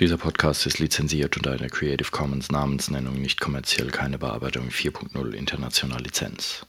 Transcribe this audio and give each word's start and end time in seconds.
Dieser 0.00 0.16
Podcast 0.16 0.64
ist 0.64 0.78
lizenziert 0.78 1.36
unter 1.36 1.52
einer 1.52 1.68
Creative 1.68 2.10
Commons 2.10 2.50
Namensnennung 2.50 3.20
nicht 3.20 3.38
kommerziell 3.38 3.88
keine 3.88 4.16
Bearbeitung 4.16 4.70
4.0 4.70 5.32
international 5.32 6.00
Lizenz. 6.00 6.64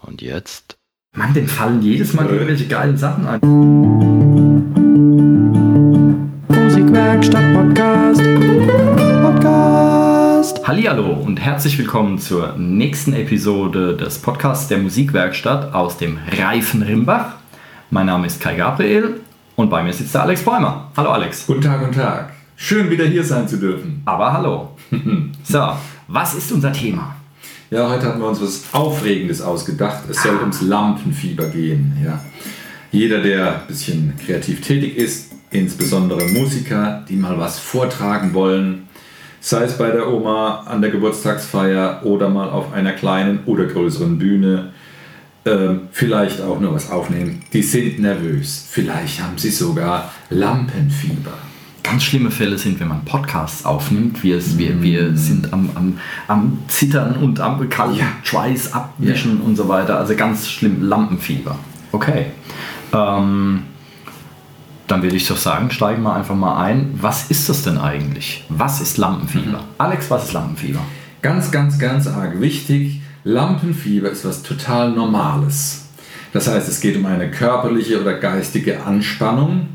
Und 0.00 0.22
jetzt? 0.22 0.74
Mann, 1.14 1.34
dem 1.34 1.46
fallen 1.46 1.82
jedes 1.82 2.14
Mal 2.14 2.26
irgendwelche 2.26 2.66
geilen 2.66 2.96
Sachen 2.96 3.26
ein. 3.26 3.40
Musikwerkstatt 6.48 7.52
Podcast. 7.52 8.22
Podcast. 9.20 10.66
Hallihallo 10.66 11.12
und 11.12 11.36
herzlich 11.36 11.76
willkommen 11.76 12.18
zur 12.18 12.56
nächsten 12.56 13.12
Episode 13.12 13.94
des 13.94 14.20
Podcasts 14.20 14.68
der 14.68 14.78
Musikwerkstatt 14.78 15.74
aus 15.74 15.98
dem 15.98 16.18
reifen 16.38 16.80
Rimbach. 16.80 17.34
Mein 17.90 18.06
Name 18.06 18.26
ist 18.26 18.40
Kai 18.40 18.54
Gabriel 18.54 19.20
und 19.54 19.68
bei 19.68 19.82
mir 19.82 19.92
sitzt 19.92 20.14
der 20.14 20.22
Alex 20.22 20.42
Bäumer. 20.42 20.90
Hallo 20.96 21.10
Alex. 21.10 21.46
Guten 21.46 21.60
Tag, 21.60 21.80
guten 21.80 21.92
Tag. 21.92 22.33
Schön 22.56 22.88
wieder 22.88 23.04
hier 23.04 23.24
sein 23.24 23.48
zu 23.48 23.56
dürfen. 23.56 24.02
Aber 24.04 24.32
hallo. 24.32 24.70
so, 25.44 25.68
was 26.06 26.34
ist 26.34 26.52
unser 26.52 26.72
Thema? 26.72 27.16
Ja, 27.70 27.88
heute 27.90 28.06
haben 28.06 28.20
wir 28.20 28.28
uns 28.28 28.40
was 28.40 28.64
Aufregendes 28.72 29.42
ausgedacht. 29.42 30.04
Es 30.08 30.22
soll 30.22 30.36
ums 30.36 30.62
Lampenfieber 30.62 31.48
gehen. 31.48 31.96
Ja. 32.04 32.22
Jeder, 32.92 33.20
der 33.20 33.62
ein 33.62 33.66
bisschen 33.66 34.14
kreativ 34.24 34.60
tätig 34.60 34.96
ist, 34.96 35.32
insbesondere 35.50 36.24
Musiker, 36.28 37.04
die 37.08 37.16
mal 37.16 37.38
was 37.38 37.58
vortragen 37.58 38.34
wollen, 38.34 38.88
sei 39.40 39.64
es 39.64 39.76
bei 39.76 39.90
der 39.90 40.08
Oma 40.08 40.60
an 40.60 40.80
der 40.80 40.90
Geburtstagsfeier 40.90 42.02
oder 42.04 42.28
mal 42.28 42.48
auf 42.48 42.72
einer 42.72 42.92
kleinen 42.92 43.40
oder 43.46 43.64
größeren 43.64 44.18
Bühne, 44.18 44.72
ähm, 45.44 45.88
vielleicht 45.90 46.40
auch 46.40 46.60
nur 46.60 46.72
was 46.72 46.90
aufnehmen, 46.90 47.42
die 47.52 47.62
sind 47.62 47.98
nervös. 47.98 48.66
Vielleicht 48.70 49.20
haben 49.20 49.36
sie 49.36 49.50
sogar 49.50 50.12
Lampenfieber. 50.30 51.34
Ganz 51.84 52.02
schlimme 52.02 52.30
Fälle 52.30 52.56
sind, 52.56 52.80
wenn 52.80 52.88
man 52.88 53.04
Podcasts 53.04 53.66
aufnimmt. 53.66 54.22
Wir, 54.24 54.40
wir, 54.58 54.82
wir 54.82 55.16
sind 55.16 55.52
am, 55.52 55.68
am, 55.74 55.98
am 56.26 56.58
Zittern 56.66 57.16
und 57.16 57.40
am 57.40 57.68
kalten 57.68 57.98
Ja. 57.98 58.06
Schweiß 58.22 58.72
abwischen 58.72 59.40
und 59.42 59.54
so 59.54 59.68
weiter. 59.68 59.98
Also 59.98 60.16
ganz 60.16 60.48
schlimm 60.48 60.82
Lampenfieber. 60.82 61.56
Okay. 61.92 62.26
Ähm, 62.92 63.64
dann 64.86 65.02
würde 65.02 65.14
ich 65.14 65.28
doch 65.28 65.36
sagen, 65.36 65.70
steigen 65.70 66.02
wir 66.02 66.14
einfach 66.14 66.34
mal 66.34 66.56
ein. 66.62 66.98
Was 67.00 67.30
ist 67.30 67.50
das 67.50 67.62
denn 67.62 67.76
eigentlich? 67.76 68.44
Was 68.48 68.80
ist 68.80 68.96
Lampenfieber? 68.96 69.62
Alex, 69.76 70.10
was 70.10 70.24
ist 70.24 70.32
Lampenfieber? 70.32 70.80
Ganz, 71.20 71.50
ganz, 71.50 71.78
ganz 71.78 72.06
arg 72.06 72.40
wichtig. 72.40 73.02
Lampenfieber 73.24 74.08
ist 74.10 74.24
was 74.24 74.42
total 74.42 74.90
Normales. 74.90 75.84
Das 76.32 76.48
heißt, 76.48 76.66
es 76.66 76.80
geht 76.80 76.96
um 76.96 77.04
eine 77.04 77.30
körperliche 77.30 78.00
oder 78.00 78.14
geistige 78.14 78.84
Anspannung. 78.84 79.68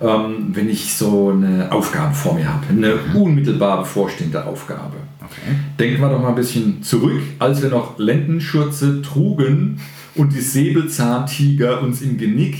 Ähm, 0.00 0.48
wenn 0.52 0.68
ich 0.68 0.94
so 0.94 1.30
eine 1.34 1.72
Aufgabe 1.72 2.14
vor 2.14 2.34
mir 2.34 2.52
habe, 2.52 2.66
eine 2.68 2.94
unmittelbar 3.14 3.78
bevorstehende 3.78 4.44
Aufgabe. 4.44 4.96
Okay. 5.22 5.56
Denken 5.78 6.00
wir 6.02 6.10
doch 6.10 6.20
mal 6.20 6.28
ein 6.28 6.34
bisschen 6.34 6.82
zurück, 6.82 7.22
als 7.38 7.62
wir 7.62 7.70
noch 7.70 7.98
Lendenschürze 7.98 9.00
trugen 9.02 9.80
und 10.14 10.32
die 10.34 10.40
Säbelzahntiger 10.40 11.80
uns 11.82 12.02
im 12.02 12.18
Genick 12.18 12.56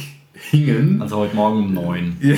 hingen. 0.51 1.01
Also 1.03 1.17
heute 1.19 1.37
Morgen 1.37 1.59
um 1.65 1.75
9. 1.75 2.17
Ja, 2.23 2.34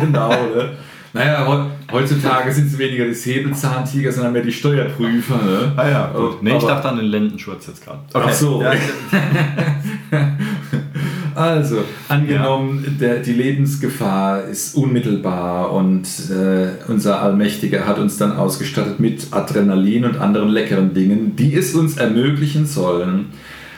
genau. 0.00 0.28
Ne? 0.30 0.70
Naja, 1.12 1.44
heu- 1.46 1.64
heutzutage 1.90 2.52
sind 2.52 2.66
es 2.68 2.78
weniger 2.78 3.04
die 3.06 3.14
Säbelzahntiger, 3.14 4.12
sondern 4.12 4.32
mehr 4.32 4.42
die 4.42 4.52
Steuerprüfer. 4.52 5.36
Ne? 5.36 5.72
Ah 5.76 5.88
ja, 5.88 6.06
gut. 6.14 6.42
Nee, 6.42 6.56
ich 6.56 6.62
dachte 6.64 6.88
an 6.88 6.96
den 6.98 7.06
Lendenschurz 7.06 7.66
jetzt 7.66 7.84
gerade. 7.84 7.98
Ach 8.12 8.32
so. 8.32 8.62
Ja, 8.62 8.72
Also, 11.40 11.84
angenommen, 12.08 12.98
der, 13.00 13.20
die 13.20 13.32
Lebensgefahr 13.32 14.44
ist 14.44 14.76
unmittelbar 14.76 15.72
und 15.72 16.06
äh, 16.28 16.72
unser 16.86 17.22
Allmächtiger 17.22 17.86
hat 17.86 17.98
uns 17.98 18.18
dann 18.18 18.32
ausgestattet 18.32 19.00
mit 19.00 19.28
Adrenalin 19.30 20.04
und 20.04 20.18
anderen 20.18 20.50
leckeren 20.50 20.92
Dingen, 20.92 21.36
die 21.36 21.54
es 21.54 21.74
uns 21.74 21.96
ermöglichen 21.96 22.66
sollen, 22.66 23.30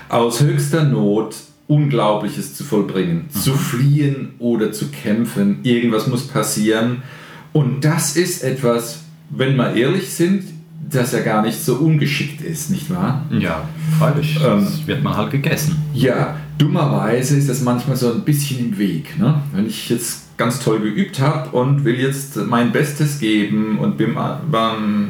aus 0.09 0.41
höchster 0.43 0.83
Not 0.83 1.37
Unglaubliches 1.69 2.57
zu 2.57 2.65
vollbringen, 2.65 3.31
zu 3.31 3.55
fliehen 3.55 4.31
oder 4.41 4.73
zu 4.73 4.89
kämpfen. 4.89 5.61
Irgendwas 5.63 6.09
muss 6.09 6.27
passieren. 6.27 7.05
Und 7.53 7.85
das 7.85 8.17
ist 8.17 8.43
etwas, 8.43 9.05
wenn 9.31 9.55
wir 9.55 9.75
ehrlich 9.75 10.13
sind, 10.13 10.43
das 10.91 11.13
ja 11.13 11.21
gar 11.21 11.43
nicht 11.43 11.65
so 11.65 11.77
ungeschickt 11.77 12.43
ist, 12.43 12.71
nicht 12.71 12.91
wahr? 12.91 13.25
ja 13.31 13.69
freilich. 13.99 14.39
Ähm, 14.45 14.65
das 14.65 14.87
wird 14.87 15.03
man 15.03 15.17
halt 15.17 15.31
gegessen. 15.31 15.77
Ja, 15.95 16.37
dummerweise 16.59 17.37
ist 17.37 17.49
das 17.49 17.63
manchmal 17.63 17.97
so 17.97 18.13
ein 18.13 18.23
bisschen 18.23 18.59
im 18.59 18.79
Weg. 18.79 19.19
Ne? 19.19 19.43
Wenn 19.53 19.67
ich 19.67 19.89
jetzt 19.89 20.37
ganz 20.37 20.61
toll 20.61 20.81
geübt 20.81 21.21
habe 21.21 21.57
und 21.57 21.85
will 21.85 21.99
jetzt 22.01 22.37
mein 22.37 22.73
Bestes 22.73 23.19
geben 23.19 23.79
und 23.79 23.97
bin 23.97 24.17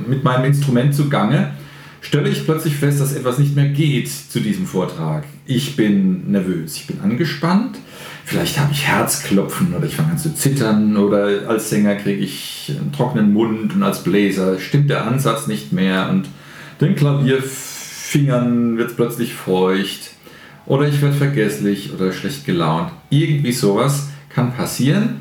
mit 0.07 0.25
meinem 0.25 0.45
Instrument 0.45 0.95
zugange, 0.95 1.53
stelle 2.01 2.29
ich 2.29 2.45
plötzlich 2.45 2.75
fest, 2.75 3.01
dass 3.01 3.15
etwas 3.15 3.39
nicht 3.39 3.55
mehr 3.55 3.69
geht 3.69 4.09
zu 4.09 4.41
diesem 4.41 4.67
Vortrag. 4.67 5.25
Ich 5.47 5.77
bin 5.77 6.31
nervös, 6.31 6.77
ich 6.77 6.87
bin 6.87 7.01
angespannt, 7.01 7.79
vielleicht 8.25 8.59
habe 8.59 8.73
ich 8.73 8.87
Herzklopfen 8.87 9.75
oder 9.75 9.87
ich 9.87 9.97
fange 9.97 10.13
an 10.13 10.19
zu 10.19 10.35
zittern 10.35 10.97
oder 10.97 11.49
als 11.49 11.71
Sänger 11.71 11.95
kriege 11.97 12.23
ich 12.23 12.73
einen 12.79 12.93
trockenen 12.93 13.33
Mund 13.33 13.75
und 13.75 13.83
als 13.83 14.03
Bläser 14.03 14.59
stimmt 14.59 14.91
der 14.91 15.07
Ansatz 15.07 15.47
nicht 15.47 15.73
mehr 15.73 16.11
und 16.11 16.29
den 16.81 16.97
Klavierfingern 16.97 18.77
wird 18.77 18.91
es 18.91 18.97
plötzlich 18.97 19.35
feucht 19.35 20.12
oder 20.67 20.87
ich 20.89 21.01
werde 21.03 21.15
vergesslich 21.17 21.93
oder 21.93 22.13
schlecht 22.13 22.45
gelaunt. 22.45 22.91
Irgendwie 23.11 23.53
sowas 23.53 24.09
kann 24.29 24.53
passieren, 24.53 25.21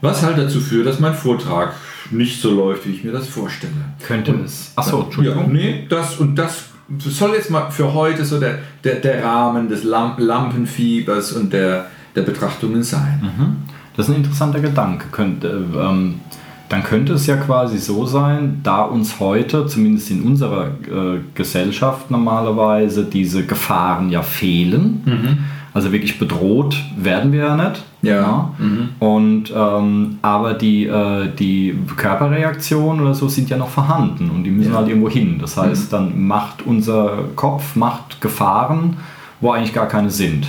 was 0.00 0.22
halt 0.22 0.38
dazu 0.38 0.60
führt, 0.60 0.86
dass 0.86 1.00
mein 1.00 1.14
Vortrag 1.14 1.74
nicht 2.10 2.40
so 2.40 2.54
läuft, 2.54 2.86
wie 2.86 2.92
ich 2.92 3.02
mir 3.04 3.12
das 3.12 3.26
vorstelle. 3.28 3.72
Könnte 4.06 4.32
es. 4.44 4.72
Achso, 4.76 4.98
Ja, 4.98 5.04
Entschuldigung. 5.04 5.52
nee, 5.52 5.86
das 5.88 6.16
und 6.18 6.36
das 6.36 6.66
soll 6.98 7.34
jetzt 7.34 7.50
mal 7.50 7.70
für 7.70 7.92
heute 7.94 8.24
so 8.24 8.38
der, 8.38 8.60
der, 8.84 8.96
der 8.96 9.24
Rahmen 9.24 9.68
des 9.68 9.82
Lamp 9.82 10.20
Lampenfiebers 10.20 11.32
und 11.32 11.52
der, 11.52 11.86
der 12.14 12.22
Betrachtungen 12.22 12.82
sein. 12.84 13.56
Das 13.96 14.08
ist 14.08 14.14
ein 14.14 14.18
interessanter 14.22 14.60
Gedanke. 14.60 15.06
Könnte, 15.10 15.64
ähm, 15.74 16.20
dann 16.68 16.82
könnte 16.82 17.12
es 17.14 17.26
ja 17.26 17.36
quasi 17.36 17.78
so 17.78 18.06
sein, 18.06 18.60
da 18.62 18.82
uns 18.82 19.20
heute, 19.20 19.66
zumindest 19.66 20.10
in 20.10 20.22
unserer 20.22 20.66
äh, 20.66 21.18
Gesellschaft 21.34 22.10
normalerweise, 22.10 23.04
diese 23.04 23.44
Gefahren 23.44 24.10
ja 24.10 24.22
fehlen. 24.22 25.44
Also 25.74 25.92
wirklich 25.92 26.18
bedroht 26.18 26.74
werden 26.96 27.32
wir 27.32 27.40
ja 27.40 27.56
nicht. 27.56 27.84
Ja. 28.00 28.50
Mhm. 28.58 28.88
Und, 28.98 29.52
ähm, 29.54 30.18
aber 30.22 30.54
die, 30.54 30.86
äh, 30.86 31.28
die 31.38 31.78
Körperreaktionen 31.96 33.02
oder 33.02 33.14
so 33.14 33.28
sind 33.28 33.50
ja 33.50 33.58
noch 33.58 33.68
vorhanden 33.68 34.30
und 34.30 34.44
die 34.44 34.50
müssen 34.50 34.72
Ja. 34.72 34.78
halt 34.78 34.88
irgendwo 34.88 35.10
hin. 35.10 35.36
Das 35.40 35.56
heißt, 35.56 35.92
dann 35.92 36.26
macht 36.26 36.62
unser 36.64 37.24
Kopf 37.36 37.76
macht 37.76 38.20
Gefahren, 38.22 38.96
wo 39.40 39.50
eigentlich 39.50 39.74
gar 39.74 39.86
keine 39.86 40.08
sind. 40.10 40.46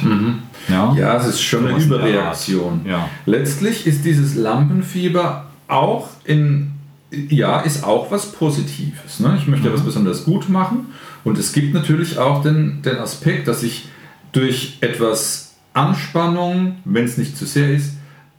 Ja? 0.70 0.94
Ja, 0.98 1.16
es 1.18 1.28
ist 1.28 1.42
schon 1.42 1.68
eine 1.68 1.78
Überreaktion. 1.84 2.82
Ja. 2.86 3.10
Letztlich 3.26 3.86
ist 3.86 4.06
dieses 4.06 4.36
Lampenfieber 4.36 5.47
auch 5.68 6.10
in 6.24 6.72
ja, 7.12 7.62
ist 7.62 7.86
auch 7.86 8.12
was 8.12 8.34
Positives. 8.34 9.22
Ne? 9.22 9.38
Ich 9.38 9.48
möchte 9.48 9.68
ja 9.68 9.74
was 9.74 9.84
besonders 9.84 10.26
gut 10.26 10.50
machen 10.50 10.88
und 11.24 11.38
es 11.38 11.54
gibt 11.54 11.74
natürlich 11.74 12.18
auch 12.18 12.42
den, 12.42 12.82
den 12.82 12.98
Aspekt, 12.98 13.48
dass 13.48 13.64
ich 13.64 13.88
durch 14.34 14.78
etwas 14.82 15.56
Anspannung, 15.74 16.78
wenn 16.84 17.06
es 17.06 17.18
nicht 17.18 17.38
zu 17.38 17.46
sehr 17.46 17.72
ist, 17.72 17.94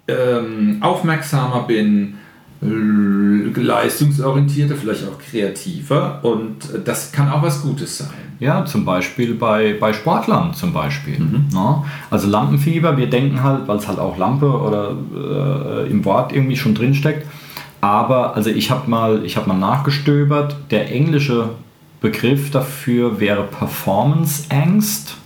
ähm, 0.07 0.79
aufmerksamer 0.81 1.63
bin, 1.63 2.19
leistungsorientierter, 2.61 4.75
vielleicht 4.75 5.07
auch 5.07 5.19
kreativer 5.19 6.21
und 6.23 6.75
äh, 6.75 6.81
das 6.85 7.13
kann 7.13 7.31
auch 7.31 7.43
was 7.43 7.63
Gutes 7.63 7.99
sein. 7.99 8.09
Ja, 8.41 8.65
zum 8.65 8.85
Beispiel 8.85 9.35
bei, 9.35 9.77
bei 9.79 9.93
Sportlern 9.93 10.55
zum 10.55 10.73
Beispiel. 10.73 11.19
Ja, 11.53 11.85
also 12.11 12.29
Lampenfieber, 12.29 12.97
wir 12.97 13.11
denken 13.11 13.43
halt, 13.43 13.67
weil 13.67 13.79
es 13.79 13.89
halt 13.89 13.99
auch 13.99 14.17
Lampe 14.17 14.47
oder 14.47 15.87
äh, 15.87 15.91
im 15.91 16.05
Wort 16.05 16.33
irgendwie 16.33 16.57
schon 16.57 16.75
drin 16.75 16.95
steckt. 16.95 17.27
Aber 17.81 18.35
also 18.35 18.51
ich 18.51 18.71
habe 18.71 18.89
mal, 18.89 19.25
ich 19.25 19.37
habe 19.37 19.49
mal 19.49 19.59
nachgestöbert, 19.59 20.57
der 20.71 20.93
englische 20.93 21.51
Begriff 22.01 22.51
dafür 22.51 23.21
wäre 23.21 23.43
Performance 23.43 24.45
Angst. 24.51 25.17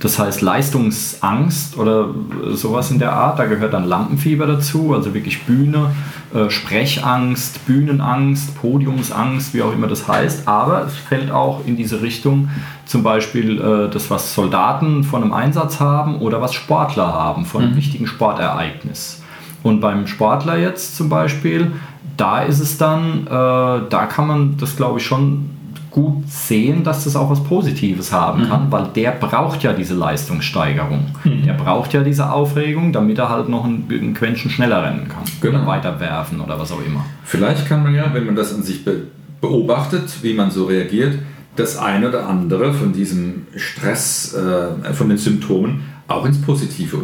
Das 0.00 0.18
heißt 0.18 0.42
Leistungsangst 0.42 1.76
oder 1.76 2.10
sowas 2.52 2.90
in 2.92 3.00
der 3.00 3.12
Art. 3.12 3.38
Da 3.38 3.46
gehört 3.46 3.72
dann 3.72 3.84
Lampenfieber 3.84 4.46
dazu, 4.46 4.94
also 4.94 5.12
wirklich 5.12 5.42
Bühne, 5.42 5.90
äh, 6.32 6.50
Sprechangst, 6.50 7.66
Bühnenangst, 7.66 8.56
Podiumsangst, 8.60 9.54
wie 9.54 9.62
auch 9.62 9.72
immer 9.72 9.88
das 9.88 10.06
heißt. 10.06 10.46
Aber 10.46 10.84
es 10.86 10.94
fällt 10.94 11.32
auch 11.32 11.66
in 11.66 11.76
diese 11.76 12.00
Richtung, 12.00 12.48
zum 12.86 13.02
Beispiel 13.02 13.60
äh, 13.60 13.90
das, 13.90 14.08
was 14.08 14.34
Soldaten 14.34 15.02
von 15.02 15.22
einem 15.22 15.32
Einsatz 15.32 15.80
haben 15.80 16.20
oder 16.20 16.40
was 16.40 16.54
Sportler 16.54 17.12
haben 17.12 17.44
von 17.44 17.64
einem 17.64 17.76
wichtigen 17.76 18.06
Sportereignis. 18.06 19.22
Und 19.64 19.80
beim 19.80 20.06
Sportler 20.06 20.56
jetzt 20.58 20.96
zum 20.96 21.08
Beispiel, 21.08 21.72
da 22.16 22.42
ist 22.42 22.60
es 22.60 22.78
dann, 22.78 23.26
äh, 23.26 23.30
da 23.30 24.06
kann 24.08 24.28
man 24.28 24.56
das 24.58 24.76
glaube 24.76 25.00
ich 25.00 25.06
schon 25.06 25.57
gut 25.90 26.28
sehen, 26.28 26.84
dass 26.84 27.04
das 27.04 27.16
auch 27.16 27.30
was 27.30 27.42
Positives 27.42 28.12
haben 28.12 28.48
kann, 28.48 28.70
weil 28.70 28.88
der 28.94 29.12
braucht 29.12 29.62
ja 29.62 29.72
diese 29.72 29.94
Leistungssteigerung. 29.94 31.06
Der 31.24 31.54
braucht 31.54 31.92
ja 31.94 32.02
diese 32.02 32.30
Aufregung, 32.30 32.92
damit 32.92 33.18
er 33.18 33.28
halt 33.28 33.48
noch 33.48 33.64
ein, 33.64 33.84
ein 33.90 34.14
Quäntchen 34.14 34.50
schneller 34.50 34.84
rennen 34.84 35.08
kann. 35.08 35.24
Genau. 35.40 35.58
Oder 35.58 35.66
weiter 35.66 36.00
werfen 36.00 36.40
oder 36.40 36.58
was 36.58 36.72
auch 36.72 36.84
immer. 36.84 37.04
Vielleicht 37.24 37.66
kann 37.66 37.82
man 37.82 37.94
ja, 37.94 38.12
wenn 38.12 38.26
man 38.26 38.36
das 38.36 38.54
an 38.54 38.62
sich 38.62 38.84
be 38.84 39.02
beobachtet, 39.40 40.22
wie 40.22 40.34
man 40.34 40.50
so 40.50 40.64
reagiert, 40.64 41.16
das 41.54 41.76
eine 41.76 42.08
oder 42.08 42.26
andere 42.26 42.72
von 42.74 42.92
diesem 42.92 43.46
Stress, 43.54 44.34
äh, 44.34 44.92
von 44.92 45.08
den 45.08 45.18
Symptomen 45.18 45.82
auch 46.08 46.26
ins 46.26 46.40
Positive 46.40 46.96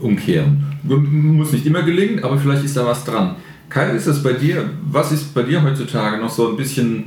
umkehren. 0.00 0.64
Muss 0.82 1.52
nicht 1.52 1.66
immer 1.66 1.82
gelingen, 1.82 2.24
aber 2.24 2.38
vielleicht 2.38 2.64
ist 2.64 2.76
da 2.76 2.86
was 2.86 3.04
dran. 3.04 3.36
Kai, 3.68 3.90
ist 3.90 4.06
das 4.06 4.22
bei 4.22 4.32
dir, 4.32 4.70
was 4.90 5.12
ist 5.12 5.34
bei 5.34 5.42
dir 5.42 5.62
heutzutage 5.62 6.18
noch 6.18 6.30
so 6.30 6.50
ein 6.50 6.56
bisschen 6.56 7.04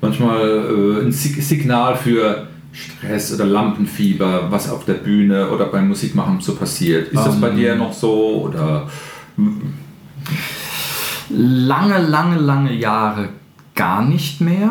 manchmal 0.00 0.40
äh, 0.40 1.04
ein 1.04 1.12
Sig 1.12 1.42
Signal 1.42 1.96
für 1.96 2.46
Stress 2.72 3.34
oder 3.34 3.46
Lampenfieber, 3.46 4.50
was 4.50 4.70
auf 4.70 4.84
der 4.84 4.94
Bühne 4.94 5.50
oder 5.50 5.66
beim 5.66 5.88
Musikmachen 5.88 6.40
so 6.40 6.54
passiert? 6.54 7.08
Ist 7.08 7.26
das 7.26 7.40
bei 7.40 7.50
Ähm. 7.50 7.56
dir 7.56 7.74
noch 7.74 7.92
so 7.92 8.48
oder 8.48 8.86
lange, 11.30 11.98
lange, 11.98 12.38
lange 12.38 12.72
Jahre 12.74 13.30
gar 13.74 14.04
nicht 14.04 14.40
mehr. 14.40 14.70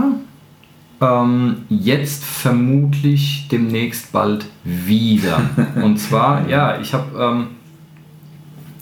Ähm, 1.02 1.58
jetzt 1.70 2.26
vermutlich 2.26 3.48
demnächst 3.50 4.12
bald 4.12 4.46
wieder. 4.64 5.42
Und 5.82 5.98
zwar, 5.98 6.48
ja, 6.50 6.80
ich 6.80 6.94
habe 6.94 7.06
ähm, 7.18 7.48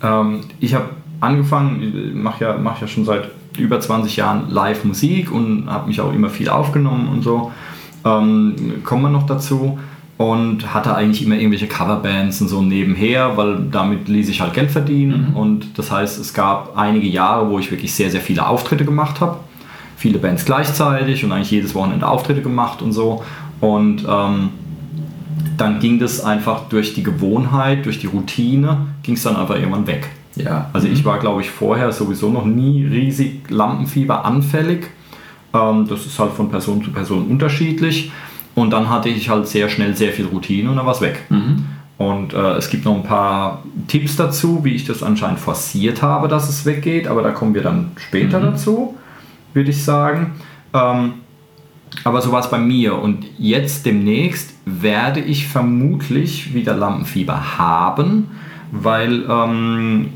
ähm, 0.01 0.41
ich 0.59 0.73
habe 0.73 0.89
angefangen, 1.19 2.21
mache 2.21 2.43
ja, 2.43 2.57
mach 2.57 2.81
ja 2.81 2.87
schon 2.87 3.05
seit 3.05 3.29
über 3.59 3.79
20 3.79 4.15
Jahren 4.15 4.49
Live-Musik 4.49 5.31
und 5.31 5.69
habe 5.69 5.87
mich 5.87 6.01
auch 6.01 6.13
immer 6.13 6.29
viel 6.29 6.49
aufgenommen 6.49 7.09
und 7.09 7.21
so. 7.21 7.51
Ähm, 8.05 8.83
kommen 8.83 9.03
wir 9.03 9.09
noch 9.09 9.25
dazu 9.25 9.79
und 10.17 10.73
hatte 10.73 10.95
eigentlich 10.95 11.23
immer 11.23 11.35
irgendwelche 11.35 11.67
Coverbands 11.67 12.41
und 12.41 12.47
so 12.47 12.61
nebenher, 12.61 13.37
weil 13.37 13.65
damit 13.71 14.07
ließ 14.07 14.29
ich 14.29 14.41
halt 14.41 14.53
Geld 14.53 14.71
verdienen 14.71 15.33
und 15.35 15.77
das 15.77 15.91
heißt, 15.91 16.19
es 16.19 16.33
gab 16.33 16.75
einige 16.77 17.07
Jahre, 17.07 17.49
wo 17.49 17.59
ich 17.59 17.69
wirklich 17.69 17.93
sehr, 17.93 18.09
sehr 18.09 18.21
viele 18.21 18.47
Auftritte 18.47 18.83
gemacht 18.83 19.21
habe. 19.21 19.37
Viele 19.95 20.19
Bands 20.19 20.45
gleichzeitig 20.45 21.23
und 21.23 21.31
eigentlich 21.31 21.51
jedes 21.51 21.73
Wochenende 21.73 22.07
Auftritte 22.07 22.41
gemacht 22.41 22.81
und 22.81 22.93
so. 22.93 23.23
Und 23.59 24.05
ähm, 24.07 24.49
dann 25.57 25.79
ging 25.79 25.97
das 25.99 26.23
einfach 26.23 26.69
durch 26.69 26.93
die 26.93 27.03
Gewohnheit, 27.03 27.85
durch 27.85 27.99
die 27.99 28.07
Routine, 28.07 28.87
ging 29.01 29.15
es 29.15 29.23
dann 29.23 29.35
einfach 29.35 29.55
irgendwann 29.55 29.87
weg. 29.87 30.07
Ja? 30.37 30.69
Also 30.73 30.87
ich 30.87 31.03
war, 31.05 31.19
glaube 31.19 31.41
ich, 31.41 31.49
vorher 31.49 31.91
sowieso 31.91 32.29
noch 32.29 32.45
nie 32.45 32.85
riesig 32.85 33.49
Lampenfieber 33.49 34.25
anfällig. 34.25 34.87
Ähm, 35.53 35.87
das 35.87 36.05
ist 36.05 36.17
halt 36.19 36.31
von 36.31 36.49
Person 36.49 36.83
zu 36.83 36.91
Person 36.91 37.27
unterschiedlich. 37.27 38.11
Und 38.55 38.71
dann 38.71 38.89
hatte 38.89 39.09
ich 39.09 39.29
halt 39.29 39.47
sehr 39.47 39.69
schnell 39.69 39.95
sehr 39.95 40.11
viel 40.11 40.25
Routine 40.25 40.69
und 40.69 40.77
dann 40.77 40.85
war 40.85 40.93
es 40.93 41.01
weg. 41.01 41.23
Und 41.97 42.33
äh, 42.33 42.53
es 42.53 42.69
gibt 42.69 42.85
noch 42.85 42.95
ein 42.95 43.03
paar 43.03 43.63
Tipps 43.87 44.15
dazu, 44.15 44.63
wie 44.63 44.73
ich 44.73 44.85
das 44.85 45.03
anscheinend 45.03 45.39
forciert 45.39 46.01
habe, 46.01 46.27
dass 46.27 46.47
es 46.49 46.65
weggeht, 46.65 47.07
aber 47.07 47.23
da 47.23 47.31
kommen 47.31 47.53
wir 47.53 47.63
dann 47.63 47.91
später 47.97 48.39
dazu, 48.39 48.95
würde 49.53 49.71
ich 49.71 49.83
sagen. 49.83 50.35
Ähm, 50.73 51.13
aber 52.03 52.21
so 52.21 52.31
war 52.31 52.41
es 52.41 52.49
bei 52.49 52.59
mir. 52.59 52.99
Und 52.99 53.25
jetzt 53.37 53.85
demnächst 53.85 54.53
werde 54.65 55.19
ich 55.19 55.47
vermutlich 55.47 56.53
wieder 56.53 56.75
Lampenfieber 56.75 57.57
haben, 57.57 58.27
weil 58.71 59.25
ähm, 59.29 60.09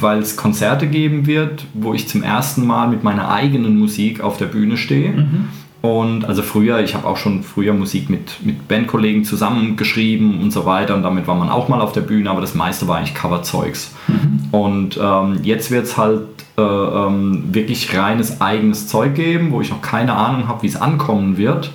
weil 0.00 0.18
es 0.18 0.36
Konzerte 0.36 0.86
geben 0.86 1.26
wird, 1.26 1.64
wo 1.74 1.94
ich 1.94 2.08
zum 2.08 2.22
ersten 2.22 2.66
Mal 2.66 2.88
mit 2.88 3.02
meiner 3.02 3.30
eigenen 3.30 3.78
Musik 3.78 4.20
auf 4.20 4.36
der 4.36 4.46
Bühne 4.46 4.76
stehe. 4.76 5.26
Und 5.84 6.24
also 6.24 6.40
früher, 6.40 6.80
ich 6.80 6.94
habe 6.94 7.06
auch 7.06 7.18
schon 7.18 7.42
früher 7.42 7.74
Musik 7.74 8.08
mit, 8.08 8.42
mit 8.42 8.68
Bandkollegen 8.68 9.24
zusammengeschrieben 9.24 10.40
und 10.40 10.50
so 10.50 10.64
weiter 10.64 10.94
und 10.94 11.02
damit 11.02 11.26
war 11.26 11.34
man 11.34 11.50
auch 11.50 11.68
mal 11.68 11.82
auf 11.82 11.92
der 11.92 12.00
Bühne, 12.00 12.30
aber 12.30 12.40
das 12.40 12.54
meiste 12.54 12.88
war 12.88 12.96
eigentlich 12.96 13.14
Coverzeugs. 13.14 13.94
Und 14.50 14.98
ähm, 14.98 15.40
jetzt 15.42 15.70
wird 15.70 15.84
es 15.84 15.98
halt 15.98 16.22
äh, 16.56 16.62
ähm, 16.62 17.44
wirklich 17.52 17.94
reines 17.94 18.40
eigenes 18.40 18.88
Zeug 18.88 19.14
geben, 19.14 19.52
wo 19.52 19.60
ich 19.60 19.68
noch 19.68 19.82
keine 19.82 20.14
Ahnung 20.14 20.48
habe, 20.48 20.62
wie 20.62 20.68
es 20.68 20.76
ankommen 20.76 21.36
wird. 21.36 21.70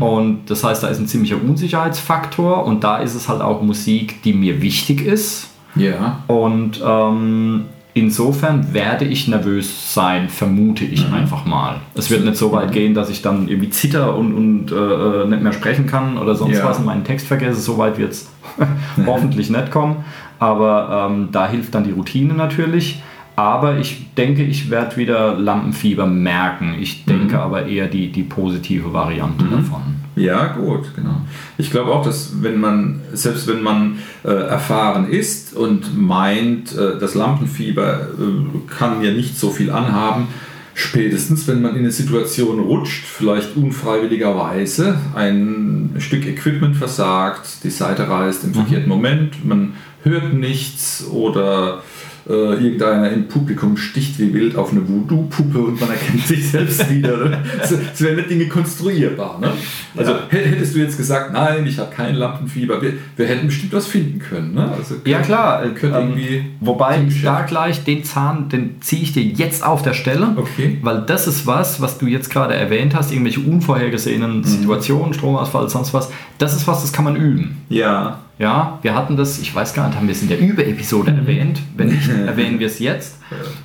Und 0.00 0.50
das 0.50 0.64
heißt, 0.64 0.82
da 0.82 0.88
ist 0.88 0.98
ein 0.98 1.06
ziemlicher 1.06 1.36
Unsicherheitsfaktor 1.36 2.64
und 2.66 2.82
da 2.82 2.98
ist 2.98 3.14
es 3.14 3.28
halt 3.28 3.40
auch 3.40 3.62
Musik, 3.62 4.20
die 4.22 4.32
mir 4.32 4.62
wichtig 4.62 5.00
ist. 5.00 5.50
Ja. 5.76 6.18
Und 6.26 6.80
ähm, 6.86 7.64
insofern 7.94 8.72
werde 8.72 9.04
ich 9.04 9.28
nervös 9.28 9.92
sein, 9.94 10.28
vermute 10.28 10.84
ich 10.84 11.10
einfach 11.12 11.44
mal. 11.44 11.76
Es 11.94 12.10
wird 12.10 12.24
nicht 12.24 12.36
so 12.36 12.52
weit 12.52 12.72
gehen, 12.72 12.94
dass 12.94 13.10
ich 13.10 13.22
dann 13.22 13.48
irgendwie 13.48 13.70
zitter 13.70 14.16
und, 14.16 14.34
und 14.34 14.72
äh, 14.72 15.26
nicht 15.28 15.42
mehr 15.42 15.52
sprechen 15.52 15.86
kann 15.86 16.18
oder 16.18 16.34
sonst 16.34 16.58
Ja. 16.58 16.64
was 16.64 16.78
und 16.78 16.86
meinen 16.86 17.04
Text 17.04 17.26
vergesse. 17.26 17.60
So 17.60 17.78
weit 17.78 17.98
wird 17.98 18.12
es 18.12 18.30
hoffentlich 19.06 19.50
nicht 19.50 19.70
kommen. 19.70 20.04
Aber 20.38 21.08
ähm, 21.10 21.28
da 21.32 21.48
hilft 21.48 21.74
dann 21.74 21.84
die 21.84 21.92
Routine 21.92 22.34
natürlich. 22.34 23.02
Aber 23.36 23.78
ich 23.78 24.14
denke, 24.14 24.44
ich 24.44 24.70
werde 24.70 24.96
wieder 24.96 25.34
Lampenfieber 25.34 26.06
merken. 26.06 26.76
Ich 26.80 27.04
denke 27.04 27.40
aber 27.40 27.66
eher 27.66 27.88
die, 27.88 28.12
die 28.12 28.22
positive 28.22 28.92
Variante 28.92 29.44
davon. 29.46 29.82
Ja, 30.16 30.46
gut, 30.48 30.94
genau. 30.94 31.20
Ich 31.58 31.70
glaube 31.70 31.92
auch, 31.92 32.04
dass 32.04 32.42
wenn 32.42 32.60
man, 32.60 33.00
selbst 33.12 33.48
wenn 33.48 33.62
man 33.62 33.98
äh, 34.24 34.28
erfahren 34.28 35.10
ist 35.10 35.54
und 35.54 36.00
meint, 36.00 36.76
äh, 36.76 36.98
das 36.98 37.14
Lampenfieber 37.14 38.00
äh, 38.00 38.72
kann 38.72 39.02
ja 39.02 39.10
nicht 39.10 39.36
so 39.36 39.50
viel 39.50 39.70
anhaben, 39.70 40.28
spätestens 40.74 41.48
wenn 41.48 41.62
man 41.62 41.72
in 41.72 41.80
eine 41.80 41.90
Situation 41.90 42.60
rutscht, 42.60 43.04
vielleicht 43.04 43.56
unfreiwilligerweise, 43.56 44.98
ein 45.14 45.96
Stück 45.98 46.26
Equipment 46.26 46.76
versagt, 46.76 47.64
die 47.64 47.70
Seite 47.70 48.08
reißt 48.08 48.44
im 48.44 48.54
verkehrten 48.54 48.88
Moment, 48.88 49.44
man 49.44 49.74
hört 50.04 50.34
nichts 50.34 51.06
oder 51.10 51.82
äh, 52.28 52.32
irgendeiner 52.32 53.10
im 53.10 53.28
Publikum 53.28 53.76
sticht 53.76 54.18
wie 54.18 54.32
wild 54.32 54.56
auf 54.56 54.72
eine 54.72 54.80
Voodoo-Puppe 54.88 55.58
und 55.58 55.80
man 55.80 55.90
erkennt 55.90 56.26
sich 56.26 56.48
selbst 56.50 56.90
wieder. 56.90 57.16
Ne? 57.28 57.38
So, 57.64 57.76
so 57.92 58.04
werden 58.04 58.24
Dinge 58.28 58.46
konstruierbar. 58.48 59.38
Ne? 59.40 59.50
Also 59.96 60.12
Ja. 60.12 60.18
hä- 60.30 60.44
hättest 60.48 60.74
du 60.74 60.78
jetzt 60.78 60.96
gesagt, 60.96 61.32
nein, 61.32 61.66
ich 61.66 61.78
habe 61.78 61.92
kein 61.94 62.14
Lampenfieber, 62.14 62.80
wir, 62.80 62.94
wir 63.16 63.26
hätten 63.26 63.46
bestimmt 63.48 63.72
was 63.74 63.86
finden 63.86 64.18
können. 64.20 64.54
Ne? 64.54 64.70
Also, 64.76 64.96
Ja 65.04 65.20
klar, 65.20 65.62
wir 65.64 65.72
können 65.74 65.94
ähm, 65.94 66.00
irgendwie 66.18 66.44
wobei 66.60 66.98
da 67.22 67.42
gleich 67.42 67.84
den 67.84 68.04
Zahn, 68.04 68.48
den 68.48 68.80
ziehe 68.80 69.02
ich 69.02 69.12
dir 69.12 69.22
jetzt 69.22 69.64
auf 69.64 69.82
der 69.82 69.92
Stelle, 69.94 70.28
Okay. 70.36 70.78
weil 70.82 71.02
das 71.02 71.26
ist 71.26 71.46
was, 71.46 71.80
was 71.80 71.98
du 71.98 72.06
jetzt 72.06 72.30
gerade 72.30 72.54
erwähnt 72.54 72.94
hast, 72.94 73.12
irgendwelche 73.12 73.40
unvorhergesehenen 73.40 74.38
Mhm. 74.38 74.44
Situationen, 74.44 75.12
Stromausfall, 75.14 75.68
sonst 75.68 75.92
was, 75.94 76.10
das 76.38 76.56
ist 76.56 76.66
was, 76.66 76.82
das 76.82 76.92
kann 76.92 77.04
man 77.04 77.16
üben. 77.16 77.58
Ja, 77.68 78.20
Ja, 78.38 78.78
wir 78.82 78.94
hatten 78.96 79.16
das, 79.16 79.38
ich 79.38 79.54
weiß 79.54 79.74
gar 79.74 79.86
nicht, 79.86 79.96
haben 79.96 80.08
wir 80.08 80.12
es 80.12 80.22
in 80.22 80.28
der 80.28 80.40
Übe-Episode 80.40 81.12
Mhm. 81.12 81.18
erwähnt? 81.18 81.60
Wenn 81.76 81.88
nicht, 81.88 82.08
erwähnen 82.26 82.58
wir 82.58 82.66
es 82.66 82.78
jetzt. 82.80 83.18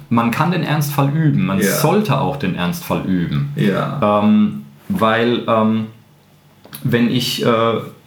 Man 0.09 0.29
kann 0.31 0.51
den 0.51 0.63
Ernstfall 0.63 1.09
üben, 1.09 1.45
man 1.45 1.57
Ja. 1.59 1.65
sollte 1.71 2.19
auch 2.19 2.37
den 2.37 2.55
Ernstfall 2.55 3.01
üben. 3.05 3.51
ja, 3.55 4.21
Ähm, 4.23 4.65
weil 4.87 5.41
ähm, 5.47 5.87
wenn 6.83 7.09
ich 7.09 7.43
äh, 7.45 7.49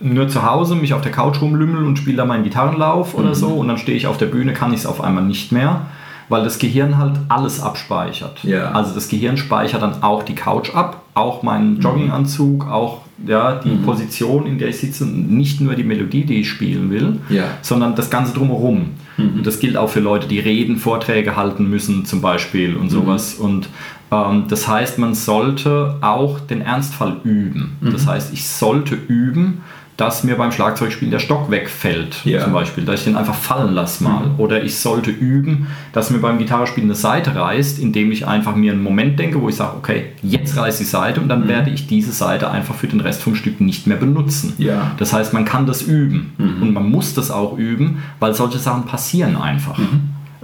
nur 0.01 0.29
zu 0.29 0.49
Hause 0.49 0.77
mich 0.77 0.95
auf 0.95 1.01
der 1.03 1.13
Couch 1.13 1.41
rumlümmel 1.43 1.85
und 1.85 1.97
spiele 1.99 2.17
da 2.19 2.25
meinen 2.25 2.45
Gitarrenlauf 2.45 3.15
oder 3.15 3.35
so 3.35 3.49
und 3.49 3.69
dann 3.69 3.77
stehe 3.79 3.97
ich 3.99 4.07
auf 4.07 4.17
der 4.19 4.27
Bühne, 4.27 4.53
kann 4.53 4.73
ich 4.73 4.81
es 4.81 4.87
auf 4.87 5.01
einmal 5.03 5.25
nicht 5.25 5.53
mehr, 5.53 5.83
weil 6.29 6.45
das 6.45 6.59
Gehirn 6.59 6.97
halt 6.97 7.15
alles 7.29 7.61
abspeichert. 7.61 8.43
Ja. 8.45 8.71
Also 8.71 8.95
das 8.95 9.09
Gehirn 9.09 9.37
speichert 9.37 9.83
dann 9.83 10.03
auch 10.03 10.23
die 10.23 10.35
Couch 10.35 10.75
ab, 10.75 11.03
auch 11.15 11.43
meinen 11.43 11.81
Jogginganzug, 11.81 12.67
auch 12.71 13.03
ja, 13.27 13.57
die 13.65 13.77
Position, 13.85 14.47
in 14.47 14.59
der 14.59 14.69
ich 14.69 14.79
sitze, 14.79 15.07
nicht 15.07 15.61
nur 15.61 15.75
die 15.75 15.85
Melodie, 15.85 16.25
die 16.25 16.41
ich 16.41 16.49
spielen 16.49 16.91
will, 16.91 17.19
Ja. 17.29 17.45
sondern 17.63 17.95
das 17.95 18.11
Ganze 18.11 18.33
drumherum. 18.35 18.91
Und 19.19 19.47
das 19.47 19.61
gilt 19.61 19.77
auch 19.77 19.91
für 19.91 20.01
Leute, 20.01 20.27
die 20.27 20.39
reden, 20.41 20.77
Vorträge 20.79 21.37
halten 21.37 21.69
müssen 21.69 22.05
zum 22.05 22.21
Beispiel 22.21 22.77
und 22.77 22.91
sowas. 22.91 23.35
Und 23.35 23.69
ähm, 24.11 24.45
das 24.49 24.67
heißt, 24.67 24.99
man 24.99 25.15
sollte 25.15 25.97
auch 26.01 26.41
den 26.41 26.63
Ernstfall 26.63 27.19
üben. 27.25 27.77
Das 27.83 28.07
heißt, 28.07 28.33
ich 28.33 28.47
sollte 28.49 28.95
üben, 28.95 29.61
dass 30.03 30.25
mir 30.25 30.35
beim 30.37 30.51
Schlagzeugspielen 30.51 31.13
der 31.13 31.21
Stock 31.21 31.49
wegfällt, 31.49 32.25
Ja. 32.25 32.43
zum 32.43 32.53
Beispiel, 32.53 32.85
dass 32.85 32.99
ich 33.01 33.05
den 33.05 33.15
einfach 33.17 33.37
fallen 33.37 33.73
lasse 33.73 34.03
mal. 34.03 34.33
Oder 34.37 34.65
ich 34.65 34.77
sollte 34.81 35.13
üben, 35.13 35.69
dass 35.93 36.11
mir 36.11 36.19
beim 36.19 36.39
Gitarrespielen 36.39 36.91
eine 36.91 36.97
Seite 36.97 37.37
reißt, 37.37 37.79
indem 37.79 38.11
ich 38.11 38.27
einfach 38.27 38.57
mir 38.57 38.73
einen 38.73 38.83
Moment 38.83 39.17
denke, 39.21 39.41
wo 39.41 39.49
ich 39.49 39.55
sage, 39.55 39.77
okay, 39.77 40.07
jetzt 40.21 40.57
reißt 40.57 40.81
die 40.81 40.85
Seite 40.85 41.21
und 41.21 41.29
dann 41.29 41.47
werde 41.47 41.71
ich 41.71 41.87
diese 41.87 42.11
Seite 42.11 42.51
einfach 42.51 42.75
für 42.75 42.89
den 42.89 42.99
Rest 42.99 43.23
vom 43.23 43.37
Stück 43.37 43.61
nicht 43.61 43.87
mehr 43.87 43.97
benutzen. 43.97 44.55
Ja. 44.59 44.91
Das 44.99 45.13
heißt, 45.13 45.33
man 45.35 45.45
kann 45.45 45.67
das 45.67 45.83
üben 45.83 46.33
und 46.61 46.73
man 46.73 46.91
muss 46.91 47.15
das 47.15 47.31
auch 47.31 47.57
üben, 47.57 48.03
weil 48.19 48.35
solche 48.35 48.59
Sachen 48.59 48.87
passieren 48.87 49.37
einfach. 49.37 49.79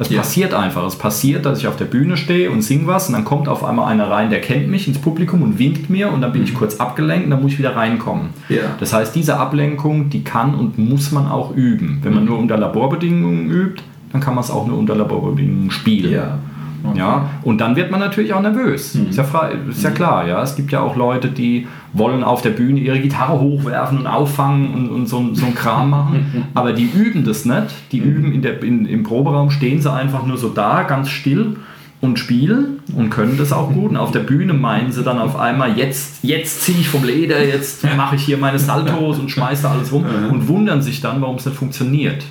Es 0.01 0.11
Ja. 0.11 0.19
passiert 0.19 0.55
einfach. 0.55 0.87
Es 0.87 0.97
passiert, 0.97 1.45
dass 1.45 1.59
ich 1.59 1.67
auf 1.67 1.77
der 1.77 1.87
Bühne 1.87 2.17
stehe 2.17 2.51
und 2.51 2.63
sing 2.63 2.87
was 2.87 3.09
und 3.09 3.15
dann 3.15 3.25
kommt 3.25 3.49
auf 3.49 3.65
einmal 3.65 3.93
einer 3.93 4.09
rein, 4.11 4.31
der 4.31 4.41
kennt 4.41 4.69
mich 4.69 4.87
ins 4.87 4.99
Publikum 4.99 5.43
und 5.43 5.59
winkt 5.59 5.91
mir 5.91 6.13
und 6.13 6.21
dann 6.21 6.33
bin 6.33 6.45
ich 6.45 6.55
kurz 6.55 6.77
abgelenkt 6.77 7.25
und 7.25 7.31
dann 7.31 7.43
muss 7.43 7.53
ich 7.53 7.59
wieder 7.59 7.75
reinkommen. 7.75 8.29
Ja. 8.49 8.77
Das 8.79 8.93
heißt, 8.93 9.15
diese 9.17 9.39
Ablenkung, 9.39 10.09
die 10.09 10.23
kann 10.23 10.55
und 10.55 10.79
muss 10.79 11.11
man 11.11 11.27
auch 11.27 11.55
üben. 11.55 11.99
Wenn 12.03 12.15
man 12.15 12.25
nur 12.25 12.39
unter 12.39 12.57
Laborbedingungen 12.57 13.51
übt, 13.51 13.83
dann 14.13 14.21
kann 14.21 14.35
man 14.35 14.45
es 14.45 14.51
auch 14.51 14.67
nur 14.67 14.79
unter 14.79 14.95
Laborbedingungen 14.95 15.71
spielen. 15.71 16.13
ja. 16.13 16.39
Okay. 16.85 16.99
Ja, 16.99 17.31
und 17.43 17.61
dann 17.61 17.77
wird 17.77 17.91
man 17.91 18.01
natürlich 18.01 18.33
auch 18.33 18.43
nervös. 18.43 18.95
Ist, 18.95 19.17
ja 19.17 19.25
ist 19.69 19.83
ja 19.83 19.91
klar, 19.91 20.27
ja. 20.27 20.43
Es 20.43 20.57
gibt 20.57 20.73
ja 20.73 20.81
auch 20.81 20.97
Leute, 20.97 21.29
die 21.29 21.67
wollen 21.93 22.23
auf 22.23 22.43
der 22.43 22.51
Bühne 22.51 22.81
ihre 22.81 23.01
Gitarre 23.01 23.41
hochwerfen 23.41 23.99
und 23.99 24.07
auffangen 24.07 24.75
und, 24.75 24.89
und 24.91 25.07
so, 25.07 25.35
so 25.35 25.47
einen 25.47 25.55
Kram 25.55 25.91
machen. 25.91 26.47
Aber 26.55 26.73
die 26.73 26.85
üben 26.85 27.25
das 27.25 27.45
nicht. 27.45 27.75
Die 27.93 27.99
üben 27.99 28.33
in 28.33 28.43
der, 28.43 28.63
in, 28.63 28.87
im 28.87 29.03
Proberaum, 29.03 29.51
stehen 29.51 29.81
sie 29.81 29.93
einfach 29.93 30.27
nur 30.27 30.37
so 30.37 30.49
da, 30.49 30.83
ganz 30.83 31.09
still 31.09 31.57
und 32.01 32.19
spielen 32.19 32.81
und 32.95 33.11
können 33.11 33.37
das 33.39 33.53
auch 33.53 33.73
gut. 33.73 33.91
Und 33.91 33.97
auf 33.97 34.13
der 34.13 34.21
Bühne 34.21 34.53
meinen 34.53 34.93
sie 34.93 35.03
dann 35.03 35.19
auf 35.19 35.37
einmal, 35.37 35.77
jetzt, 35.77 36.23
jetzt 36.23 36.63
ziehe 36.63 36.79
ich 36.79 36.89
vom 36.89 37.05
Leder, 37.05 37.45
jetzt 37.45 37.85
mache 37.97 38.17
ich 38.17 38.23
hier 38.23 38.39
meine 38.39 38.59
Saltos 38.59 39.19
und 39.19 39.31
schmeiße 39.31 39.69
alles 39.69 39.93
rum 39.93 40.05
und 40.31 40.49
wundern 40.49 40.81
sich 40.81 41.01
dann, 41.01 41.21
warum 41.21 41.37
es 41.37 41.47
nicht 41.47 41.57
funktioniert. 41.57 42.25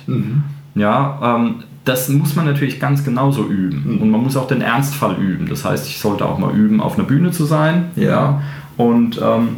Ja, 0.74 1.36
ähm, 1.36 1.56
das 1.88 2.08
muss 2.10 2.36
man 2.36 2.44
natürlich 2.44 2.78
ganz 2.78 3.02
genauso 3.02 3.46
üben. 3.46 3.98
Und 4.00 4.10
man 4.10 4.22
muss 4.22 4.36
auch 4.36 4.46
den 4.46 4.60
Ernstfall 4.60 5.16
üben. 5.16 5.48
Das 5.48 5.64
heißt, 5.64 5.86
ich 5.86 5.98
sollte 5.98 6.26
auch 6.26 6.38
mal 6.38 6.54
üben, 6.54 6.82
auf 6.82 6.98
einer 6.98 7.06
Bühne 7.06 7.30
zu 7.30 7.44
sein. 7.46 7.90
Ja. 7.96 8.42
Und 8.76 9.20
ähm, 9.22 9.56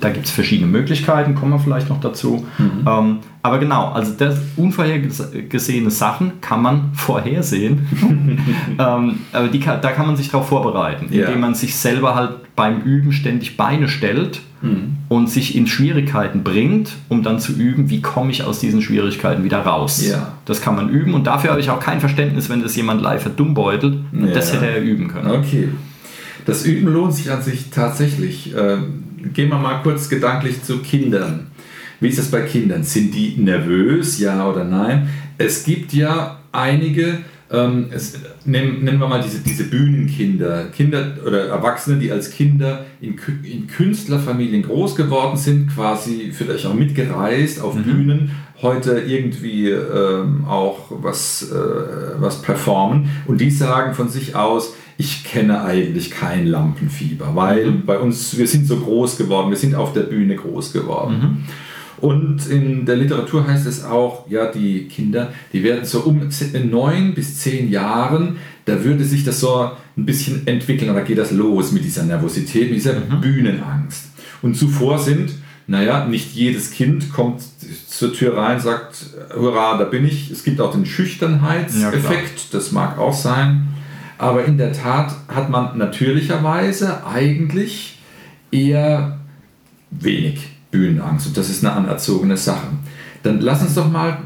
da 0.00 0.10
gibt 0.10 0.26
es 0.26 0.30
verschiedene 0.30 0.70
Möglichkeiten, 0.70 1.34
kommen 1.34 1.52
wir 1.52 1.58
vielleicht 1.58 1.88
noch 1.88 2.00
dazu. 2.00 2.46
Ähm, 2.58 3.18
aber 3.42 3.58
genau, 3.58 3.88
also 3.92 4.12
das 4.16 4.38
unvorhergesehene 4.56 5.90
Sachen 5.90 6.40
kann 6.40 6.62
man 6.62 6.90
vorhersehen. 6.94 7.86
ähm, 8.78 9.18
aber 9.32 9.48
die 9.48 9.60
da 9.60 9.76
kann 9.92 10.06
man 10.06 10.16
sich 10.16 10.30
darauf 10.30 10.48
vorbereiten, 10.48 11.06
Ja. 11.10 11.26
indem 11.26 11.40
man 11.40 11.54
sich 11.54 11.76
selber 11.76 12.14
halt 12.14 12.54
beim 12.56 12.80
Üben 12.82 13.12
ständig 13.12 13.56
Beine 13.56 13.88
stellt 13.88 14.40
und 15.08 15.30
sich 15.30 15.54
in 15.54 15.68
Schwierigkeiten 15.68 16.42
bringt, 16.42 16.90
um 17.08 17.22
dann 17.22 17.38
zu 17.38 17.52
üben, 17.52 17.90
wie 17.90 18.02
komme 18.02 18.32
ich 18.32 18.42
aus 18.42 18.58
diesen 18.58 18.82
Schwierigkeiten 18.82 19.44
wieder 19.44 19.60
raus. 19.60 20.04
Ja. 20.04 20.32
Das 20.46 20.60
kann 20.60 20.74
man 20.74 20.88
üben 20.88 21.14
und 21.14 21.28
dafür 21.28 21.50
habe 21.50 21.60
ich 21.60 21.70
auch 21.70 21.78
kein 21.78 22.00
Verständnis, 22.00 22.50
wenn 22.50 22.60
das 22.62 22.74
jemand 22.74 23.00
live 23.00 23.22
verdummbeutelt. 23.22 23.98
Ja. 24.12 24.26
Das 24.34 24.52
hätte 24.52 24.66
er 24.66 24.82
üben 24.82 25.06
können. 25.06 25.30
Okay. 25.30 25.68
Das 26.44 26.64
Üben 26.64 26.92
lohnt 26.92 27.14
sich 27.14 27.30
an 27.30 27.40
sich 27.42 27.70
tatsächlich. 27.70 28.52
Ähm, 28.58 29.04
gehen 29.32 29.48
wir 29.50 29.58
mal 29.58 29.82
kurz 29.82 30.08
gedanklich 30.08 30.62
zu 30.62 30.78
Kindern. 30.78 31.48
Wie 32.00 32.08
ist 32.08 32.18
das 32.18 32.30
bei 32.30 32.42
Kindern? 32.42 32.84
Sind 32.84 33.14
die 33.14 33.34
nervös, 33.38 34.18
ja 34.18 34.48
oder 34.48 34.64
nein? 34.64 35.08
Es 35.36 35.64
gibt 35.64 35.92
ja 35.92 36.38
einige, 36.52 37.20
ähm, 37.50 37.86
es, 37.90 38.18
nennen, 38.44 38.84
nennen 38.84 39.00
wir 39.00 39.08
mal 39.08 39.22
diese, 39.22 39.40
diese 39.40 39.64
Bühnenkinder, 39.64 40.66
Kinder 40.66 41.16
oder 41.26 41.46
Erwachsene, 41.46 41.98
die 41.98 42.12
als 42.12 42.30
Kinder 42.30 42.84
in, 43.00 43.16
in 43.42 43.66
Künstlerfamilien 43.66 44.62
groß 44.62 44.94
geworden 44.94 45.36
sind, 45.36 45.74
quasi 45.74 46.30
vielleicht 46.32 46.66
auch 46.66 46.74
mitgereist 46.74 47.60
auf 47.60 47.74
Bühnen, 47.74 48.30
heute 48.62 49.00
irgendwie 49.00 49.70
ähm, 49.70 50.44
auch 50.46 50.86
was, 50.90 51.50
äh, 51.50 52.20
was 52.20 52.42
performen 52.42 53.08
und 53.26 53.40
die 53.40 53.50
sagen 53.50 53.94
von 53.94 54.08
sich 54.08 54.34
aus, 54.34 54.74
ich 55.00 55.22
kenne 55.22 55.62
eigentlich 55.62 56.10
kein 56.10 56.46
Lampenfieber, 56.46 57.34
weil 57.34 57.70
bei 57.70 57.98
uns, 57.98 58.36
wir 58.36 58.48
sind 58.48 58.66
so 58.66 58.78
groß 58.78 59.16
geworden, 59.16 59.48
wir 59.48 59.56
sind 59.56 59.76
auf 59.76 59.92
der 59.92 60.02
Bühne 60.02 60.34
groß 60.34 60.72
geworden. 60.72 61.44
Und 62.00 62.48
in 62.48 62.84
der 62.84 62.96
Literatur 62.96 63.46
heißt 63.46 63.66
es 63.66 63.84
auch, 63.84 64.28
ja, 64.28 64.50
die 64.50 64.88
Kinder, 64.88 65.32
die 65.52 65.62
werden 65.62 65.84
so 65.84 66.00
um 66.00 66.28
neun 66.70 67.14
bis 67.14 67.38
zehn 67.38 67.70
Jahren, 67.70 68.36
da 68.64 68.84
würde 68.84 69.04
sich 69.04 69.24
das 69.24 69.40
so 69.40 69.70
ein 69.96 70.04
bisschen 70.04 70.46
entwickeln, 70.46 70.92
da 70.92 71.00
geht 71.00 71.18
das 71.18 71.30
los 71.30 71.72
mit 71.72 71.84
dieser 71.84 72.02
Nervosität, 72.02 72.68
mit 72.68 72.78
dieser 72.78 72.94
Bühnenangst. 72.94 74.10
Und 74.42 74.56
zuvor 74.56 74.98
sind, 74.98 75.32
naja, 75.68 76.06
nicht 76.06 76.34
jedes 76.34 76.70
Kind 76.72 77.12
kommt 77.12 77.42
zur 77.88 78.12
Tür 78.12 78.36
rein, 78.36 78.60
sagt, 78.60 79.06
hurra, 79.36 79.76
da 79.78 79.84
bin 79.84 80.06
ich. 80.06 80.30
Es 80.30 80.42
gibt 80.42 80.60
auch 80.60 80.72
den 80.72 80.84
Ja, 80.84 80.90
Schüchternheitseffekt, 80.90 82.52
das 82.52 82.72
mag 82.72 82.98
auch 82.98 83.14
sein. 83.14 83.68
Aber 84.18 84.44
in 84.44 84.58
der 84.58 84.72
Tat 84.72 85.14
hat 85.28 85.48
man 85.48 85.78
natürlicherweise 85.78 87.06
eigentlich 87.06 87.98
eher 88.50 89.18
wenig 89.90 90.48
Bühnenangst 90.70 91.28
und 91.28 91.36
das 91.36 91.48
ist 91.48 91.64
eine 91.64 91.74
anerzogene 91.74 92.36
Sache. 92.36 92.66
Dann 93.22 93.40
lass 93.40 93.62
uns 93.62 93.74
doch 93.74 93.90
mal 93.90 94.18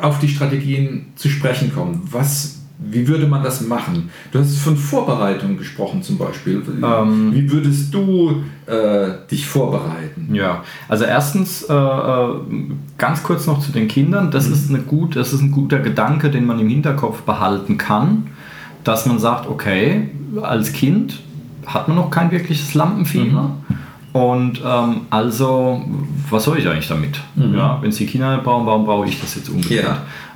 auf 0.00 0.18
die 0.18 0.28
Strategien 0.28 1.06
zu 1.16 1.28
sprechen 1.28 1.74
kommen. 1.74 2.02
Was, 2.10 2.60
wie 2.78 3.06
würde 3.08 3.26
man 3.26 3.42
das 3.42 3.60
machen? 3.60 4.08
Du 4.32 4.38
hast 4.38 4.56
von 4.58 4.76
Vorbereitung 4.76 5.58
gesprochen 5.58 6.02
zum 6.02 6.16
Beispiel. 6.16 6.62
Ähm. 6.82 7.30
wie 7.34 7.50
würdest 7.50 7.92
du 7.92 8.42
äh, 8.66 9.10
dich 9.30 9.46
vorbereiten? 9.46 10.32
Ja, 10.32 10.64
also 10.88 11.04
erstens 11.04 11.64
äh, 11.64 11.74
äh, 11.74 12.34
ganz 12.96 13.22
kurz 13.22 13.46
noch 13.46 13.60
zu 13.60 13.72
den 13.72 13.88
Kindern. 13.88 14.30
Das, 14.30 14.46
ist 14.46 14.70
eine 14.70 14.80
gut, 14.80 15.16
das 15.16 15.32
ist 15.32 15.42
ein 15.42 15.50
guter 15.50 15.80
Gedanke, 15.80 16.30
den 16.30 16.46
man 16.46 16.58
im 16.60 16.68
Hinterkopf 16.68 17.22
behalten 17.22 17.76
kann, 17.76 18.28
dass 18.84 19.06
man 19.06 19.18
sagt, 19.18 19.48
okay, 19.48 20.08
als 20.42 20.72
Kind 20.72 21.20
hat 21.66 21.88
man 21.88 21.96
noch 21.96 22.10
kein 22.10 22.30
wirkliches 22.30 22.74
Lampenfieber. 22.74 23.50
Und 24.12 24.60
ähm, 24.66 25.02
also, 25.10 25.82
was 26.30 26.42
soll 26.44 26.58
ich 26.58 26.66
eigentlich 26.66 26.88
damit? 26.88 27.20
Ja, 27.54 27.78
Wenn 27.80 27.90
es 27.90 27.96
die 27.96 28.06
Kinder 28.06 28.34
nicht 28.34 28.44
brauchen, 28.44 28.66
warum 28.66 28.84
brauche 28.84 29.06
ich 29.06 29.20
das 29.20 29.36
jetzt 29.36 29.48
unbedingt? 29.48 29.82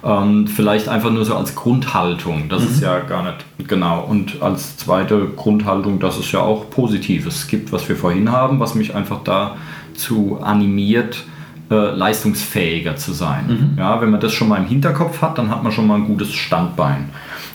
Ähm, 0.05 0.47
vielleicht 0.47 0.89
einfach 0.89 1.11
nur 1.11 1.25
so 1.25 1.35
als 1.35 1.57
Grundhaltung. 1.57 2.49
Das 2.49 2.63
ist 2.63 2.81
ja 2.83 3.01
gar 3.01 3.25
nicht 3.25 3.69
genau. 3.69 4.05
Und 4.05 4.41
als 4.43 4.77
zweite 4.77 5.27
Grundhaltung, 5.35 5.99
dass 5.99 6.19
es 6.19 6.31
ja 6.31 6.41
auch 6.41 6.71
Positives 6.71 7.49
gibt, 7.49 7.73
was 7.73 7.89
wir 7.89 7.97
vorhin 7.97 8.31
haben, 8.31 8.61
was 8.61 8.77
mich 8.77 8.95
einfach 8.95 9.21
dazu 9.25 10.39
animiert, 10.41 11.25
äh, 11.71 11.75
leistungsfähiger 11.97 12.95
zu 12.95 13.13
sein. 13.13 13.75
Ja, 13.77 14.01
wenn 14.01 14.11
man 14.11 14.21
das 14.21 14.33
schon 14.33 14.49
mal 14.49 14.59
im 14.59 14.67
Hinterkopf 14.67 15.21
hat, 15.21 15.39
dann 15.39 15.51
hat 15.51 15.65
man 15.65 15.73
schon 15.73 15.87
mal 15.89 15.97
ein 15.97 16.07
gutes 16.07 16.33
Standbein. 16.33 17.09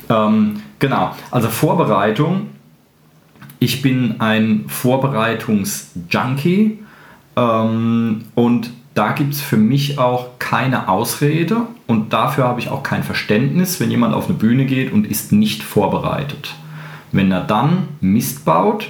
Ähm, 0.10 0.62
genau, 0.80 1.16
also 1.32 1.50
Vorbereitung. 1.50 2.48
Ich 3.60 3.82
bin 3.82 4.20
ein 4.20 4.66
Vorbereitungsjunkie 4.68 6.80
ähm, 7.36 8.24
und 8.36 8.72
da 8.96 9.12
gibt 9.12 9.34
es 9.34 9.42
für 9.42 9.58
mich 9.58 10.00
auch 10.00 10.40
keine 10.40 10.90
Ausrede 10.90 11.68
und 11.88 12.14
dafür 12.14 12.46
habe 12.46 12.60
ich 12.60 12.70
auch 12.70 12.84
kein 12.84 13.04
Verständnis, 13.04 13.80
wenn 13.80 13.92
jemand 13.92 14.14
auf 14.14 14.28
eine 14.28 14.38
Bühne 14.38 14.66
geht 14.66 14.92
und 14.92 15.08
ist 15.08 15.32
nicht 15.32 15.64
vorbereitet. 15.64 16.54
Wenn 17.12 17.32
er 17.32 17.42
dann 17.42 17.88
Mist 18.02 18.46
baut, 18.46 18.90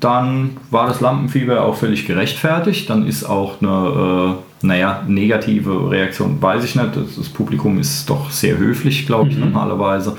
dann 0.00 0.56
war 0.70 0.86
das 0.86 1.00
Lampenfieber 1.00 1.62
auch 1.62 1.76
völlig 1.76 2.06
gerechtfertigt. 2.06 2.90
Dann 2.90 3.06
ist 3.06 3.24
auch 3.24 3.62
eine, 3.62 4.36
äh, 4.62 4.66
naja, 4.66 5.02
negative 5.06 5.90
Reaktion, 5.90 6.40
weiß 6.40 6.64
ich 6.64 6.74
nicht. 6.74 6.94
Das, 6.94 7.16
das 7.16 7.28
Publikum 7.28 7.78
ist 7.78 8.08
doch 8.10 8.30
sehr 8.30 8.58
höflich, 8.58 9.06
glaube 9.06 9.30
ich, 9.30 9.38
normalerweise. 9.38 10.16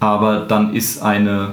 Aber 0.00 0.40
dann 0.40 0.74
ist 0.74 1.02
eine, 1.02 1.52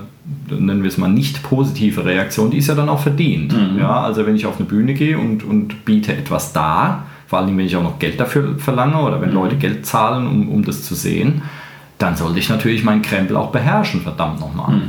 nennen 0.50 0.84
wir 0.84 0.90
es 0.90 0.98
mal, 0.98 1.10
nicht 1.10 1.44
positive 1.44 2.06
Reaktion, 2.06 2.52
die 2.52 2.58
ist 2.58 2.68
ja 2.68 2.76
dann 2.76 2.90
auch 2.90 3.00
verdient. 3.00 3.56
Ja, 3.80 4.02
also 4.02 4.26
wenn 4.26 4.36
ich 4.36 4.46
auf 4.46 4.58
eine 4.58 4.68
Bühne 4.68 4.94
gehe 4.94 5.18
und, 5.18 5.44
und 5.44 5.86
biete 5.86 6.14
etwas 6.16 6.54
dar, 6.54 7.06
vor 7.28 7.40
allem 7.40 7.58
wenn 7.58 7.66
ich 7.66 7.76
auch 7.76 7.84
noch 7.84 8.00
Geld 8.00 8.20
dafür 8.20 8.60
verlange 8.60 9.02
oder 9.02 9.22
wenn 9.22 9.32
Leute 9.32 9.56
Geld 9.56 9.86
zahlen, 9.86 10.28
um, 10.28 10.50
um 10.50 10.64
das 10.64 10.84
zu 10.84 10.94
sehen, 10.94 11.42
dann 11.98 12.18
sollte 12.18 12.40
ich 12.40 12.50
natürlich 12.50 12.84
meinen 12.84 13.02
Krempel 13.02 13.38
auch 13.38 13.52
beherrschen, 13.52 14.02
verdammt 14.02 14.40
nochmal. 14.40 14.82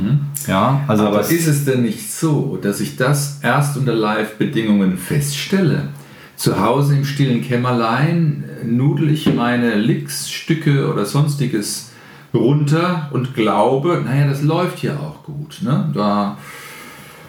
Ja, 0.47 0.81
also 0.87 1.07
Aber 1.07 1.21
ist 1.21 1.47
es 1.47 1.63
denn 1.63 1.83
nicht 1.83 2.11
so, 2.11 2.59
dass 2.61 2.81
ich 2.81 2.97
das 2.97 3.39
erst 3.41 3.77
unter 3.77 3.93
Live-Bedingungen 3.93 4.97
feststelle? 4.97 5.89
Zu 6.35 6.59
Hause 6.59 6.95
im 6.95 7.05
stillen 7.05 7.41
Kämmerlein 7.41 8.43
äh, 8.61 8.65
nudel 8.65 9.09
ich 9.09 9.33
meine 9.33 9.75
Licks, 9.75 10.29
Stücke 10.29 10.91
oder 10.91 11.05
sonstiges 11.05 11.93
runter 12.35 13.09
und 13.11 13.33
glaube, 13.33 14.01
naja, 14.05 14.27
das 14.27 14.41
läuft 14.43 14.83
ja 14.83 14.93
auch 14.97 15.23
gut. 15.23 15.59
Ne? 15.61 15.89
Da, 15.93 16.37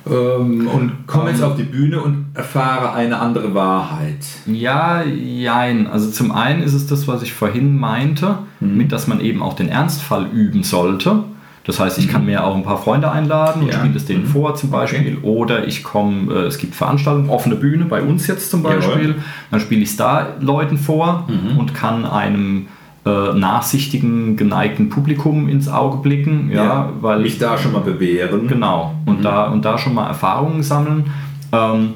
ähm, 0.08 0.68
und 0.68 1.06
komme 1.06 1.30
jetzt 1.30 1.42
auf 1.42 1.56
die 1.56 1.64
Bühne 1.64 2.00
und 2.00 2.26
erfahre 2.34 2.92
eine 2.92 3.18
andere 3.18 3.54
Wahrheit. 3.54 4.24
Ja, 4.46 5.02
jein. 5.02 5.86
Also 5.88 6.10
zum 6.10 6.30
einen 6.32 6.62
ist 6.62 6.74
es 6.74 6.86
das, 6.86 7.08
was 7.08 7.22
ich 7.22 7.32
vorhin 7.32 7.76
meinte, 7.76 8.38
Mhm. 8.60 8.76
mit 8.76 8.92
dass 8.92 9.06
man 9.08 9.20
eben 9.20 9.42
auch 9.42 9.54
den 9.54 9.68
Ernstfall 9.68 10.26
üben 10.32 10.62
sollte. 10.62 11.24
Das 11.64 11.80
heißt, 11.80 11.98
ich 11.98 12.08
kann 12.08 12.24
mir 12.24 12.44
auch 12.44 12.54
ein 12.54 12.62
paar 12.62 12.78
Freunde 12.80 13.10
einladen 13.10 13.62
und 13.62 13.66
Mhm. 13.66 13.72
Ja. 13.72 13.78
spiele 13.80 13.96
es 13.96 14.04
denen 14.04 14.22
Mhm. 14.22 14.28
vor 14.28 14.54
zum 14.54 14.70
Beispiel. 14.70 15.18
Oder 15.22 15.66
ich 15.66 15.82
komme, 15.82 16.32
äh, 16.32 16.38
es 16.46 16.58
gibt 16.58 16.76
Veranstaltungen, 16.76 17.28
offene 17.28 17.56
Bühne 17.56 17.86
bei 17.86 18.00
uns 18.02 18.28
jetzt 18.28 18.52
zum 18.52 18.62
Jawohl. 18.62 18.76
Mhm. 18.76 18.80
Beispiel. 18.82 19.14
Dann 19.50 19.58
spiele 19.60 19.82
ich 19.82 19.88
es 19.90 19.96
da 19.96 20.28
Leuten 20.40 20.78
vor 20.78 21.26
und 21.58 21.74
kann 21.74 22.04
einem 22.04 22.68
äh, 23.06 23.32
nachsichtigen, 23.34 24.36
geneigten 24.36 24.88
Publikum 24.88 25.48
ins 25.48 25.68
Auge 25.68 25.98
blicken. 25.98 26.50
Ja, 26.52 26.90
weil 27.00 27.20
mich 27.20 27.38
da 27.38 27.56
schon 27.56 27.72
mal 27.72 27.80
bewähren. 27.80 28.48
Genau. 28.48 28.94
Und, 29.06 29.24
da, 29.24 29.46
und 29.46 29.64
da 29.64 29.78
schon 29.78 29.94
mal 29.94 30.08
Erfahrungen 30.08 30.64
sammeln. 30.64 31.04
Ähm, 31.52 31.94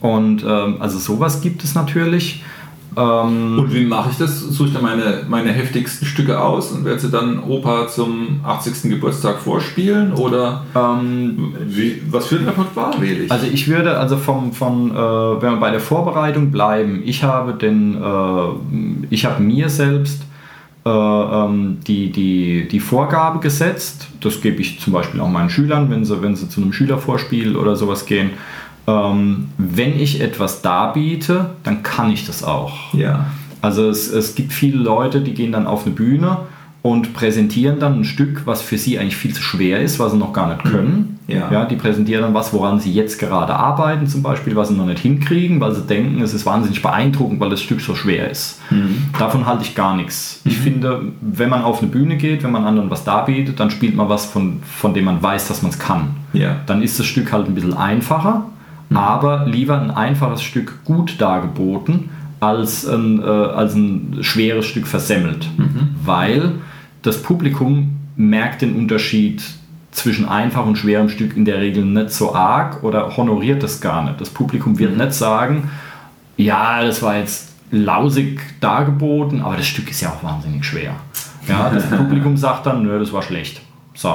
und 0.00 0.42
ähm, 0.42 0.76
also 0.80 0.98
sowas 0.98 1.42
gibt 1.42 1.62
es 1.62 1.74
natürlich. 1.74 2.42
Ähm, 2.96 3.58
Und 3.58 3.74
wie 3.74 3.84
mache 3.84 4.10
ich 4.10 4.18
das? 4.18 4.40
Suche 4.40 4.68
ich 4.68 4.74
dann 4.74 4.82
meine, 4.82 5.24
meine 5.28 5.50
heftigsten 5.50 6.06
Stücke 6.06 6.40
aus 6.40 6.72
und 6.72 6.84
werde 6.84 6.98
sie 6.98 7.10
dann 7.10 7.42
Opa 7.42 7.88
zum 7.88 8.40
80. 8.44 8.90
Geburtstag 8.90 9.38
vorspielen? 9.38 10.12
Oder 10.14 10.64
ähm, 10.74 11.54
wie, 11.66 12.02
was 12.10 12.26
für 12.26 12.36
ein 12.36 12.46
Repertoire 12.46 13.00
wähle 13.00 13.24
ich? 13.24 13.32
also 13.32 13.46
ich 13.46 13.68
würde 13.68 13.96
also 13.96 14.16
vom, 14.16 14.52
von, 14.52 14.90
äh, 14.90 14.94
wenn 14.94 15.52
wir 15.52 15.60
bei 15.60 15.70
der 15.70 15.80
Vorbereitung 15.80 16.50
bleiben, 16.50 17.02
ich 17.04 17.22
habe 17.22 17.54
den, 17.54 17.94
äh, 18.02 19.06
ich 19.10 19.24
habe 19.24 19.42
mir 19.42 19.68
selbst 19.68 20.22
äh, 20.84 20.88
ähm, 20.88 21.78
die, 21.86 22.10
die, 22.10 22.66
die 22.66 22.80
Vorgabe 22.80 23.38
gesetzt. 23.40 24.08
Das 24.20 24.40
gebe 24.40 24.60
ich 24.60 24.80
zum 24.80 24.94
Beispiel 24.94 25.20
auch 25.20 25.28
meinen 25.28 25.50
Schülern, 25.50 25.90
wenn 25.90 26.04
sie, 26.04 26.22
wenn 26.22 26.36
sie 26.36 26.48
zu 26.48 26.62
einem 26.62 26.72
Schülervorspiel 26.72 27.56
oder 27.56 27.76
sowas 27.76 28.06
gehen. 28.06 28.30
Ähm, 28.90 29.48
wenn 29.58 29.98
ich 29.98 30.20
etwas 30.20 30.62
darbiete, 30.62 31.50
dann 31.62 31.82
kann 31.82 32.10
ich 32.10 32.26
das 32.26 32.42
auch. 32.42 32.94
Ja. 32.94 33.26
Also 33.62 33.88
es, 33.88 34.10
es 34.10 34.34
gibt 34.34 34.52
viele 34.52 34.78
Leute, 34.78 35.20
die 35.20 35.34
gehen 35.34 35.52
dann 35.52 35.66
auf 35.66 35.84
eine 35.84 35.94
Bühne 35.94 36.38
und 36.82 37.12
präsentieren 37.12 37.78
dann 37.78 38.00
ein 38.00 38.04
Stück, 38.04 38.46
was 38.46 38.62
für 38.62 38.78
sie 38.78 38.98
eigentlich 38.98 39.16
viel 39.16 39.34
zu 39.34 39.42
schwer 39.42 39.80
ist, 39.80 39.98
was 39.98 40.12
sie 40.12 40.18
noch 40.18 40.32
gar 40.32 40.48
nicht 40.48 40.64
können. 40.64 41.18
Ja. 41.28 41.64
die 41.66 41.76
präsentieren 41.76 42.22
dann 42.22 42.34
was, 42.34 42.52
woran 42.52 42.80
sie 42.80 42.92
jetzt 42.92 43.20
gerade 43.20 43.54
arbeiten, 43.54 44.06
zum 44.06 44.22
Beispiel, 44.22 44.56
was 44.56 44.68
sie 44.68 44.74
noch 44.74 44.86
nicht 44.86 44.98
hinkriegen, 44.98 45.60
weil 45.60 45.72
sie 45.74 45.82
denken, 45.82 46.20
es 46.22 46.34
ist 46.34 46.44
wahnsinnig 46.44 46.82
beeindruckend, 46.82 47.38
weil 47.38 47.50
das 47.50 47.60
Stück 47.60 47.80
so 47.80 47.94
schwer 47.94 48.30
ist. 48.30 48.60
Davon 49.18 49.46
halte 49.46 49.62
ich 49.62 49.74
gar 49.74 49.94
nichts. 49.94 50.40
Ich 50.44 50.56
finde, 50.58 51.12
wenn 51.20 51.50
man 51.50 51.62
auf 51.62 51.82
eine 51.82 51.90
Bühne 51.90 52.16
geht, 52.16 52.42
wenn 52.42 52.50
man 52.50 52.64
anderen 52.64 52.90
was 52.90 53.04
darbietet, 53.04 53.60
dann 53.60 53.70
spielt 53.70 53.94
man 53.94 54.08
was, 54.08 54.24
von, 54.24 54.60
von 54.64 54.94
dem 54.94 55.04
man 55.04 55.22
weiß, 55.22 55.48
dass 55.48 55.62
man 55.62 55.70
es 55.70 55.78
kann. 55.78 56.16
Ja. 56.32 56.56
Dann 56.66 56.82
ist 56.82 56.98
das 56.98 57.06
Stück 57.06 57.30
halt 57.30 57.46
ein 57.46 57.54
bisschen 57.54 57.74
einfacher, 57.74 58.46
aber 58.94 59.46
lieber 59.46 59.80
ein 59.80 59.90
einfaches 59.90 60.42
Stück 60.42 60.84
gut 60.84 61.20
dargeboten, 61.20 62.10
als 62.40 62.86
ein, 62.86 63.22
äh, 63.22 63.26
als 63.26 63.74
ein 63.74 64.18
schweres 64.22 64.66
Stück 64.66 64.86
versemmelt. 64.86 65.48
Weil 66.04 66.52
das 67.02 67.22
Publikum 67.22 67.98
merkt 68.16 68.62
den 68.62 68.76
Unterschied 68.76 69.42
zwischen 69.90 70.28
einfach 70.28 70.66
und 70.66 70.76
schwerem 70.76 71.08
Stück 71.08 71.36
in 71.36 71.44
der 71.44 71.60
Regel 71.60 71.84
nicht 71.84 72.10
so 72.10 72.34
arg 72.34 72.82
oder 72.82 73.16
honoriert 73.16 73.62
das 73.62 73.80
gar 73.80 74.04
nicht. 74.04 74.20
Das 74.20 74.30
Publikum 74.30 74.78
wird 74.78 74.96
nicht 74.96 75.12
sagen, 75.12 75.70
ja, 76.36 76.82
das 76.82 77.02
war 77.02 77.16
jetzt 77.16 77.50
lausig 77.70 78.40
dargeboten, 78.60 79.40
aber 79.42 79.56
das 79.56 79.66
Stück 79.66 79.90
ist 79.90 80.00
ja 80.00 80.10
auch 80.10 80.22
wahnsinnig 80.22 80.64
schwer. 80.64 80.94
Ja, 81.48 81.70
das 81.70 81.88
Publikum 81.96 82.36
sagt 82.36 82.66
dann, 82.66 82.82
nö, 82.82 82.98
das 82.98 83.12
war 83.12 83.22
schlecht. 83.22 83.60
So. 84.00 84.08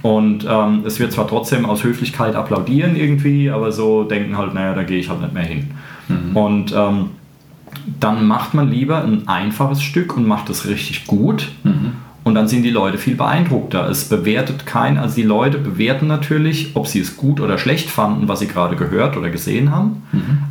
Und 0.00 0.46
ähm, 0.48 0.82
es 0.86 0.98
wird 0.98 1.12
zwar 1.12 1.28
trotzdem 1.28 1.66
aus 1.66 1.84
Höflichkeit 1.84 2.34
applaudieren 2.34 2.96
irgendwie, 2.96 3.50
aber 3.50 3.70
so 3.70 4.04
denken 4.04 4.38
halt, 4.38 4.54
naja, 4.54 4.72
da 4.74 4.82
gehe 4.82 4.98
ich 4.98 5.10
halt 5.10 5.20
nicht 5.20 5.34
mehr 5.34 5.42
hin. 5.42 5.72
Und 6.34 6.72
ähm, 6.74 7.10
dann 8.00 8.26
macht 8.26 8.54
man 8.54 8.70
lieber 8.70 9.04
ein 9.04 9.28
einfaches 9.28 9.82
Stück 9.82 10.16
und 10.16 10.26
macht 10.26 10.48
es 10.48 10.66
richtig 10.66 11.06
gut. 11.06 11.50
Und 12.30 12.36
dann 12.36 12.46
sind 12.46 12.62
die 12.62 12.70
Leute 12.70 12.96
viel 12.96 13.16
beeindruckter. 13.16 13.88
Es 13.90 14.08
bewertet 14.08 14.64
kein, 14.64 14.98
also 14.98 15.16
die 15.16 15.24
Leute 15.24 15.58
bewerten 15.58 16.06
natürlich, 16.06 16.70
ob 16.74 16.86
sie 16.86 17.00
es 17.00 17.16
gut 17.16 17.40
oder 17.40 17.58
schlecht 17.58 17.90
fanden, 17.90 18.28
was 18.28 18.38
sie 18.38 18.46
gerade 18.46 18.76
gehört 18.76 19.16
oder 19.16 19.30
gesehen 19.30 19.72
haben. 19.72 20.04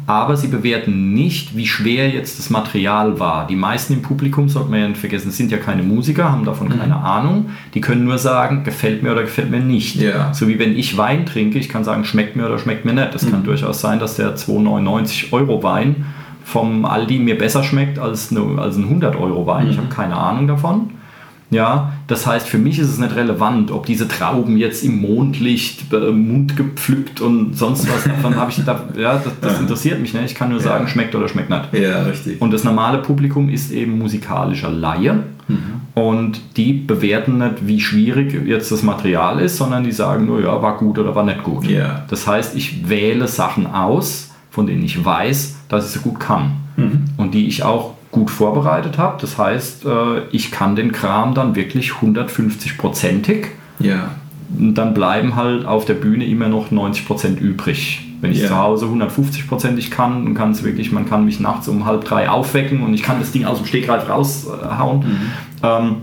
Aber 0.06 0.36
sie 0.36 0.50
bewerten 0.50 1.14
nicht, 1.14 1.56
wie 1.56 1.66
schwer 1.66 2.10
jetzt 2.10 2.38
das 2.38 2.50
Material 2.50 3.22
war. 3.22 3.48
Die 3.48 3.56
meisten 3.56 3.94
im 3.94 4.02
Publikum, 4.02 4.50
sollte 4.50 4.70
man 4.72 4.82
ja 4.82 4.88
nicht 4.90 5.00
vergessen, 5.00 5.32
sind 5.32 5.54
ja 5.54 5.58
keine 5.58 5.82
Musiker, 5.82 6.30
haben 6.30 6.44
davon 6.44 6.68
keine 6.68 6.98
Ahnung. 6.98 7.52
Die 7.74 7.80
können 7.80 8.04
nur 8.04 8.18
sagen, 8.18 8.66
gefällt 8.66 9.02
mir 9.02 9.14
oder 9.14 9.22
gefällt 9.22 9.50
mir 9.50 9.62
nicht. 9.62 9.96
Ja. 9.96 10.34
So 10.34 10.50
wie 10.50 10.60
wenn 10.60 10.76
ich 10.76 10.98
Wein 10.98 11.26
trinke, 11.26 11.60
ich 11.60 11.70
kann 11.70 11.86
sagen, 11.86 12.04
schmeckt 12.04 12.36
mir 12.36 12.46
oder 12.48 12.60
schmeckt 12.60 12.84
mir 12.84 12.92
nicht. 12.92 13.16
Das 13.16 13.32
kann 13.32 13.46
durchaus 13.46 13.80
sein, 13.80 14.00
dass 14.00 14.18
der 14.18 14.36
2,99 14.36 15.32
Euro 15.32 15.64
Wein 15.64 16.08
vom 16.44 16.84
Aldi 16.84 17.20
mir 17.20 17.38
besser 17.38 17.64
schmeckt 17.64 18.00
als, 18.00 18.36
eine, 18.36 18.62
als 18.62 18.76
ein 18.76 18.84
100 18.84 19.16
Euro 19.16 19.48
Wein. 19.48 19.70
Ich 19.70 19.78
habe 19.78 19.88
keine 19.88 20.18
Ahnung 20.18 20.46
davon. 20.46 20.99
Ja, 21.52 21.94
das 22.08 22.28
heißt, 22.28 22.48
für 22.48 22.60
mich 22.60 22.78
ist 22.78 22.90
es 22.90 23.00
nicht 23.00 23.16
relevant, 23.16 23.72
ob 23.72 23.88
diese 23.88 24.08
Trauben 24.08 24.58
jetzt 24.58 24.84
im 24.84 25.02
Mondlicht 25.02 25.92
äh, 25.92 26.12
Mund 26.12 26.56
gepflückt 26.56 27.22
und 27.22 27.58
sonst 27.58 27.88
was 27.92 28.04
davon 28.16 28.36
habe 28.36 28.52
ich 28.52 28.64
da, 28.64 28.84
ja, 28.96 29.18
das, 29.18 29.34
das 29.42 29.60
interessiert 29.60 30.00
mich 30.00 30.14
nicht. 30.14 30.26
Ich 30.26 30.36
kann 30.36 30.50
nur 30.50 30.60
sagen, 30.60 30.88
schmeckt 30.88 31.16
oder 31.16 31.28
schmeckt 31.28 31.50
nicht. 31.50 31.74
Ja, 31.74 32.04
richtig. 32.04 32.40
Und 32.40 32.54
das 32.54 32.64
normale 32.64 33.00
Publikum 33.00 33.50
ist 33.50 33.72
eben 33.72 33.98
musikalischer 33.98 34.70
Laie 34.70 35.24
und 35.96 36.58
die 36.58 36.74
bewerten 36.74 37.40
nicht, 37.40 37.68
wie 37.68 37.80
schwierig 37.80 38.40
jetzt 38.46 38.72
das 38.72 38.84
Material 38.84 39.40
ist, 39.40 39.58
sondern 39.58 39.84
die 39.84 39.92
sagen 39.92 40.28
nur, 40.28 40.42
ja, 40.42 40.62
war 40.62 40.78
gut 40.78 41.00
oder 41.00 41.16
war 41.16 41.24
nicht 41.24 41.44
gut. 41.44 41.66
Ja. 41.66 42.06
Das 42.10 42.28
heißt, 42.28 42.56
ich 42.56 42.88
wähle 42.88 43.28
Sachen 43.28 43.66
aus, 43.66 44.32
von 44.52 44.68
denen 44.68 44.84
ich 44.84 45.04
weiß, 45.04 45.58
dass 45.68 45.88
ich 45.88 45.92
sie 45.94 46.00
gut 46.08 46.20
kann 46.20 46.52
und 47.18 47.34
die 47.34 47.48
ich 47.48 47.64
auch 47.64 47.96
gut 48.12 48.32
vorbereitet 48.32 48.98
habe. 48.98 49.18
Das 49.22 49.38
heißt, 49.38 49.86
äh, 49.86 50.22
ich 50.32 50.52
kann 50.52 50.76
den 50.76 50.92
Kram 50.92 51.34
dann 51.34 51.56
wirklich 51.56 51.92
150-prozentig 51.92 53.48
ja. 53.80 54.12
und 54.58 54.76
dann 54.76 54.94
bleiben 54.94 55.36
halt 55.36 55.66
auf 55.66 55.86
der 55.86 55.94
Bühne 55.94 56.26
immer 56.26 56.50
noch 56.50 56.72
90% 56.72 57.38
übrig. 57.38 58.06
Wenn 58.22 58.32
ich 58.32 58.42
Ja. 58.42 58.48
zu 58.48 58.58
Hause 58.58 58.88
150%ig 58.88 59.92
kann, 59.92 60.26
dann 60.26 60.34
kann 60.34 60.52
es 60.52 60.64
wirklich, 60.64 60.92
man 60.92 61.08
kann 61.08 61.24
mich 61.24 61.40
nachts 61.40 61.68
um 61.70 61.86
halb 61.86 62.04
drei 62.04 62.30
aufwecken 62.30 62.82
und 62.82 62.94
ich 62.94 63.04
kann 63.04 63.20
das 63.20 63.32
Ding 63.32 63.46
aus 63.46 63.58
dem 63.58 63.66
Stegreif 63.66 64.10
raushauen, 64.10 65.06
ähm, 65.64 65.96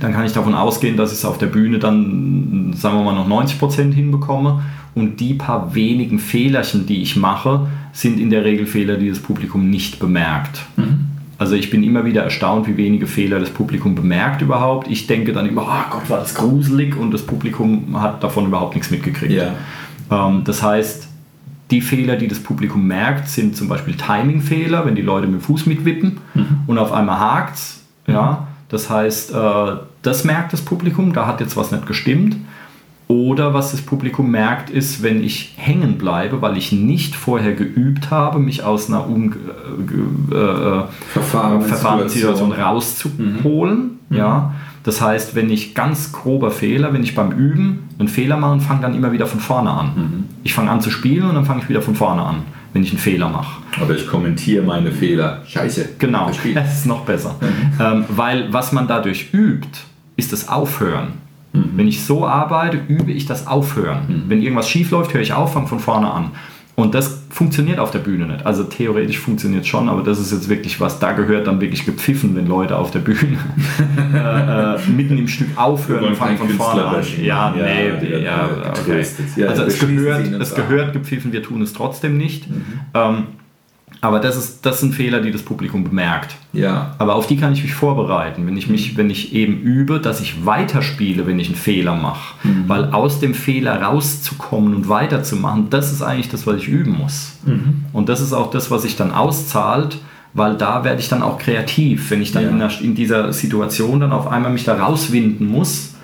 dann 0.00 0.12
kann 0.12 0.24
ich 0.24 0.32
davon 0.32 0.54
ausgehen, 0.54 0.96
dass 0.96 1.12
ich 1.12 1.18
es 1.18 1.24
auf 1.24 1.36
der 1.38 1.46
Bühne 1.46 1.78
dann, 1.78 2.72
sagen 2.74 2.96
wir 2.96 3.04
mal, 3.04 3.14
noch 3.14 3.28
90% 3.28 3.92
hinbekomme. 3.92 4.62
Und 4.94 5.20
die 5.20 5.34
paar 5.34 5.74
wenigen 5.74 6.18
Fehlerchen, 6.18 6.86
die 6.86 7.02
ich 7.02 7.16
mache, 7.16 7.66
sind 7.92 8.18
in 8.20 8.30
der 8.30 8.44
Regel 8.44 8.66
Fehler, 8.66 8.96
die 8.96 9.08
das 9.08 9.18
Publikum 9.20 9.70
nicht 9.70 9.98
bemerkt. 9.98 10.60
Also 11.42 11.56
ich 11.56 11.70
bin 11.70 11.82
immer 11.82 12.04
wieder 12.04 12.22
erstaunt, 12.22 12.68
wie 12.68 12.76
wenige 12.76 13.08
Fehler 13.08 13.40
das 13.40 13.50
Publikum 13.50 13.96
bemerkt 13.96 14.42
überhaupt. 14.42 14.88
Ich 14.88 15.08
denke 15.08 15.32
dann 15.32 15.44
immer, 15.44 15.62
oh 15.62 15.90
Gott, 15.90 16.08
war 16.08 16.20
das 16.20 16.36
gruselig 16.36 16.96
und 16.96 17.12
das 17.12 17.22
Publikum 17.22 18.00
hat 18.00 18.22
davon 18.22 18.46
überhaupt 18.46 18.76
nichts 18.76 18.92
mitgekriegt. 18.92 19.32
Ja. 19.32 19.54
Ähm, 20.08 20.42
das 20.44 20.62
heißt, 20.62 21.08
die 21.72 21.80
Fehler, 21.80 22.14
die 22.14 22.28
das 22.28 22.38
Publikum 22.38 22.86
merkt, 22.86 23.28
sind 23.28 23.56
zum 23.56 23.66
Beispiel 23.66 23.94
Timing-Fehler, 23.96 24.86
wenn 24.86 24.94
die 24.94 25.02
Leute 25.02 25.26
mit 25.26 25.40
dem 25.40 25.42
Fuß 25.42 25.66
mitwippen 25.66 26.18
und 26.68 26.78
auf 26.78 26.92
einmal 26.92 27.18
hakt 27.18 27.58
Ja? 28.06 28.46
Das 28.68 28.88
heißt, 28.88 29.34
äh, 29.34 29.72
das 30.02 30.22
merkt 30.22 30.52
das 30.52 30.62
Publikum, 30.62 31.12
da 31.12 31.26
hat 31.26 31.40
jetzt 31.40 31.56
was 31.56 31.72
nicht 31.72 31.86
gestimmt. 31.86 32.36
Oder 33.12 33.52
was 33.52 33.72
das 33.72 33.82
Publikum 33.82 34.30
merkt, 34.30 34.70
ist, 34.70 35.02
wenn 35.02 35.22
ich 35.22 35.52
hängen 35.56 35.98
bleibe, 35.98 36.40
weil 36.40 36.56
ich 36.56 36.72
nicht 36.72 37.14
vorher 37.14 37.52
geübt 37.52 38.10
habe, 38.10 38.38
mich 38.38 38.64
aus 38.64 38.88
einer 38.88 39.06
um, 39.06 39.34
äh, 40.32 40.34
äh, 40.34 40.84
Verfahrenssituation 41.12 42.52
rauszuholen. 42.52 43.98
Ja? 44.08 44.54
Das 44.82 45.02
heißt, 45.02 45.34
wenn 45.34 45.50
ich 45.50 45.74
ganz 45.74 46.12
grober 46.12 46.50
Fehler, 46.50 46.94
wenn 46.94 47.02
ich 47.02 47.14
beim 47.14 47.32
Üben 47.32 47.80
einen 47.98 48.08
Fehler 48.08 48.38
mache 48.38 48.52
und 48.52 48.60
fange 48.62 48.80
dann 48.80 48.94
immer 48.94 49.12
wieder 49.12 49.26
von 49.26 49.40
vorne 49.40 49.70
an. 49.70 50.24
Ich 50.42 50.54
fange 50.54 50.70
an 50.70 50.80
zu 50.80 50.90
spielen 50.90 51.28
und 51.28 51.34
dann 51.34 51.44
fange 51.44 51.60
ich 51.60 51.68
wieder 51.68 51.82
von 51.82 51.94
vorne 51.94 52.22
an, 52.22 52.36
wenn 52.72 52.82
ich 52.82 52.92
einen 52.92 52.98
Fehler 52.98 53.28
mache. 53.28 53.60
Oder 53.84 53.94
ich 53.94 54.06
kommentiere 54.06 54.64
meine 54.64 54.90
Fehler. 54.90 55.42
Scheiße. 55.46 55.96
Genau, 55.98 56.30
das 56.54 56.72
ist 56.78 56.86
noch 56.86 57.04
besser. 57.04 57.36
Ähm, 57.78 58.06
weil 58.08 58.50
was 58.54 58.72
man 58.72 58.88
dadurch 58.88 59.34
übt, 59.34 59.80
ist 60.16 60.32
das 60.32 60.48
Aufhören. 60.48 61.21
Wenn 61.52 61.86
ich 61.86 62.04
so 62.04 62.26
arbeite, 62.26 62.80
übe 62.88 63.12
ich 63.12 63.26
das 63.26 63.46
Aufhören. 63.46 64.24
Wenn 64.28 64.42
irgendwas 64.42 64.68
schief 64.68 64.90
läuft, 64.90 65.12
höre 65.12 65.20
ich 65.20 65.34
auf, 65.34 65.52
fange 65.52 65.66
von 65.66 65.80
vorne 65.80 66.10
an. 66.10 66.30
Und 66.74 66.94
das 66.94 67.24
funktioniert 67.28 67.78
auf 67.78 67.90
der 67.90 67.98
Bühne 67.98 68.26
nicht. 68.26 68.46
Also 68.46 68.64
theoretisch 68.64 69.18
funktioniert 69.18 69.62
es 69.62 69.68
schon, 69.68 69.90
aber 69.90 70.02
das 70.02 70.18
ist 70.18 70.32
jetzt 70.32 70.48
wirklich 70.48 70.80
was, 70.80 70.98
da 70.98 71.12
gehört 71.12 71.46
dann 71.46 71.60
wirklich 71.60 71.84
gepfiffen, 71.84 72.34
wenn 72.34 72.46
Leute 72.46 72.78
auf 72.78 72.90
der 72.90 73.00
Bühne 73.00 73.36
äh, 74.14 74.76
äh, 74.76 74.78
mitten 74.90 75.18
im 75.18 75.28
Stück 75.28 75.48
aufhören 75.56 76.04
und 76.04 76.16
fangen 76.16 76.38
von 76.38 76.48
vorne 76.48 76.84
an. 76.86 77.04
Ja, 77.22 77.50
bashen. 77.50 77.62
nee, 77.62 77.88
Ja, 77.88 78.18
ja, 78.18 78.18
ja, 78.18 78.48
okay. 78.70 79.04
Ja, 79.36 79.48
also 79.48 79.64
es 79.64 79.78
gehört, 79.78 80.32
es 80.32 80.54
gehört 80.54 80.94
gepfiffen, 80.94 81.32
wir 81.32 81.42
tun 81.42 81.60
es 81.60 81.74
trotzdem 81.74 82.16
nicht. 82.16 82.46
Ähm, 82.94 83.24
aber 84.02 84.18
das, 84.18 84.36
ist, 84.36 84.66
das 84.66 84.80
sind 84.80 84.94
Fehler, 84.96 85.20
die 85.20 85.30
das 85.30 85.42
Publikum 85.42 85.84
bemerkt. 85.84 86.34
Ja. 86.52 86.94
Aber 86.98 87.14
auf 87.14 87.28
die 87.28 87.36
kann 87.36 87.52
ich 87.52 87.62
mich 87.62 87.72
vorbereiten, 87.72 88.46
wenn 88.48 88.56
ich 88.56 88.68
mich, 88.68 88.96
wenn 88.96 89.08
ich 89.10 89.32
eben 89.32 89.60
übe, 89.60 90.00
dass 90.00 90.20
ich 90.20 90.44
weiterspiele, 90.44 91.24
wenn 91.26 91.38
ich 91.38 91.46
einen 91.46 91.56
Fehler 91.56 91.94
mache. 91.94 92.34
Weil 92.66 92.90
aus 92.92 93.20
dem 93.20 93.32
Fehler 93.32 93.80
rauszukommen 93.80 94.74
und 94.74 94.88
weiterzumachen, 94.88 95.70
das 95.70 95.92
ist 95.92 96.02
eigentlich 96.02 96.28
das, 96.28 96.46
was 96.48 96.56
ich 96.56 96.68
üben 96.68 96.98
muss. 96.98 97.38
Und 97.92 98.08
das 98.08 98.20
ist 98.20 98.32
auch 98.32 98.50
das, 98.50 98.70
was 98.72 98.82
sich 98.82 98.96
dann 98.96 99.12
auszahlt, 99.12 99.98
weil 100.34 100.56
da 100.56 100.82
werde 100.82 101.00
ich 101.00 101.08
dann 101.08 101.22
auch 101.22 101.38
kreativ, 101.38 102.10
wenn 102.10 102.22
ich 102.22 102.32
dann 102.32 102.42
Ja. 102.42 102.50
in, 102.50 102.58
der, 102.58 102.80
in 102.80 102.94
dieser 102.96 103.32
Situation 103.32 104.00
dann 104.00 104.10
auf 104.12 104.26
einmal 104.26 104.50
mich 104.50 104.64
da 104.64 104.74
rauswinden 104.74 105.46
muss 105.46 105.94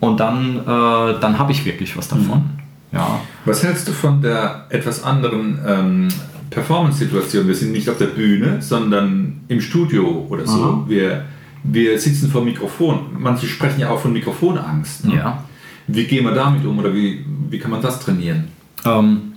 und 0.00 0.20
dann, 0.20 0.58
äh, 0.58 1.20
dann 1.20 1.38
habe 1.38 1.52
ich 1.52 1.64
wirklich 1.64 1.96
was 1.96 2.08
davon. 2.08 2.44
Ja. 2.92 3.20
Was 3.44 3.62
hältst 3.64 3.88
du 3.88 3.92
von 3.92 4.20
der 4.20 4.66
etwas 4.70 5.02
anderen 5.04 5.58
ähm, 5.66 6.08
Performance-Situation? 6.50 7.46
Wir 7.46 7.54
sind 7.54 7.72
nicht 7.72 7.88
auf 7.88 7.98
der 7.98 8.06
Bühne, 8.06 8.60
sondern 8.60 9.40
im 9.48 9.60
Studio 9.60 10.26
oder 10.28 10.46
so. 10.46 10.62
Aha. 10.62 10.84
Wir, 10.86 11.24
wir 11.62 11.98
sitzen 11.98 12.30
vor 12.30 12.42
Mikrofon. 12.42 13.06
Manche 13.18 13.46
sprechen 13.46 13.80
ja 13.80 13.90
auch 13.90 14.00
von 14.00 14.12
Mikrofonangst. 14.12 15.06
Ne? 15.06 15.16
Ja. 15.16 15.44
Wie 15.86 16.04
gehen 16.04 16.24
wir 16.24 16.32
damit 16.32 16.64
um 16.66 16.78
oder 16.78 16.94
wie, 16.94 17.24
wie 17.50 17.58
kann 17.58 17.70
man 17.70 17.80
das 17.80 18.00
trainieren? 18.00 18.48
Ähm, 18.84 19.32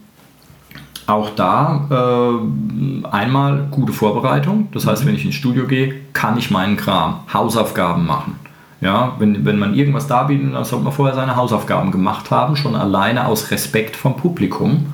auch 1.07 1.31
da 1.35 1.87
äh, 1.89 3.07
einmal 3.07 3.67
gute 3.71 3.93
Vorbereitung. 3.93 4.69
Das 4.71 4.85
heißt, 4.85 5.05
wenn 5.05 5.15
ich 5.15 5.25
ins 5.25 5.35
Studio 5.35 5.67
gehe, 5.67 5.93
kann 6.13 6.37
ich 6.37 6.51
meinen 6.51 6.77
Kram, 6.77 7.21
Hausaufgaben 7.33 8.05
machen. 8.05 8.35
Ja, 8.81 9.15
wenn, 9.19 9.45
wenn 9.45 9.59
man 9.59 9.75
irgendwas 9.75 10.07
darbietet, 10.07 10.53
dann 10.53 10.65
sollte 10.65 10.85
man 10.85 10.93
vorher 10.93 11.15
seine 11.15 11.35
Hausaufgaben 11.35 11.91
gemacht 11.91 12.31
haben, 12.31 12.55
schon 12.55 12.75
alleine 12.75 13.27
aus 13.27 13.51
Respekt 13.51 13.95
vom 13.95 14.17
Publikum, 14.17 14.87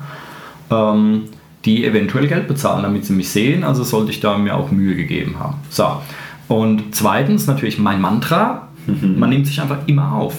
ähm, 0.70 1.22
die 1.68 1.84
eventuell 1.84 2.26
Geld 2.26 2.48
bezahlen, 2.48 2.82
damit 2.82 3.04
sie 3.04 3.12
mich 3.12 3.28
sehen. 3.28 3.62
Also 3.62 3.84
sollte 3.84 4.10
ich 4.10 4.20
da 4.20 4.38
mir 4.38 4.56
auch 4.56 4.70
Mühe 4.70 4.96
gegeben 4.96 5.36
haben. 5.38 5.56
So, 5.68 6.00
Und 6.48 6.94
zweitens 6.94 7.46
natürlich 7.46 7.78
mein 7.78 8.00
Mantra, 8.00 8.68
man 8.86 9.28
nimmt 9.28 9.46
sich 9.46 9.60
einfach 9.60 9.86
immer 9.86 10.14
auf. 10.14 10.34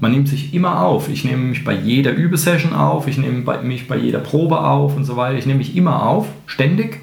Man 0.00 0.12
nimmt 0.12 0.28
sich 0.28 0.54
immer 0.54 0.82
auf. 0.82 1.10
Ich 1.10 1.24
nehme 1.24 1.42
mich 1.42 1.62
bei 1.62 1.74
jeder 1.74 2.14
Übesession 2.14 2.72
auf, 2.72 3.06
ich 3.06 3.18
nehme 3.18 3.44
mich 3.62 3.86
bei 3.86 3.98
jeder 3.98 4.20
Probe 4.20 4.60
auf 4.60 4.96
und 4.96 5.04
so 5.04 5.16
weiter. 5.16 5.36
Ich 5.36 5.44
nehme 5.44 5.58
mich 5.58 5.76
immer 5.76 6.06
auf, 6.06 6.26
ständig. 6.46 7.00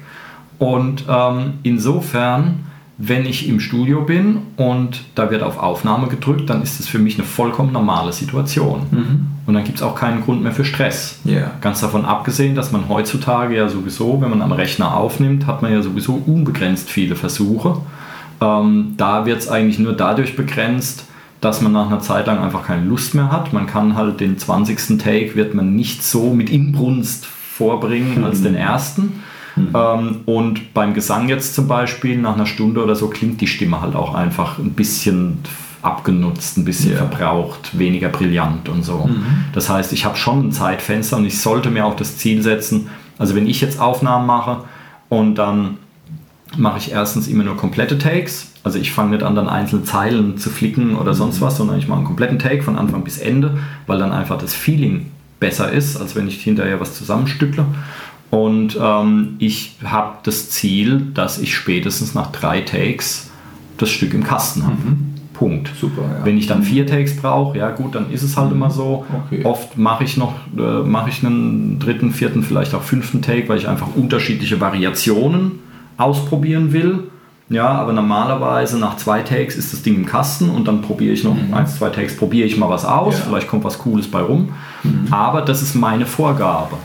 Und 0.58 1.04
ähm, 1.08 1.52
insofern, 1.62 2.64
wenn 2.96 3.24
ich 3.24 3.48
im 3.48 3.60
Studio 3.60 4.02
bin 4.02 4.38
und 4.56 5.04
da 5.14 5.30
wird 5.30 5.44
auf 5.44 5.58
Aufnahme 5.58 6.08
gedrückt, 6.08 6.50
dann 6.50 6.60
ist 6.60 6.80
es 6.80 6.88
für 6.88 6.98
mich 6.98 7.14
eine 7.14 7.24
vollkommen 7.24 7.72
normale 7.72 8.12
Situation. 8.12 8.80
Und 9.48 9.54
dann 9.54 9.64
gibt 9.64 9.78
es 9.78 9.82
auch 9.82 9.94
keinen 9.94 10.20
Grund 10.20 10.42
mehr 10.42 10.52
für 10.52 10.66
Stress. 10.66 11.20
Ja. 11.24 11.52
Ganz 11.62 11.80
davon 11.80 12.04
abgesehen, 12.04 12.54
dass 12.54 12.70
man 12.70 12.86
heutzutage 12.90 13.56
ja 13.56 13.70
sowieso, 13.70 14.20
wenn 14.20 14.28
man 14.28 14.42
am 14.42 14.52
Rechner 14.52 14.94
aufnimmt, 14.94 15.46
hat 15.46 15.62
man 15.62 15.72
ja 15.72 15.80
sowieso 15.80 16.22
unbegrenzt 16.26 16.90
viele 16.90 17.16
Versuche. 17.16 17.78
Ähm, 18.42 18.92
da 18.98 19.24
wird 19.24 19.38
es 19.38 19.48
eigentlich 19.48 19.78
nur 19.78 19.94
dadurch 19.94 20.36
begrenzt, 20.36 21.06
dass 21.40 21.62
man 21.62 21.72
nach 21.72 21.86
einer 21.86 22.00
Zeit 22.00 22.26
lang 22.26 22.40
einfach 22.40 22.66
keine 22.66 22.84
Lust 22.84 23.14
mehr 23.14 23.32
hat. 23.32 23.54
Man 23.54 23.66
kann 23.66 23.96
halt 23.96 24.20
den 24.20 24.36
20. 24.36 24.98
Take 24.98 25.34
wird 25.34 25.54
man 25.54 25.74
nicht 25.74 26.02
so 26.02 26.34
mit 26.34 26.50
Inbrunst 26.50 27.24
vorbringen 27.24 28.24
als 28.24 28.42
den 28.42 28.54
ersten. 28.54 29.22
Ähm, 29.56 30.20
und 30.26 30.74
beim 30.74 30.92
Gesang 30.92 31.30
jetzt 31.30 31.54
zum 31.54 31.68
Beispiel, 31.68 32.18
nach 32.18 32.34
einer 32.34 32.44
Stunde 32.44 32.84
oder 32.84 32.94
so, 32.94 33.08
klingt 33.08 33.40
die 33.40 33.46
Stimme 33.46 33.80
halt 33.80 33.96
auch 33.96 34.14
einfach 34.14 34.58
ein 34.58 34.72
bisschen 34.72 35.38
abgenutzt, 35.82 36.56
ein 36.58 36.64
bisschen 36.64 36.92
Ja. 36.92 36.98
verbraucht, 36.98 37.78
weniger 37.78 38.08
brillant 38.08 38.68
und 38.68 38.82
so. 38.84 39.08
Das 39.52 39.68
heißt, 39.68 39.92
ich 39.92 40.04
habe 40.04 40.16
schon 40.16 40.48
ein 40.48 40.52
Zeitfenster 40.52 41.16
und 41.16 41.24
ich 41.24 41.40
sollte 41.40 41.70
mir 41.70 41.84
auch 41.86 41.96
das 41.96 42.16
Ziel 42.18 42.42
setzen, 42.42 42.88
also 43.18 43.34
wenn 43.34 43.46
ich 43.46 43.60
jetzt 43.60 43.80
Aufnahmen 43.80 44.26
mache 44.26 44.58
und 45.08 45.36
dann 45.36 45.78
mache 46.56 46.78
ich 46.78 46.92
erstens 46.92 47.28
immer 47.28 47.44
nur 47.44 47.56
komplette 47.56 47.98
Takes. 47.98 48.52
Also 48.64 48.78
ich 48.78 48.90
fange 48.92 49.10
nicht 49.10 49.22
an, 49.22 49.34
dann 49.34 49.48
einzelne 49.48 49.84
Zeilen 49.84 50.38
zu 50.38 50.50
flicken 50.50 50.96
oder 50.96 51.14
sonst 51.14 51.40
was, 51.40 51.56
sondern 51.56 51.78
ich 51.78 51.88
mache 51.88 51.98
einen 51.98 52.06
kompletten 52.06 52.38
Take 52.38 52.62
von 52.62 52.76
Anfang 52.78 53.04
bis 53.04 53.18
Ende, 53.18 53.58
weil 53.86 53.98
dann 53.98 54.12
einfach 54.12 54.38
das 54.38 54.54
Feeling 54.54 55.06
besser 55.40 55.70
ist, 55.70 55.96
als 56.00 56.16
wenn 56.16 56.26
ich 56.26 56.42
hinterher 56.42 56.80
was 56.80 56.94
zusammenstückle. 56.96 57.64
Und 58.30 58.76
ähm, 58.80 59.36
ich 59.38 59.76
habe 59.84 60.16
das 60.24 60.50
Ziel, 60.50 61.02
dass 61.14 61.38
ich 61.38 61.54
spätestens 61.54 62.14
nach 62.14 62.30
drei 62.32 62.60
Takes 62.62 63.30
das 63.78 63.90
Stück 63.90 64.12
im 64.14 64.24
Kasten 64.24 64.64
habe. 64.64 64.76
Punkt. 65.38 65.70
Super, 65.80 66.02
ja. 66.02 66.24
Wenn 66.24 66.36
ich 66.36 66.46
dann 66.48 66.62
vier 66.64 66.86
Takes 66.86 67.16
brauche, 67.16 67.56
ja 67.58 67.70
gut, 67.70 67.94
dann 67.94 68.10
ist 68.10 68.22
es 68.22 68.36
halt 68.36 68.50
immer 68.50 68.70
so. 68.70 69.06
Okay. 69.26 69.44
Oft 69.44 69.78
mache 69.78 70.02
ich 70.04 70.16
noch, 70.16 70.34
äh, 70.56 70.82
mache 70.84 71.10
ich 71.10 71.24
einen 71.24 71.78
dritten, 71.78 72.10
vierten, 72.12 72.42
vielleicht 72.42 72.74
auch 72.74 72.82
fünften 72.82 73.22
Take, 73.22 73.48
weil 73.48 73.58
ich 73.58 73.68
einfach 73.68 73.88
unterschiedliche 73.94 74.60
Variationen 74.60 75.60
ausprobieren 75.96 76.72
will. 76.72 77.04
Ja, 77.50 77.68
aber 77.68 77.92
normalerweise 77.94 78.78
nach 78.78 78.96
zwei 78.98 79.20
Takes 79.22 79.56
ist 79.56 79.72
das 79.72 79.82
Ding 79.82 79.94
im 79.94 80.04
Kasten 80.06 80.50
und 80.50 80.68
dann 80.68 80.82
probiere 80.82 81.14
ich 81.14 81.24
noch 81.24 81.36
eins, 81.52 81.78
zwei 81.78 81.88
Takes, 81.88 82.16
probiere 82.16 82.46
ich 82.46 82.58
mal 82.58 82.68
was 82.68 82.84
aus, 82.84 83.18
Ja. 83.18 83.24
vielleicht 83.26 83.48
kommt 83.48 83.64
was 83.64 83.78
Cooles 83.78 84.10
bei 84.10 84.20
rum. 84.20 84.50
Aber 85.10 85.40
das 85.40 85.62
ist 85.62 85.74
meine 85.74 86.04
Vorgabe. 86.04 86.76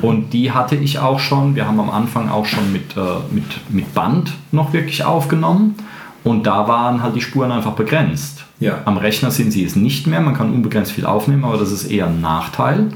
Und 0.00 0.32
die 0.32 0.52
hatte 0.52 0.76
ich 0.76 1.00
auch 1.00 1.18
schon, 1.18 1.56
wir 1.56 1.66
haben 1.66 1.80
am 1.80 1.90
Anfang 1.90 2.28
auch 2.30 2.46
schon 2.46 2.72
mit, 2.72 2.96
äh, 2.96 3.00
mit, 3.34 3.44
mit 3.70 3.92
Band 3.94 4.32
noch 4.52 4.72
wirklich 4.72 5.04
aufgenommen. 5.04 5.74
Und 6.24 6.46
da 6.46 6.68
waren 6.68 7.02
halt 7.02 7.16
die 7.16 7.20
Spuren 7.20 7.50
einfach 7.50 7.72
begrenzt. 7.72 8.44
Ja. 8.60 8.78
Am 8.84 8.96
Rechner 8.96 9.30
sind 9.30 9.50
sie 9.52 9.64
es 9.64 9.74
nicht 9.76 10.06
mehr, 10.06 10.20
man 10.20 10.34
kann 10.34 10.52
unbegrenzt 10.52 10.92
viel 10.92 11.04
aufnehmen, 11.06 11.44
aber 11.44 11.56
das 11.56 11.72
ist 11.72 11.84
eher 11.90 12.06
ein 12.06 12.20
Nachteil. 12.20 12.88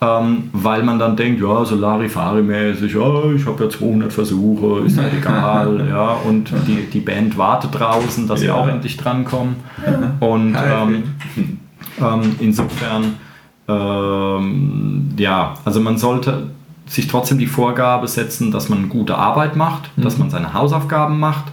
Ähm, 0.00 0.50
weil 0.52 0.82
man 0.82 0.98
dann 0.98 1.16
denkt, 1.16 1.40
ja, 1.40 1.64
so 1.64 1.76
Larifari-mäßig, 1.76 2.92
ja, 2.92 3.32
ich 3.36 3.46
habe 3.46 3.62
ja 3.64 3.70
200 3.70 4.12
Versuche, 4.12 4.80
ist 4.84 4.98
halt 4.98 5.12
egal, 5.14 5.86
ja, 5.90 6.16
und 6.28 6.50
die, 6.66 6.88
die 6.92 6.98
Band 7.00 7.38
wartet 7.38 7.78
draußen, 7.78 8.26
dass 8.26 8.40
sie 8.40 8.46
Ja. 8.46 8.54
auch 8.54 8.66
endlich 8.66 8.96
drankommen. 8.96 9.56
Und 10.18 10.56
ähm, 10.56 11.04
ähm, 12.00 12.36
insofern, 12.40 13.14
ähm, 13.68 15.10
ja, 15.16 15.54
also 15.64 15.80
man 15.80 15.98
sollte 15.98 16.50
sich 16.86 17.06
trotzdem 17.06 17.38
die 17.38 17.46
Vorgabe 17.46 18.08
setzen, 18.08 18.50
dass 18.50 18.68
man 18.68 18.88
gute 18.88 19.16
Arbeit 19.16 19.56
macht, 19.56 19.90
dass 19.96 20.18
man 20.18 20.30
seine 20.30 20.52
Hausaufgaben 20.52 21.18
macht, 21.20 21.44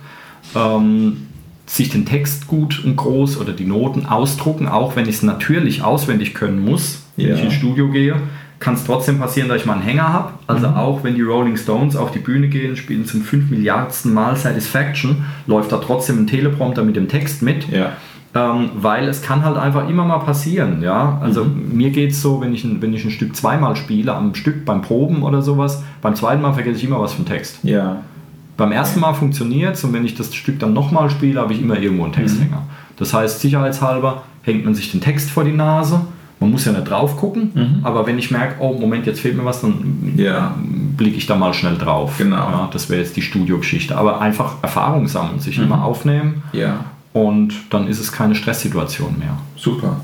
ähm, 0.56 1.28
sich 1.66 1.90
den 1.90 2.06
Text 2.06 2.48
gut 2.48 2.84
und 2.84 2.96
groß 2.96 3.40
oder 3.40 3.54
die 3.54 3.66
Noten 3.66 4.06
ausdrucken, 4.06 4.68
auch 4.68 4.96
wenn 4.96 5.04
ich 5.08 5.16
es 5.18 5.24
natürlich 5.24 5.84
auswendig 5.84 6.34
können 6.34 6.64
muss, 6.64 7.04
wenn 7.16 7.28
Ja. 7.28 7.36
ich 7.36 7.44
ins 7.44 7.54
Studio 7.54 7.90
gehe. 7.90 8.16
Kann 8.60 8.74
es 8.74 8.84
trotzdem 8.84 9.20
passieren, 9.20 9.48
dass 9.48 9.62
ich 9.62 9.66
mal 9.66 9.74
einen 9.74 9.84
Hänger 9.84 10.12
habe. 10.12 10.32
Also 10.48 10.68
auch 10.68 11.04
wenn 11.04 11.16
die 11.16 11.22
Rolling 11.22 11.56
Stones 11.56 11.96
auf 11.96 12.12
die 12.12 12.20
Bühne 12.20 12.50
gehen, 12.50 12.76
spielen 12.76 13.06
zum 13.06 13.22
5 13.22 13.50
Milliardsten 13.52 14.14
Mal 14.14 14.36
Satisfaction, 14.36 15.24
läuft 15.48 15.72
da 15.72 15.78
trotzdem 15.78 16.20
ein 16.24 16.28
Teleprompter 16.28 16.84
mit 16.84 16.96
dem 16.98 17.08
Text 17.08 17.42
mit. 17.42 17.70
Ja. 17.70 17.94
Ähm, 18.36 18.70
weil 18.76 19.08
es 19.08 19.22
kann 19.22 19.44
halt 19.46 19.58
einfach 19.58 19.88
immer 19.90 20.06
mal 20.06 20.20
passieren, 20.20 20.82
ja. 20.84 21.18
Also 21.22 21.46
Mhm. 21.46 21.70
mir 21.78 21.90
geht 21.92 22.12
es 22.12 22.22
so, 22.22 22.42
wenn 22.42 22.54
ich, 22.54 22.64
ein, 22.64 22.82
wenn 22.82 22.94
ich 22.94 23.04
ein 23.06 23.12
Stück 23.12 23.36
zweimal 23.36 23.76
spiele, 23.76 24.14
am 24.14 24.36
Stück 24.36 24.66
beim 24.66 24.82
Proben 24.82 25.24
oder 25.24 25.42
sowas, 25.42 25.82
beim 26.02 26.14
zweiten 26.16 26.42
Mal 26.42 26.54
vergesse 26.54 26.78
ich 26.78 26.84
immer 26.84 27.00
was 27.00 27.14
vom 27.14 27.26
Text. 27.26 27.60
Ja. 27.64 28.02
Beim 28.60 28.72
ersten 28.74 29.00
Mal 29.00 29.14
funktioniert 29.14 29.76
es 29.76 29.84
und 29.86 29.94
wenn 29.94 30.06
ich 30.06 30.16
das 30.16 30.36
Stück 30.36 30.60
dann 30.60 30.74
nochmal 30.74 31.10
spiele, 31.10 31.40
habe 31.40 31.54
ich 31.54 31.62
immer 31.62 31.80
irgendwo 31.80 32.04
einen 32.04 32.14
Texthänger. 32.14 32.64
Das 32.98 33.14
heißt, 33.14 33.40
sicherheitshalber 33.40 34.24
hängt 34.44 34.66
man 34.66 34.76
sich 34.76 34.92
den 34.92 35.00
Text 35.02 35.32
vor 35.32 35.46
die 35.46 35.54
Nase. 35.54 36.02
Man 36.42 36.52
muss 36.52 36.66
ja 36.66 36.72
nicht 36.74 36.90
drauf 36.90 37.16
gucken, 37.18 37.80
aber 37.84 38.06
wenn 38.06 38.18
ich 38.20 38.32
merke, 38.32 38.56
oh 38.62 38.74
Moment, 38.74 39.06
jetzt 39.06 39.20
fehlt 39.22 39.36
mir 39.38 39.46
was, 39.46 39.62
dann 39.62 40.14
Ja. 40.18 40.56
blicke 40.98 41.16
ich 41.18 41.26
da 41.26 41.36
mal 41.36 41.54
schnell 41.54 41.78
drauf. 41.78 42.16
Genau. 42.18 42.36
Ja, 42.36 42.70
das 42.72 42.90
wäre 42.90 43.02
jetzt 43.02 43.16
die 43.16 43.22
Studiogeschichte. 43.22 43.98
Aber 43.98 44.20
einfach 44.22 44.56
Erfahrung 44.62 45.08
sammeln, 45.08 45.40
sich 45.40 45.58
immer 45.58 45.84
aufnehmen 45.84 46.44
Ja. 46.54 46.86
und 47.14 47.54
dann 47.70 47.88
ist 47.88 48.00
es 48.00 48.12
keine 48.12 48.36
Stresssituation 48.36 49.18
mehr. 49.20 49.38
Super. 49.56 49.98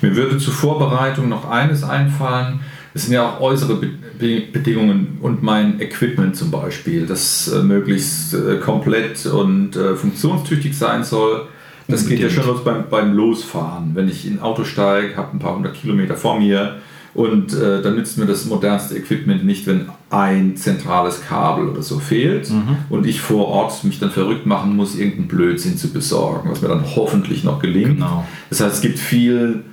Mir 0.00 0.14
würde 0.14 0.38
zur 0.38 0.54
Vorbereitung 0.54 1.28
noch 1.28 1.48
eines 1.50 1.82
einfallen. 1.84 2.60
Es 2.96 3.02
sind 3.02 3.12
ja 3.12 3.28
auch 3.28 3.40
äußere 3.42 3.74
Be 3.74 3.90
Be 4.18 4.42
Bedingungen 4.50 5.18
und 5.20 5.42
mein 5.42 5.78
Equipment 5.80 6.34
zum 6.34 6.50
Beispiel, 6.50 7.04
das 7.04 7.48
äh, 7.48 7.62
möglichst 7.62 8.32
äh, 8.32 8.56
komplett 8.56 9.26
und 9.26 9.76
äh, 9.76 9.94
funktionstüchtig 9.94 10.76
sein 10.76 11.04
soll. 11.04 11.42
Das 11.88 12.06
geht 12.06 12.18
ja 12.18 12.26
Unbedingt. 12.28 12.44
schon 12.44 12.54
los 12.54 12.64
beim, 12.64 12.84
beim 12.88 13.12
Losfahren. 13.14 13.90
Wenn 13.94 14.08
ich 14.08 14.26
in 14.26 14.38
ein 14.38 14.40
Auto 14.40 14.64
steige, 14.64 15.14
habe 15.16 15.36
ein 15.36 15.38
paar 15.38 15.54
hundert 15.54 15.74
Kilometer 15.74 16.16
vor 16.16 16.40
mir 16.40 16.76
und 17.12 17.52
äh, 17.52 17.82
dann 17.82 17.96
nützt 17.96 18.16
mir 18.16 18.24
das 18.24 18.46
modernste 18.46 18.96
Equipment 18.96 19.44
nicht, 19.44 19.66
wenn 19.66 19.90
ein 20.08 20.56
zentrales 20.56 21.20
Kabel 21.28 21.68
oder 21.68 21.82
so 21.82 21.98
fehlt 21.98 22.50
und 22.88 23.06
ich 23.06 23.20
vor 23.20 23.48
Ort 23.48 23.84
mich 23.84 23.98
dann 23.98 24.10
verrückt 24.10 24.46
machen 24.46 24.74
muss, 24.74 24.96
irgendeinen 24.96 25.28
Blödsinn 25.28 25.76
zu 25.76 25.92
besorgen, 25.92 26.48
was 26.50 26.62
mir 26.62 26.68
dann 26.68 26.84
hoffentlich 26.96 27.44
noch 27.44 27.60
gelingt. 27.60 27.96
Genau. 27.96 28.26
Das 28.48 28.60
heißt, 28.60 28.76
es 28.76 28.80
gibt 28.80 28.98
viel, 28.98 29.64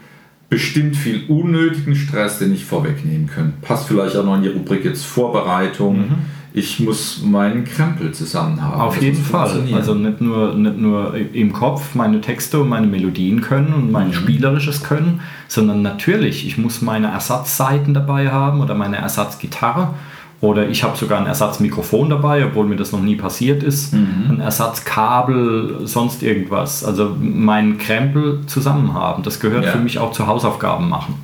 bestimmt 0.53 0.95
viel 0.95 1.23
unnötigen 1.27 1.95
Stress, 1.95 2.37
den 2.37 2.53
ich 2.53 2.63
vorwegnehmen 2.63 3.27
kann. 3.27 3.53
Passt 3.61 3.87
vielleicht 3.87 4.15
auch 4.15 4.23
noch 4.23 4.35
in 4.35 4.43
die 4.43 4.49
Rubrik 4.49 4.85
jetzt 4.85 5.03
Vorbereitung. 5.03 6.09
Ich 6.53 6.79
muss 6.79 7.23
meinen 7.23 7.65
Krempel 7.65 8.11
zusammen 8.11 8.61
haben. 8.61 8.75
Mhm. 8.75 8.81
Auf 8.81 8.93
Das 8.93 9.03
jeden 9.03 9.23
Fall. 9.23 9.63
Also 9.73 9.95
nicht 9.95 10.21
nur, 10.21 10.53
nicht 10.53 10.77
nur 10.77 11.15
im 11.15 11.51
Kopf 11.51 11.95
meine 11.95 12.21
Texte 12.21 12.61
und 12.61 12.69
meine 12.69 12.85
Melodien 12.85 13.41
können 13.41 13.73
und 13.73 13.91
mein 13.91 14.13
spielerisches 14.13 14.83
Können, 14.83 15.21
sondern 15.47 15.81
natürlich, 15.81 16.45
ich 16.45 16.59
muss 16.59 16.83
meine 16.83 17.07
Ersatzseiten 17.07 17.95
dabei 17.95 18.29
haben 18.29 18.61
oder 18.61 18.75
meine 18.75 18.97
Ersatzgitarre. 18.97 19.95
Oder 20.43 20.67
ich 20.67 20.83
habe 20.83 20.97
sogar 20.97 21.19
ein 21.21 21.25
Ersatzmikrofon 21.25 22.09
dabei, 22.09 22.45
obwohl 22.45 22.65
mir 22.65 22.75
das 22.75 22.91
noch 22.91 22.99
nie 23.01 23.15
passiert 23.15 23.63
ist. 23.63 23.93
Ein 23.93 24.41
Ersatzkabel, 24.41 25.79
sonst 25.85 26.21
irgendwas. 26.21 26.83
Also 26.83 27.15
meinen 27.19 27.77
Krempel 27.77 28.41
zusammen 28.45 28.93
haben. 28.93 29.23
Das 29.23 29.39
gehört 29.39 29.63
Ja. 29.65 29.71
für 29.71 29.79
mich 29.79 29.99
auch 29.99 30.11
zu 30.11 30.27
Hausaufgaben 30.27 30.89
machen. 30.89 31.15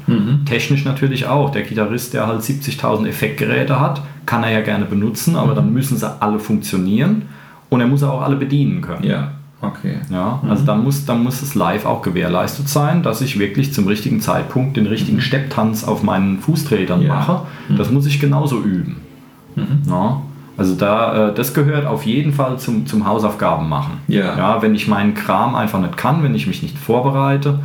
Technisch 0.46 0.86
natürlich 0.86 1.28
auch. 1.28 1.50
Der 1.52 1.64
Gitarrist, 1.64 2.14
der 2.14 2.28
halt 2.28 2.42
70.000 2.44 3.08
Effektgeräte 3.08 3.80
hat, 3.80 4.02
kann 4.26 4.44
er 4.44 4.52
ja 4.52 4.62
gerne 4.62 4.86
benutzen, 4.86 5.36
aber 5.36 5.54
dann 5.54 5.74
müssen 5.74 5.98
sie 5.98 6.10
alle 6.22 6.40
funktionieren 6.40 7.24
und 7.70 7.82
er 7.82 7.88
muss 7.88 8.04
auch 8.04 8.22
alle 8.22 8.36
bedienen 8.38 8.80
können. 8.82 9.04
ja, 9.04 9.32
okay. 9.62 9.96
Ja, 10.10 10.42
also 10.48 10.64
dann 10.66 10.84
muss, 10.84 11.06
dann 11.06 11.24
muss 11.24 11.42
es 11.42 11.56
live 11.56 11.86
auch 11.86 12.02
gewährleistet 12.04 12.70
sein, 12.70 13.04
dass 13.04 13.20
ich 13.22 13.38
wirklich 13.38 13.74
zum 13.74 13.86
richtigen 13.88 14.22
Zeitpunkt 14.22 14.78
den 14.78 14.86
richtigen 14.88 15.20
Stepptanz 15.20 15.84
auf 15.84 16.04
meinen 16.04 16.40
Fußtretern 16.40 17.02
Ja. 17.02 17.16
mache. 17.16 17.42
Das 17.78 17.92
muss 17.92 18.06
ich 18.06 18.20
genauso 18.22 18.62
üben. 18.62 18.98
Ja, 19.88 20.22
also 20.58 20.76
da, 20.76 21.30
äh, 21.30 21.34
das 21.34 21.54
gehört 21.54 21.86
auf 21.86 22.06
jeden 22.06 22.34
Fall 22.34 22.58
zum, 22.60 22.86
zum 22.86 23.08
Hausaufgaben 23.08 23.70
machen. 23.70 24.00
Ja. 24.08 24.38
ja. 24.38 24.62
Wenn 24.62 24.76
ich 24.76 24.88
meinen 24.88 25.14
Kram 25.14 25.56
einfach 25.56 25.80
nicht 25.80 25.96
kann, 25.96 26.22
wenn 26.24 26.36
ich 26.36 26.48
mich 26.48 26.62
nicht 26.62 26.78
vorbereite 26.78 27.60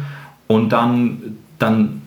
und 0.46 0.72
dann, 0.72 1.18
dann 1.58 2.02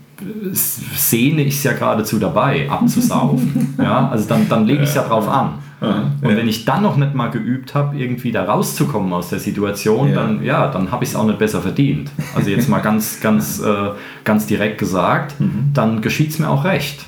sehne 0.52 1.44
ich 1.44 1.56
es 1.56 1.64
ja 1.64 1.74
geradezu 1.74 2.18
dabei, 2.20 2.70
abzusaufen. 2.70 3.76
ja, 3.82 4.10
also 4.10 4.28
dann, 4.28 4.48
dann 4.50 4.66
lege 4.66 4.84
ich 4.84 4.90
es 4.90 4.96
ja 4.96 5.04
drauf 5.04 5.28
an. 5.30 5.56
Und 5.80 6.36
wenn 6.36 6.48
ich 6.48 6.66
dann 6.66 6.82
noch 6.82 6.98
nicht 6.98 7.14
mal 7.14 7.30
geübt 7.30 7.76
habe, 7.76 7.96
irgendwie 7.98 8.32
da 8.32 8.46
rauszukommen 8.46 9.14
aus 9.14 9.30
der 9.30 9.40
Situation, 9.40 10.10
Ja. 10.10 10.16
dann, 10.16 10.44
ja, 10.44 10.68
dann 10.72 10.90
habe 10.92 11.04
ich 11.04 11.12
es 11.12 11.16
auch 11.16 11.26
nicht 11.26 11.38
besser 11.38 11.62
verdient. 11.62 12.10
Also 12.36 12.50
jetzt 12.50 12.68
mal 12.68 12.80
ganz, 12.80 13.20
ganz, 13.22 13.60
äh, 13.64 13.90
ganz 14.24 14.48
direkt 14.48 14.80
gesagt, 14.80 15.36
dann 15.76 16.02
geschieht 16.02 16.32
es 16.32 16.40
mir 16.40 16.50
auch 16.50 16.64
recht. 16.64 17.06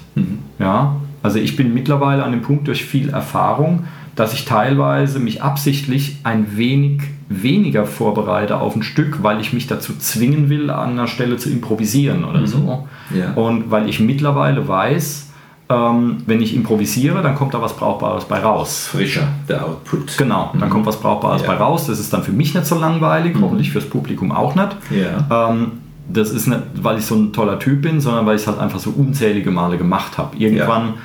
Ja, 0.60 0.98
also 1.24 1.40
ich 1.40 1.56
bin 1.56 1.74
mittlerweile 1.74 2.24
an 2.24 2.32
dem 2.32 2.42
Punkt 2.42 2.68
durch 2.68 2.86
viel 2.86 3.10
Erfahrung, 3.10 3.86
dass 4.16 4.34
ich 4.34 4.46
teilweise 4.46 5.20
mich 5.20 5.42
absichtlich 5.44 6.18
ein 6.24 6.58
wenig 6.58 7.02
weniger 7.30 7.86
vorbereite 7.86 8.60
auf 8.60 8.76
ein 8.76 8.84
Stück, 8.84 9.22
weil 9.24 9.40
ich 9.40 9.54
mich 9.54 9.68
dazu 9.68 9.94
zwingen 9.98 10.50
will, 10.50 10.70
an 10.72 10.92
einer 10.92 11.08
Stelle 11.08 11.38
zu 11.38 11.50
improvisieren 11.50 12.26
oder 12.26 12.46
so. 12.48 12.88
Ja. 13.14 13.34
Und 13.34 13.70
weil 13.72 13.88
ich 13.88 14.00
mittlerweile 14.00 14.68
weiß, 14.68 15.30
ähm, 15.70 16.18
wenn 16.26 16.42
ich 16.42 16.56
improvisiere, 16.56 17.22
dann 17.22 17.36
kommt 17.36 17.54
da 17.54 17.62
was 17.62 17.76
Brauchbares 17.76 18.26
bei 18.26 18.40
raus. 18.40 18.88
Frischer, 18.88 19.28
der 19.48 19.64
Output. 19.66 20.18
Genau, 20.18 20.52
dann 20.60 20.70
kommt 20.72 20.88
was 20.88 21.00
Brauchbares 21.00 21.44
Ja. 21.44 21.48
bei 21.48 21.54
raus. 21.54 21.86
Das 21.86 22.00
ist 22.00 22.12
dann 22.12 22.24
für 22.24 22.32
mich 22.32 22.56
nicht 22.56 22.66
so 22.66 22.80
langweilig, 22.80 23.36
hoffentlich 23.40 23.72
fürs 23.72 23.86
Publikum 23.86 24.32
auch 24.32 24.56
nicht. 24.56 24.70
Ja. 24.90 25.52
Ähm, 25.52 25.74
das 26.12 26.32
ist 26.32 26.48
nicht, 26.48 26.62
weil 26.82 26.98
ich 26.98 27.06
so 27.06 27.16
ein 27.16 27.34
toller 27.34 27.60
Typ 27.60 27.82
bin, 27.82 28.02
sondern 28.02 28.26
weil 28.26 28.36
ich 28.36 28.42
es 28.42 28.48
halt 28.48 28.60
einfach 28.60 28.80
so 28.80 28.92
unzählige 28.92 29.52
Male 29.52 29.78
gemacht 29.78 30.18
habe. 30.18 30.36
Irgendwann 30.38 30.96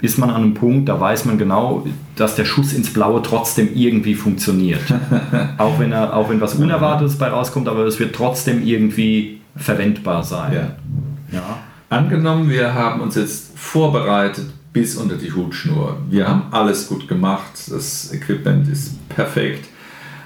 ist 0.00 0.18
man 0.18 0.30
an 0.30 0.42
einem 0.42 0.54
Punkt, 0.54 0.88
da 0.88 1.00
weiß 1.00 1.26
man 1.26 1.38
genau, 1.38 1.86
dass 2.16 2.34
der 2.34 2.44
Schuss 2.44 2.72
ins 2.72 2.92
Blaue 2.92 3.22
trotzdem 3.22 3.70
irgendwie 3.74 4.14
funktioniert. 4.14 4.82
auch, 5.58 5.78
wenn 5.78 5.92
er, 5.92 6.16
auch 6.16 6.28
wenn 6.28 6.40
was 6.40 6.54
Unerwartetes 6.54 7.16
bei 7.16 7.28
rauskommt, 7.28 7.68
aber 7.68 7.84
es 7.84 8.00
wird 8.00 8.14
trotzdem 8.14 8.66
irgendwie 8.66 9.40
verwendbar 9.56 10.24
sein. 10.24 10.52
Ja. 10.52 11.38
Ja. 11.38 11.58
Angenommen, 11.88 12.50
wir 12.50 12.74
haben 12.74 13.00
uns 13.00 13.14
jetzt 13.14 13.56
vorbereitet 13.56 14.46
bis 14.72 14.96
unter 14.96 15.16
die 15.16 15.32
Hutschnur. 15.32 15.98
Wir 16.10 16.26
haben 16.26 16.44
alles 16.50 16.88
gut 16.88 17.06
gemacht, 17.06 17.52
das 17.70 18.12
Equipment 18.12 18.66
ist 18.68 19.08
perfekt. 19.08 19.68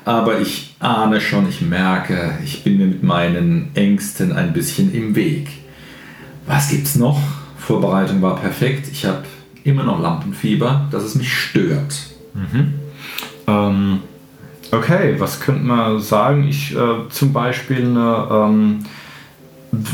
Aber 0.04 0.40
ich 0.40 0.65
ahne 0.78 1.20
schon, 1.20 1.48
ich 1.48 1.62
merke, 1.62 2.38
ich 2.44 2.62
bin 2.64 2.78
mir 2.78 2.86
mit 2.86 3.02
meinen 3.02 3.70
Ängsten 3.74 4.32
ein 4.32 4.52
bisschen 4.52 4.92
im 4.94 5.14
Weg. 5.14 5.48
Was 6.46 6.68
gibt's 6.68 6.96
noch? 6.96 7.20
Vorbereitung 7.58 8.22
war 8.22 8.36
perfekt. 8.36 8.88
Ich 8.92 9.04
habe 9.04 9.24
immer 9.64 9.82
noch 9.82 10.00
Lampenfieber, 10.00 10.86
dass 10.90 11.02
es 11.02 11.14
mich 11.14 11.32
stört. 11.32 12.10
Ähm, 13.48 14.00
okay, 14.70 15.16
was 15.18 15.40
könnte 15.40 15.64
man 15.64 16.00
sagen? 16.00 16.46
Ich 16.48 16.74
äh, 16.76 17.08
zum 17.08 17.32
Beispiel 17.32 17.84
eine, 17.84 18.28
ähm, 18.30 18.78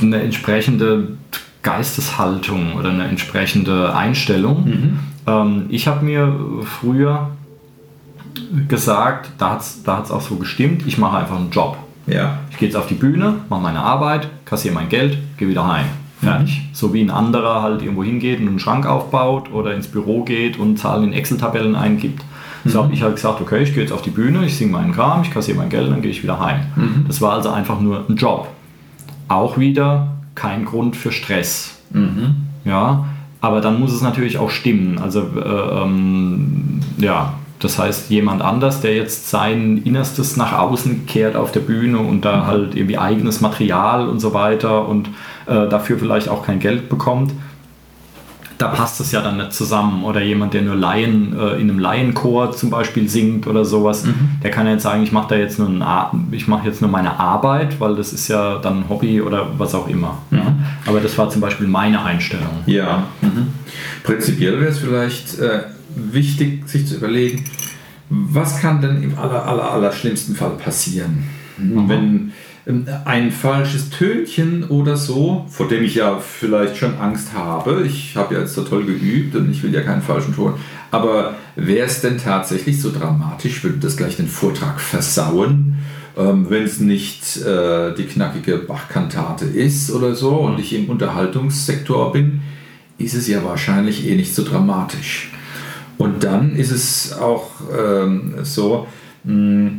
eine 0.03 0.21
entsprechende 0.23 1.17
Geisteshaltung 1.63 2.75
oder 2.75 2.91
eine 2.91 3.05
entsprechende 3.05 3.95
Einstellung. 3.95 4.67
Ähm, 5.27 5.67
ich 5.69 5.87
habe 5.87 6.05
mir 6.05 6.35
früher 6.65 7.31
gesagt, 8.69 9.31
da 9.39 9.51
hat 9.51 9.61
es 9.61 9.83
da 9.83 9.99
hat's 9.99 10.11
auch 10.11 10.21
so 10.21 10.37
gestimmt, 10.37 10.85
ich 10.87 10.99
mache 10.99 11.19
einfach 11.19 11.37
einen 11.37 11.51
Job. 11.51 11.77
Ja. 12.07 12.39
Ich 12.51 12.59
gehe 12.59 12.69
jetzt 12.69 12.77
auf 12.77 12.87
die 12.87 12.95
Bühne, 12.95 13.37
mache 13.49 13.61
meine 13.61 13.81
Arbeit, 13.81 14.29
kassiere 14.45 14.75
mein 14.75 14.89
Geld, 14.89 15.19
gehe 15.37 15.49
wieder 15.49 15.67
heim. 15.67 15.87
Fertig. 16.21 16.63
So 16.73 16.95
wie 16.95 17.03
ein 17.03 17.11
anderer 17.11 17.63
halt 17.63 17.83
irgendwo 17.83 18.05
hingeht 18.05 18.41
und 18.41 18.49
einen 18.49 18.59
Schrank 18.61 18.87
aufbaut 18.87 19.53
oder 19.53 19.75
ins 19.75 19.89
Büro 19.89 20.23
geht 20.23 20.57
und 20.57 20.79
Zahlen 20.79 21.05
in 21.05 21.13
Excel-Tabellen 21.13 21.75
eingibt. 21.75 22.23
So 22.65 22.85
habe 22.85 22.95
ich 22.95 23.03
halt 23.03 23.17
gesagt, 23.17 23.41
okay, 23.41 23.63
ich 23.65 23.75
gehe 23.75 23.83
jetzt 23.83 23.93
auf 23.93 24.03
die 24.03 24.11
Bühne, 24.11 24.45
ich 24.45 24.57
singe 24.57 24.71
meinen 24.71 24.93
Kram, 24.93 25.23
ich 25.23 25.33
kassiere 25.33 25.59
mein 25.59 25.69
Geld, 25.69 25.91
dann 25.91 26.01
gehe 26.01 26.13
ich 26.13 26.23
wieder 26.23 26.39
heim. 26.39 26.61
Das 27.09 27.21
war 27.21 27.33
also 27.33 27.51
einfach 27.51 27.81
nur 27.81 28.05
ein 28.09 28.15
Job. 28.15 28.47
Auch 29.27 29.59
wieder 29.59 30.13
kein 30.37 30.65
Grund 30.65 30.97
für 30.97 31.11
Stress. 31.11 31.81
Ja, 32.65 33.05
aber 33.41 33.61
dann 33.61 33.81
muss 33.81 33.93
es 33.93 34.01
natürlich 34.01 34.39
auch 34.39 34.51
stimmen. 34.51 35.01
Also 35.01 35.23
äh, 35.37 35.83
ähm, 35.83 36.81
ja, 36.99 37.35
das 37.63 37.79
heißt, 37.79 38.11
jemand 38.11 38.43
anders, 38.43 38.81
der 38.81 38.97
jetzt 38.97 39.31
sein 39.31 39.83
Innerstes 39.85 40.37
nach 40.37 40.53
außen 40.53 41.07
kehrt 41.07 41.37
auf 41.37 41.53
der 41.53 41.61
Bühne 41.61 41.99
und 41.99 42.25
da 42.25 42.47
halt 42.47 42.75
irgendwie 42.75 42.99
eigenes 42.99 43.41
Material 43.41 44.09
und 44.09 44.19
so 44.19 44.35
weiter 44.35 44.89
und 44.89 45.09
äh, 45.47 45.69
dafür 45.69 45.99
vielleicht 45.99 46.29
auch 46.29 46.45
kein 46.45 46.59
Geld 46.59 46.89
bekommt, 46.89 47.33
da 48.59 48.69
passt 48.69 49.01
es 49.01 49.11
ja 49.13 49.21
dann 49.23 49.39
nicht 49.39 49.53
zusammen. 49.53 50.05
Oder 50.05 50.23
jemand, 50.23 50.55
der 50.55 50.63
nur 50.63 50.77
Laien 50.77 51.37
äh, 51.39 51.61
in 51.61 51.69
einem 51.69 51.79
Laienchor 51.79 52.53
zum 52.53 52.71
Beispiel 52.71 53.09
singt 53.09 53.47
oder 53.47 53.65
sowas, 53.65 54.05
der 54.43 54.51
kann 54.51 54.67
ja 54.67 54.73
jetzt 54.73 54.83
sagen, 54.83 55.03
ich 55.03 55.13
mache 55.13 55.31
da 55.31 55.37
jetzt 55.37 55.59
nur 55.59 55.71
ich 56.31 56.49
mache 56.49 56.67
jetzt 56.67 56.81
nur 56.81 56.91
meine 56.91 57.19
Arbeit, 57.19 57.81
weil 57.81 57.97
das 57.97 58.13
ist 58.13 58.29
ja 58.29 58.59
dann 58.59 58.81
ein 58.81 58.89
Hobby 58.89 59.21
oder 59.21 59.47
was 59.59 59.75
auch 59.75 59.89
immer. 59.89 60.19
Ja? 60.31 60.55
Aber 60.87 61.01
das 61.01 61.17
war 61.19 61.29
zum 61.31 61.41
Beispiel 61.41 61.67
meine 61.67 62.03
Einstellung. 62.05 62.63
Ja. 62.67 63.05
Mhm. 63.21 63.49
Prinzipiell 64.05 64.61
wäre 64.61 64.71
es 64.71 64.79
vielleicht 64.79 65.39
äh, 65.39 65.63
wichtig, 65.97 66.69
sich 66.69 66.87
zu 66.87 66.97
überlegen, 66.97 67.45
was 68.09 68.61
kann 68.61 68.81
denn 68.81 69.03
im 69.03 69.19
aller, 69.19 69.47
aller, 69.47 69.71
aller 69.71 69.93
schlimmsten 69.93 70.35
Fall 70.35 70.51
passieren? 70.51 71.25
Wenn 71.57 72.33
ähm, 72.67 72.87
ein 73.05 73.31
falsches 73.31 73.91
Tönchen 73.91 74.65
oder 74.65 74.97
so, 74.97 75.47
vor 75.49 75.69
dem 75.69 75.85
ich 75.85 75.95
ja 75.95 76.19
vielleicht 76.19 76.77
schon 76.77 76.97
Angst 76.97 77.33
habe, 77.35 77.85
ich 77.87 78.17
habe 78.17 78.35
ja 78.35 78.41
jetzt 78.41 78.55
so 78.55 78.63
toll 78.63 78.85
geübt 78.85 79.35
und 79.35 79.51
ich 79.51 79.63
will 79.63 79.73
ja 79.73 79.83
keinen 79.83 80.03
falschen 80.03 80.35
Ton, 80.35 80.55
aber 80.91 81.35
wäre 81.57 81.87
es 81.87 82.01
denn 82.01 82.19
tatsächlich 82.19 82.81
so 82.81 82.93
dramatisch, 82.93 83.65
würde 83.65 83.79
das 83.79 83.97
gleich 83.97 84.17
den 84.17 84.29
Vortrag 84.29 84.81
versauen? 84.81 85.79
Ähm, 86.17 86.51
wenn 86.51 86.65
es 86.65 86.79
nicht 86.79 87.39
äh, 87.39 87.95
die 87.95 88.05
knackige 88.05 88.59
Bachkantate 88.59 89.47
ist 89.47 89.91
oder 89.91 90.15
so 90.15 90.37
und 90.37 90.61
ich 90.61 90.75
im 90.75 90.91
Unterhaltungssektor 90.91 92.13
bin, 92.13 92.43
ist 92.99 93.15
es 93.15 93.27
ja 93.29 93.43
wahrscheinlich 93.43 94.07
eh 94.07 94.15
nicht 94.15 94.35
so 94.35 94.45
dramatisch. 94.45 95.31
Und 95.99 96.25
dann 96.25 96.57
ist 96.57 96.71
es 96.71 97.13
auch 97.13 97.51
ähm, 97.77 98.35
so, 98.43 98.87
mh, 99.25 99.71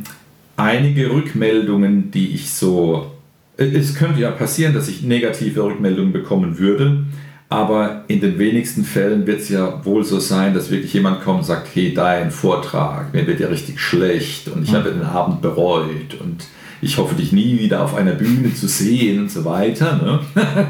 einige 0.57 1.09
Rückmeldungen, 1.11 2.11
die 2.11 2.29
ich 2.35 2.51
so. 2.51 3.11
äh, 3.57 3.65
Es 3.65 3.95
könnte 3.95 4.21
ja 4.21 4.31
passieren, 4.31 4.73
dass 4.73 4.87
ich 4.87 5.03
negative 5.03 5.63
Rückmeldungen 5.63 6.13
bekommen 6.13 6.59
würde, 6.59 7.05
aber 7.49 8.03
in 8.07 8.21
den 8.21 8.39
wenigsten 8.39 8.83
Fällen 8.83 9.27
wird 9.27 9.41
es 9.41 9.49
ja 9.49 9.83
wohl 9.85 10.03
so 10.03 10.19
sein, 10.19 10.53
dass 10.53 10.71
wirklich 10.71 10.93
jemand 10.93 11.21
kommt 11.23 11.39
und 11.39 11.45
sagt: 11.45 11.67
Hey, 11.73 11.93
dein 11.93 12.31
Vortrag, 12.31 13.13
mir 13.13 13.27
wird 13.27 13.39
ja 13.39 13.47
richtig 13.47 13.79
schlecht 13.79 14.47
und 14.47 14.63
ich 14.63 14.73
habe 14.73 14.91
den 14.91 15.03
Abend 15.03 15.41
bereut 15.41 16.15
und 16.19 16.45
ich 16.81 16.97
hoffe, 16.97 17.15
dich 17.15 17.31
nie 17.31 17.59
wieder 17.59 17.81
auf 17.83 17.95
einer 17.95 18.11
Bühne 18.13 18.53
zu 18.53 18.67
sehen 18.67 19.21
und 19.21 19.31
so 19.31 19.45
weiter. 19.45 19.95
Ne? 20.03 20.19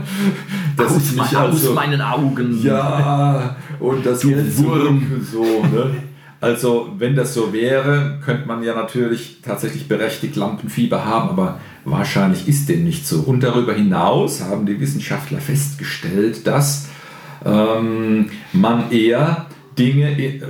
Dass 0.78 0.92
aus, 0.96 0.98
ich 0.98 1.12
mich 1.12 1.32
mein, 1.32 1.36
aus 1.36 1.52
also- 1.52 1.74
meinen 1.74 2.02
Augen. 2.02 2.64
ja, 2.64 3.56
und 3.80 4.06
das 4.06 4.22
Geld 4.22 4.56
zurück, 4.56 5.02
so, 5.32 5.44
ne? 5.44 5.96
Also, 6.42 6.90
wenn 6.98 7.16
das 7.16 7.34
so 7.34 7.54
wäre, 7.54 8.20
könnte 8.26 8.46
man 8.48 8.64
ja 8.64 8.76
natürlich 8.76 9.38
tatsächlich 9.42 9.88
berechtigt 9.88 10.36
Lampenfieber 10.36 11.06
haben, 11.06 11.30
aber 11.30 11.60
wahrscheinlich 11.86 12.50
ist 12.50 12.68
dem 12.68 12.84
nicht 12.84 13.08
so. 13.08 13.22
Und 13.22 13.44
darüber 13.44 13.74
hinaus 13.74 14.44
haben 14.44 14.66
die 14.66 14.78
Wissenschaftler 14.82 15.40
festgestellt, 15.40 16.46
dass 16.46 16.90
ähm, 17.46 18.30
man 18.52 18.92
eher 18.92 19.46
Dinge, 19.78 20.20
äh, 20.20 20.42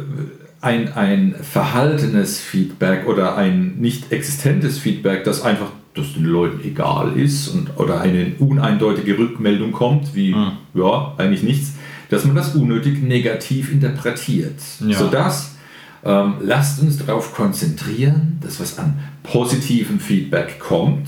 ein, 0.61 0.93
ein 0.93 1.35
verhaltenes 1.41 2.39
Feedback 2.39 3.05
oder 3.07 3.35
ein 3.35 3.75
nicht 3.79 4.11
existentes 4.11 4.79
Feedback, 4.79 5.25
das 5.25 5.41
einfach 5.43 5.67
das 5.93 6.13
den 6.13 6.25
Leuten 6.25 6.59
egal 6.63 7.17
ist 7.17 7.49
und, 7.49 7.77
oder 7.77 8.01
eine 8.01 8.33
uneindeutige 8.39 9.17
Rückmeldung 9.17 9.71
kommt, 9.71 10.15
wie 10.15 10.35
ja, 10.73 11.13
eigentlich 11.17 11.43
nichts, 11.43 11.73
dass 12.09 12.25
man 12.25 12.35
das 12.35 12.55
unnötig 12.55 13.01
negativ 13.01 13.71
interpretiert. 13.71 14.59
Ja. 14.85 14.97
Sodass 14.97 15.55
ähm, 16.03 16.35
lasst 16.41 16.81
uns 16.81 16.97
darauf 16.97 17.33
konzentrieren, 17.33 18.39
dass 18.41 18.59
was 18.59 18.77
an 18.79 18.99
positivem 19.23 19.99
Feedback 19.99 20.59
kommt, 20.59 21.07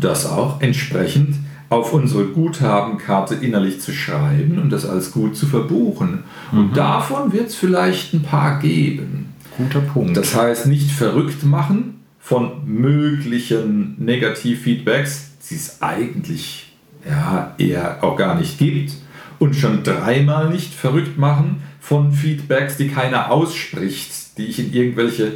das 0.00 0.26
auch 0.26 0.60
entsprechend 0.60 1.36
auf 1.68 1.92
unsere 1.92 2.24
Guthabenkarte 2.24 3.36
innerlich 3.36 3.80
zu 3.80 3.92
schreiben 3.92 4.58
und 4.58 4.70
das 4.70 4.86
als 4.86 5.12
gut 5.12 5.36
zu 5.36 5.46
verbuchen. 5.46 6.24
Und 6.52 6.76
davon 6.76 7.32
wird 7.32 7.48
es 7.48 7.54
vielleicht 7.54 8.12
ein 8.12 8.22
paar 8.22 8.58
geben. 8.58 9.26
Guter 9.56 9.80
Punkt. 9.80 10.16
Das 10.16 10.34
heißt, 10.34 10.66
nicht 10.66 10.90
verrückt 10.90 11.44
machen 11.44 11.99
von 12.30 12.64
möglichen 12.64 13.96
Negativfeedbacks, 13.98 15.32
die 15.50 15.56
es 15.56 15.82
eigentlich 15.82 16.72
ja, 17.04 17.56
eher 17.58 18.04
auch 18.04 18.16
gar 18.16 18.36
nicht 18.38 18.56
gibt. 18.56 18.92
Und 19.40 19.56
schon 19.56 19.82
dreimal 19.82 20.48
nicht 20.48 20.72
verrückt 20.72 21.18
machen 21.18 21.60
von 21.80 22.12
Feedbacks, 22.12 22.76
die 22.76 22.86
keiner 22.86 23.32
ausspricht, 23.32 24.38
die 24.38 24.44
ich 24.44 24.60
in 24.60 24.72
irgendwelche 24.72 25.32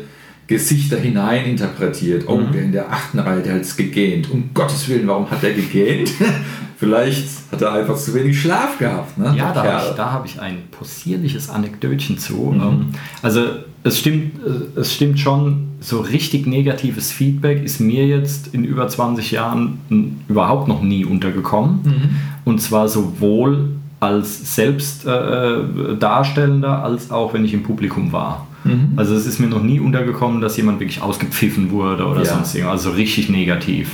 Gesichter 0.46 0.96
hinein 0.96 1.46
interpretiert. 1.46 2.28
Oh, 2.28 2.40
der 2.42 2.62
in 2.62 2.70
der 2.70 2.92
achten 2.92 3.18
Reihe, 3.18 3.42
der 3.42 3.54
hat 3.54 3.62
es 3.62 3.76
gegähnt. 3.76 4.30
Um 4.30 4.50
Gottes 4.54 4.88
Willen, 4.88 5.08
warum 5.08 5.28
hat 5.28 5.42
der 5.42 5.54
gegähnt? 5.54 6.12
Vielleicht 6.76 7.26
hat 7.50 7.60
er 7.60 7.72
einfach 7.72 7.96
zu 7.96 8.14
wenig 8.14 8.40
Schlaf 8.40 8.78
gehabt. 8.78 9.18
Ne? 9.18 9.34
Ja, 9.36 9.52
da 9.52 9.64
habe 9.64 9.84
ich, 9.88 9.96
da 9.96 10.12
hab 10.12 10.26
ich 10.26 10.40
ein 10.40 10.62
possierliches 10.70 11.50
Anekdötchen 11.50 12.18
zu. 12.18 12.52
Ähm, 12.54 12.92
Also 13.20 13.64
es 13.84 13.98
stimmt, 13.98 14.32
äh, 14.44 14.80
es 14.80 14.92
stimmt 14.94 15.18
schon, 15.20 15.68
so 15.80 16.00
richtig 16.00 16.46
negatives 16.46 17.12
Feedback 17.12 17.62
ist 17.62 17.78
mir 17.80 18.06
jetzt 18.06 18.54
in 18.54 18.64
über 18.64 18.88
20 18.88 19.30
Jahren 19.30 19.78
n- 19.90 20.20
überhaupt 20.28 20.66
noch 20.66 20.82
nie 20.82 21.04
untergekommen. 21.04 21.80
Und 22.46 22.60
zwar 22.60 22.88
sowohl 22.88 23.68
als 24.00 24.54
Selbstdarstellender 24.54 25.92
äh, 25.92 25.96
Darstellender 25.96 26.82
als 26.82 27.10
auch 27.10 27.34
wenn 27.34 27.44
ich 27.44 27.54
im 27.54 27.62
Publikum 27.62 28.12
war. 28.12 28.46
Also 28.96 29.14
es 29.14 29.26
ist 29.26 29.40
mir 29.40 29.46
noch 29.48 29.62
nie 29.62 29.78
untergekommen, 29.78 30.40
dass 30.40 30.56
jemand 30.56 30.80
wirklich 30.80 31.02
ausgepfiffen 31.02 31.70
wurde 31.70 32.06
oder 32.06 32.20
Ja. 32.20 32.32
sonst 32.34 32.54
irgendwas. 32.54 32.86
Also 32.86 32.96
richtig 32.96 33.28
negativ. 33.28 33.90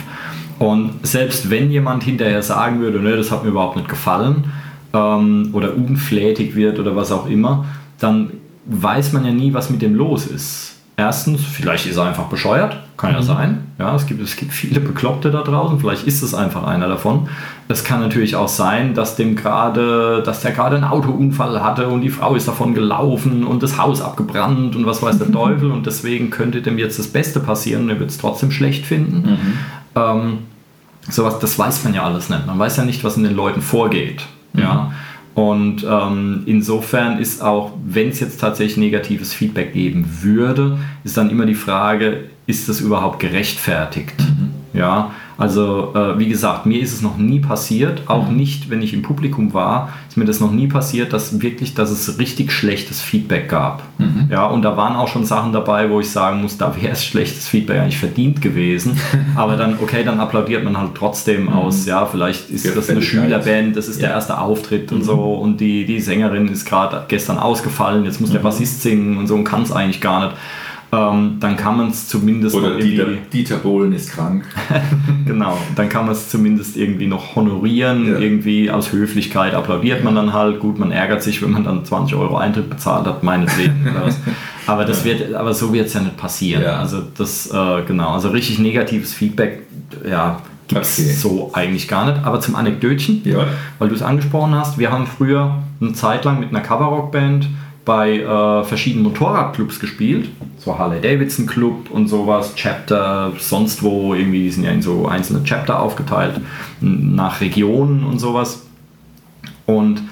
Und 0.61 0.91
selbst 1.03 1.51
wenn 1.51 1.73
jemand 1.73 2.05
hinterher 2.05 2.41
sagen 2.45 2.79
würde, 2.81 3.01
ne, 3.01 3.17
das 3.17 3.33
hat 3.33 3.43
mir 3.43 3.51
überhaupt 3.51 3.77
nicht 3.77 3.89
gefallen 3.89 4.45
ähm, 4.95 5.49
oder 5.55 5.75
unflätig 5.77 6.55
wird 6.55 6.79
oder 6.79 6.95
was 6.95 7.11
auch 7.11 7.29
immer, 7.29 7.65
dann 7.99 8.31
weiß 8.67 9.13
man 9.13 9.25
ja 9.25 9.33
nie, 9.33 9.55
was 9.55 9.71
mit 9.71 9.83
dem 9.83 9.95
los 9.95 10.27
ist. 10.27 10.77
Erstens, 10.97 11.43
vielleicht 11.43 11.87
ist 11.87 11.97
er 11.97 12.05
einfach 12.05 12.27
bescheuert, 12.27 12.77
kann 12.99 13.15
ja 13.15 13.23
sein. 13.23 13.65
Ja, 13.79 13.95
es 13.95 14.07
gibt, 14.07 14.21
es 14.21 14.37
gibt 14.37 14.53
viele 14.53 14.81
Bekloppte 14.81 15.31
da 15.31 15.41
draußen, 15.41 15.81
vielleicht 15.81 16.07
ist 16.07 16.21
es 16.21 16.35
einfach 16.35 16.65
einer 16.65 16.89
davon. 16.89 17.31
Es 17.69 17.85
kann 17.85 18.01
natürlich 18.01 18.37
auch 18.37 18.49
sein, 18.49 18.93
dass 18.93 19.17
dem 19.17 19.35
gerade, 19.35 20.23
dass 20.23 20.43
der 20.43 20.53
gerade 20.53 20.77
einen 20.77 20.85
Autounfall 20.85 21.63
hatte 21.63 21.89
und 21.89 22.03
die 22.03 22.11
Frau 22.11 22.35
ist 22.35 22.47
davon 22.47 22.75
gelaufen 22.75 23.47
und 23.47 23.63
das 23.63 23.79
Haus 23.79 24.03
abgebrannt 24.03 24.77
und 24.77 24.85
was 24.85 25.03
weiß 25.03 25.17
der 25.17 25.33
Teufel 25.33 25.71
und 25.71 25.87
deswegen 25.87 26.29
könnte 26.29 26.61
dem 26.61 26.77
jetzt 26.77 26.99
das 26.99 27.07
Beste 27.07 27.41
passieren 27.41 27.85
und 27.85 27.91
er 27.91 27.99
wird 27.99 28.11
es 28.11 28.19
trotzdem 28.19 28.51
schlecht 28.51 28.85
finden. 28.85 29.39
Ähm, 29.97 30.39
sowas, 31.09 31.39
das 31.39 31.59
weiß 31.59 31.83
man 31.85 31.95
ja 31.95 32.05
alles 32.05 32.29
nicht. 32.29 32.47
Man 32.47 32.59
weiß 32.59 32.77
ja 32.77 32.85
nicht, 32.85 33.05
was 33.05 33.17
in 33.17 33.25
den 33.25 33.35
Leuten 33.35 33.63
vorgeht. 33.63 34.27
Ja. 34.53 34.93
Und 35.35 35.87
ähm, 35.89 36.43
insofern 36.47 37.19
ist 37.19 37.41
auch, 37.43 37.73
wenn 37.85 38.09
es 38.09 38.21
jetzt 38.21 38.41
tatsächlich 38.41 38.77
negatives 38.77 39.33
Feedback 39.33 39.73
geben 39.73 40.05
würde, 40.23 40.79
ist 41.05 41.17
dann 41.17 41.31
immer 41.31 41.47
die 41.47 41.55
Frage, 41.55 42.25
ist 42.47 42.69
das 42.69 42.81
überhaupt 42.81 43.21
gerechtfertigt? 43.21 44.15
Ja, 44.73 45.13
also 45.41 45.95
äh, 45.95 46.19
wie 46.19 46.29
gesagt, 46.29 46.67
mir 46.67 46.83
ist 46.83 46.93
es 46.93 47.01
noch 47.01 47.17
nie 47.17 47.41
passiert, 47.41 48.03
auch 48.09 48.29
nicht, 48.29 48.69
wenn 48.69 48.83
ich 48.83 48.93
im 48.93 49.01
Publikum 49.01 49.55
war, 49.55 49.89
ist 50.07 50.19
mir 50.19 50.27
das 50.27 50.39
noch 50.39 50.53
nie 50.53 50.67
passiert, 50.67 51.15
dass 51.15 51.41
wirklich, 51.41 51.73
dass 51.73 51.91
es 51.91 52.19
richtig 52.19 52.53
schlechtes 52.53 53.01
Feedback 53.01 53.49
gab. 53.49 53.83
Ja, 54.31 54.47
und 54.47 54.61
da 54.63 54.77
waren 54.77 54.97
auch 54.97 55.09
schon 55.09 55.25
Sachen 55.25 55.55
dabei, 55.55 55.89
wo 55.89 55.99
ich 56.01 56.11
sagen 56.11 56.43
muss, 56.43 56.59
da 56.59 56.77
wäre 56.79 56.93
es 56.93 57.03
schlechtes 57.03 57.49
Feedback 57.49 57.81
eigentlich 57.81 57.97
verdient 57.97 58.43
gewesen. 58.43 58.99
Aber 59.35 59.57
dann, 59.57 59.79
okay, 59.81 60.05
dann 60.05 60.21
applaudiert 60.21 60.63
man 60.63 60.77
halt 60.77 60.91
trotzdem 60.95 61.49
aus, 61.49 61.87
ja, 61.87 62.05
vielleicht 62.05 62.51
ist 62.51 62.77
das 62.77 62.91
eine. 62.91 63.01
Schülerband, 63.01 63.77
das 63.77 63.89
ist 63.89 64.03
der 64.03 64.11
erste 64.11 64.39
Auftritt 64.39 64.93
und 64.93 65.05
so 65.05 65.35
und 65.35 65.59
die, 65.59 65.87
die 65.87 66.01
Sängerin 66.01 66.49
ist 66.49 66.67
gerade 66.67 67.07
gestern 67.09 67.39
ausgefallen, 67.39 68.05
jetzt 68.05 68.21
muss 68.21 68.31
der 68.31 68.41
Bassist 68.41 68.83
singen 68.83 69.17
und 69.17 69.27
so 69.27 69.37
und 69.37 69.45
kann 69.45 69.63
es 69.63 69.73
eigentlich 69.73 70.03
gar 70.03 70.27
nicht. 70.27 70.37
Ähm, 70.93 71.37
dann 71.39 71.57
kann 71.57 71.77
man 71.77 71.89
es 71.91 72.09
zumindest 72.09 72.57
Oder 72.57 72.77
Dieter, 72.77 73.07
Dieter 73.33 73.57
Bohlen 73.59 73.93
ist 73.93 74.11
krank. 74.13 74.45
Genau, 75.27 75.57
dann 75.77 75.89
kann 75.89 76.07
man 76.07 76.13
es 76.15 76.29
zumindest 76.29 76.77
irgendwie 76.77 77.07
noch 77.07 77.37
honorieren, 77.37 78.09
Ja. 78.09 78.19
irgendwie 78.19 78.69
aus 78.71 78.91
Höflichkeit 78.93 79.55
applaudiert 79.55 80.03
man 80.03 80.17
dann 80.17 80.33
halt. 80.33 80.59
Gut, 80.59 80.79
man 80.81 80.91
ärgert 80.91 81.23
sich, 81.23 81.41
wenn 81.43 81.53
man 81.53 81.63
dann 81.63 81.85
20 81.85 82.17
Euro 82.17 82.37
Eintritt 82.37 82.69
bezahlt 82.69 83.07
hat, 83.07 83.23
meinetwegen. 83.23 83.87
Aber 84.67 84.85
das 84.85 85.05
wird, 85.05 85.35
aber 85.35 85.53
so 85.55 85.73
wird 85.73 85.87
es 85.87 85.95
ja 85.95 86.01
nicht 86.01 86.17
passieren. 86.17 86.63
Ja. 86.63 86.79
Also 86.79 87.03
das, 87.17 87.47
äh, 87.53 87.83
genau, 87.87 88.11
also 88.13 88.29
richtig 88.29 88.59
negatives 88.61 89.13
Feedback, 89.15 89.63
ja, 90.09 90.41
gibt 90.69 90.83
es 90.83 90.99
Okay. 91.01 91.13
so 91.13 91.51
eigentlich 91.55 91.89
gar 91.89 92.07
nicht. 92.11 92.25
Aber 92.25 92.41
zum 92.41 92.55
Anekdötchen, 92.57 93.23
Ja. 93.25 93.47
weil 93.79 93.89
du 93.89 93.95
es 93.95 94.03
angesprochen 94.03 94.55
hast, 94.55 94.79
wir 94.79 94.93
haben 94.93 95.07
früher 95.07 95.57
eine 95.81 95.93
Zeit 95.95 96.25
lang 96.25 96.39
mit 96.41 96.51
einer 96.51 96.61
Coverrock-Band 96.61 97.49
bei 97.91 98.21
äh, 98.21 98.63
verschiedenen 98.63 99.03
Motorradclubs 99.03 99.81
gespielt. 99.81 100.29
So 100.59 100.79
Harley 100.79 101.01
Davidson 101.01 101.45
Club 101.45 101.91
und 101.91 102.07
sowas, 102.07 102.55
Chapter, 102.55 103.33
sonst 103.37 103.83
wo, 103.83 104.15
irgendwie 104.15 104.49
sind 104.49 104.63
ja 104.63 104.71
in 104.71 104.81
so 104.81 105.09
einzelne 105.09 105.43
Chapter 105.43 105.81
aufgeteilt, 105.81 106.41
nach 106.81 107.41
Regionen 107.41 108.05
und 108.05 108.21
sowas. 108.21 108.65
Und 109.67 110.03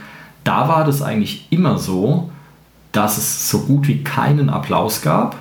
da 0.42 0.68
war 0.68 0.84
das 0.84 1.02
eigentlich 1.02 1.46
immer 1.50 1.78
so, 1.78 2.32
dass 2.90 3.16
es 3.16 3.48
so 3.48 3.60
gut 3.60 3.86
wie 3.86 4.02
keinen 4.02 4.50
Applaus 4.50 5.00
gab. 5.00 5.36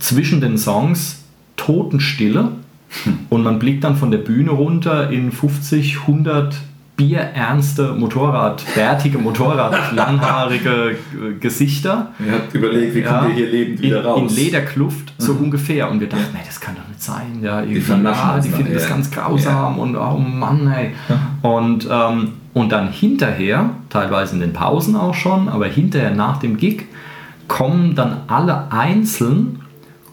Zwischen 0.00 0.42
den 0.42 0.58
Songs 0.58 1.24
Totenstille 1.56 2.52
und 3.30 3.42
man 3.42 3.58
blickt 3.58 3.84
dann 3.84 3.96
von 3.96 4.10
der 4.10 4.18
Bühne 4.18 4.50
runter 4.50 5.08
in 5.08 5.32
50, 5.32 6.00
100 6.00 6.56
bierernste 6.96 7.92
Motorrad, 7.94 8.62
bärtige 8.74 9.18
Motorrad, 9.18 9.92
langhaarige 9.94 10.92
äh, 10.92 11.34
Gesichter. 11.40 12.12
Ihr 12.24 12.32
habt 12.32 12.54
überlegt, 12.54 12.94
wie 12.94 13.00
Ja, 13.00 13.18
kommt 13.18 13.30
ihr 13.30 13.34
hier 13.34 13.50
lebend 13.50 13.82
wieder 13.82 14.00
in, 14.00 14.06
raus? 14.06 14.20
in 14.20 14.36
Lederkluft, 14.36 15.12
so 15.18 15.32
ungefähr. 15.32 15.90
Und 15.90 16.00
wir 16.00 16.08
dachten, 16.08 16.32
nee, 16.32 16.40
das 16.46 16.60
kann 16.60 16.76
doch 16.76 16.86
nicht 16.88 17.02
sein. 17.02 17.40
Ja, 17.42 17.62
ja, 17.62 17.74
das 17.74 18.44
die 18.44 18.50
finden 18.50 18.74
das 18.74 18.88
ganz 18.88 19.10
grausam 19.10 19.78
und 19.78 19.96
oh 19.96 20.18
Mann, 20.18 20.72
ey. 20.72 20.92
Und, 21.42 21.88
ähm, 21.90 22.34
und 22.52 22.70
dann 22.70 22.88
hinterher, 22.92 23.70
teilweise 23.90 24.34
in 24.34 24.40
den 24.40 24.52
Pausen 24.52 24.94
auch 24.94 25.14
schon, 25.14 25.48
aber 25.48 25.66
hinterher 25.66 26.14
nach 26.14 26.38
dem 26.38 26.56
Gig, 26.56 26.86
kommen 27.48 27.94
dann 27.94 28.22
alle 28.28 28.70
einzeln, 28.70 29.60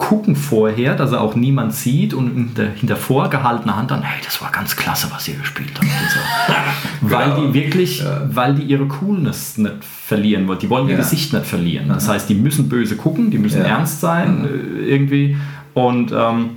gucken 0.02 0.36
vorher, 0.36 0.96
dass 0.96 1.12
er 1.12 1.22
auch 1.22 1.36
niemand 1.36 1.74
sieht 1.74 2.14
und 2.16 2.34
hinter, 2.34 2.66
hinter 2.76 2.96
vorgehaltener 2.96 3.78
Hand 3.78 3.92
dann, 3.92 4.02
hey, 4.02 4.20
das 4.26 4.42
war 4.42 4.52
ganz 4.52 4.76
klasse, 4.76 5.08
was 5.14 5.28
ihr 5.28 5.36
gespielt 5.36 5.70
habt. 5.76 5.84
Und 5.84 5.90
so. 6.10 6.54
weil 7.16 7.32
Genau. 7.32 7.48
die 7.48 7.54
wirklich, 7.54 8.04
weil 8.30 8.56
die 8.56 8.64
ihre 8.64 8.88
Coolness 8.88 9.58
nicht 9.60 9.84
verlieren 9.84 10.48
wollen. 10.48 10.60
Die 10.60 10.70
wollen 10.70 10.88
ihr 10.88 10.94
Ja. 10.94 10.98
Gesicht 11.00 11.34
nicht 11.34 11.46
verlieren. 11.46 11.88
Das 11.90 12.10
heißt, 12.10 12.28
die 12.30 12.34
müssen 12.36 12.68
böse 12.68 12.96
gucken, 12.98 13.30
die 13.30 13.38
müssen 13.38 13.60
Ja. 13.62 13.68
ernst 13.78 14.02
sein 14.02 14.46
äh, 14.46 14.82
irgendwie. 14.92 15.38
Und 15.76 16.12
ähm, 16.12 16.50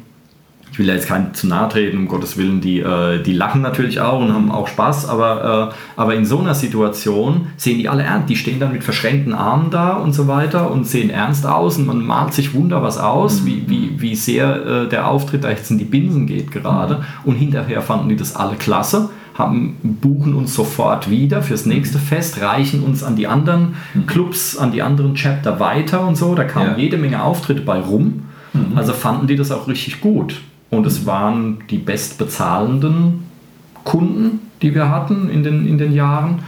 ich 0.74 0.78
will 0.80 0.88
ja 0.88 0.94
jetzt 0.94 1.06
keinen 1.06 1.32
zu 1.34 1.46
nahe 1.46 1.68
treten, 1.68 1.96
um 1.98 2.08
Gottes 2.08 2.36
Willen, 2.36 2.60
die, 2.60 2.80
äh, 2.80 3.22
die 3.22 3.32
lachen 3.32 3.62
natürlich 3.62 4.00
auch 4.00 4.18
und 4.20 4.34
haben 4.34 4.50
auch 4.50 4.66
Spaß, 4.66 5.08
aber, 5.08 5.70
äh, 5.70 6.00
aber 6.00 6.16
in 6.16 6.24
so 6.24 6.40
einer 6.40 6.56
Situation 6.56 7.46
sehen 7.56 7.78
die 7.78 7.88
alle 7.88 8.02
ernst. 8.02 8.28
Die 8.28 8.34
stehen 8.34 8.58
dann 8.58 8.72
mit 8.72 8.82
verschränkten 8.82 9.34
Armen 9.34 9.70
da 9.70 9.92
und 9.92 10.14
so 10.14 10.26
weiter 10.26 10.72
und 10.72 10.84
sehen 10.84 11.10
ernst 11.10 11.46
aus 11.46 11.78
und 11.78 11.86
man 11.86 12.04
malt 12.04 12.34
sich 12.34 12.54
wunder 12.54 12.82
was 12.82 12.98
aus, 12.98 13.46
wie, 13.46 13.62
wie, 13.68 13.92
wie 14.00 14.16
sehr 14.16 14.66
äh, 14.66 14.88
der 14.88 15.06
Auftritt 15.06 15.44
da 15.44 15.50
jetzt 15.50 15.70
in 15.70 15.78
die 15.78 15.84
Binsen 15.84 16.26
geht 16.26 16.50
gerade. 16.50 17.04
Und 17.22 17.36
hinterher 17.36 17.80
fanden 17.80 18.08
die 18.08 18.16
das 18.16 18.34
alle 18.34 18.56
klasse. 18.56 19.10
Haben, 19.38 19.76
buchen 20.00 20.34
uns 20.34 20.54
sofort 20.56 21.08
wieder 21.08 21.40
fürs 21.42 21.66
nächste 21.66 22.00
Fest, 22.00 22.40
reichen 22.40 22.82
uns 22.82 23.04
an 23.04 23.14
die 23.14 23.28
anderen 23.28 23.76
Clubs, 24.08 24.56
an 24.56 24.72
die 24.72 24.82
anderen 24.82 25.14
Chapter 25.14 25.60
weiter 25.60 26.04
und 26.04 26.16
so. 26.16 26.34
Da 26.34 26.42
kamen 26.42 26.72
Ja. 26.72 26.78
jede 26.78 26.96
Menge 26.98 27.22
Auftritte 27.22 27.60
bei 27.62 27.78
rum. 27.78 28.24
Also 28.74 28.92
fanden 28.92 29.28
die 29.28 29.36
das 29.36 29.52
auch 29.52 29.68
richtig 29.68 30.00
gut. 30.00 30.40
Und 30.74 30.86
es 30.86 31.06
waren 31.06 31.58
die 31.70 31.78
bestbezahlenden 31.78 33.24
Kunden, 33.84 34.40
die 34.62 34.74
wir 34.74 34.88
hatten 34.88 35.28
in 35.28 35.42
den, 35.42 35.66
in 35.66 35.76
den 35.76 35.92
Jahren 35.92 36.38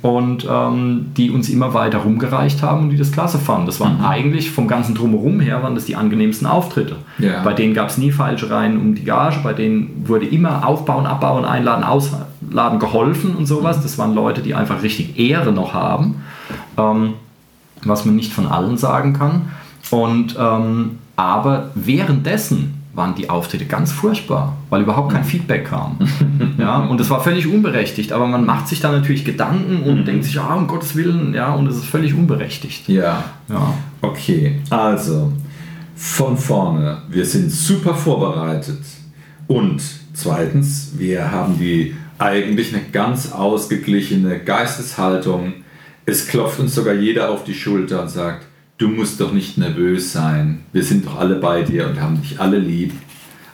und 0.00 0.46
ähm, 0.50 1.08
die 1.16 1.30
uns 1.30 1.50
immer 1.50 1.74
weiter 1.74 1.98
rumgereicht 1.98 2.62
haben 2.62 2.84
und 2.84 2.90
die 2.90 2.96
das 2.96 3.12
klasse 3.12 3.38
fanden. 3.38 3.66
Das 3.66 3.78
waren 3.78 4.00
eigentlich 4.00 4.50
vom 4.50 4.68
ganzen 4.68 4.94
Drumherum 4.94 5.40
her 5.40 5.62
waren 5.62 5.74
das 5.74 5.84
die 5.84 5.96
angenehmsten 5.96 6.46
Auftritte. 6.46 6.96
Ja. 7.18 7.42
Bei 7.42 7.52
denen 7.52 7.74
gab 7.74 7.90
es 7.90 7.98
nie 7.98 8.10
Falschereien 8.10 8.78
um 8.78 8.94
die 8.94 9.04
Gage, 9.04 9.40
bei 9.42 9.52
denen 9.52 10.04
wurde 10.06 10.26
immer 10.26 10.66
aufbauen, 10.66 11.04
abbauen, 11.04 11.44
einladen, 11.44 11.84
ausladen 11.84 12.78
geholfen 12.78 13.36
und 13.36 13.46
sowas. 13.46 13.82
Das 13.82 13.98
waren 13.98 14.14
Leute, 14.14 14.40
die 14.40 14.54
einfach 14.54 14.82
richtig 14.82 15.18
Ehre 15.18 15.52
noch 15.52 15.74
haben, 15.74 16.22
ähm, 16.78 17.14
was 17.84 18.06
man 18.06 18.16
nicht 18.16 18.32
von 18.32 18.46
allen 18.46 18.78
sagen 18.78 19.12
kann. 19.12 19.50
Und 19.90 20.36
ähm, 20.38 20.98
aber 21.16 21.70
währenddessen 21.74 22.77
waren 22.98 23.14
die 23.14 23.30
Auftritte 23.30 23.64
ganz 23.64 23.90
furchtbar, 23.92 24.58
weil 24.68 24.82
überhaupt 24.82 25.12
kein 25.12 25.24
Feedback 25.24 25.64
kam. 25.64 25.96
ja, 26.58 26.80
und 26.80 27.00
das 27.00 27.08
war 27.08 27.22
völlig 27.22 27.46
unberechtigt, 27.46 28.12
aber 28.12 28.26
man 28.26 28.44
macht 28.44 28.68
sich 28.68 28.80
dann 28.80 28.92
natürlich 28.92 29.24
Gedanken 29.24 29.82
und 29.84 30.04
denkt 30.04 30.24
sich, 30.24 30.38
ah, 30.38 30.54
um 30.54 30.66
Gottes 30.66 30.94
Willen, 30.94 31.32
ja, 31.32 31.54
und 31.54 31.66
es 31.66 31.76
ist 31.76 31.86
völlig 31.86 32.12
unberechtigt. 32.12 32.88
Ja, 32.88 33.24
Ja. 33.48 33.72
okay. 34.02 34.60
Also, 34.68 35.32
von 35.96 36.36
vorne, 36.36 36.98
wir 37.08 37.24
sind 37.24 37.50
super 37.50 37.94
vorbereitet. 37.94 38.80
Und 39.46 39.80
zweitens, 40.12 40.92
wir 40.98 41.32
haben 41.32 41.58
die 41.58 41.96
eigentlich 42.18 42.74
eine 42.74 42.82
ganz 42.92 43.32
ausgeglichene 43.32 44.40
Geisteshaltung. 44.40 45.54
Es 46.04 46.28
klopft 46.28 46.60
uns 46.60 46.74
sogar 46.74 46.94
jeder 46.94 47.30
auf 47.30 47.44
die 47.44 47.54
Schulter 47.54 48.02
und 48.02 48.10
sagt, 48.10 48.46
du 48.78 48.88
musst 48.88 49.20
doch 49.20 49.32
nicht 49.32 49.58
nervös 49.58 50.12
sein. 50.12 50.60
Wir 50.72 50.84
sind 50.84 51.04
doch 51.04 51.18
alle 51.18 51.34
bei 51.36 51.62
dir 51.62 51.88
und 51.88 52.00
haben 52.00 52.22
dich 52.22 52.40
alle 52.40 52.58
lieb. 52.58 52.92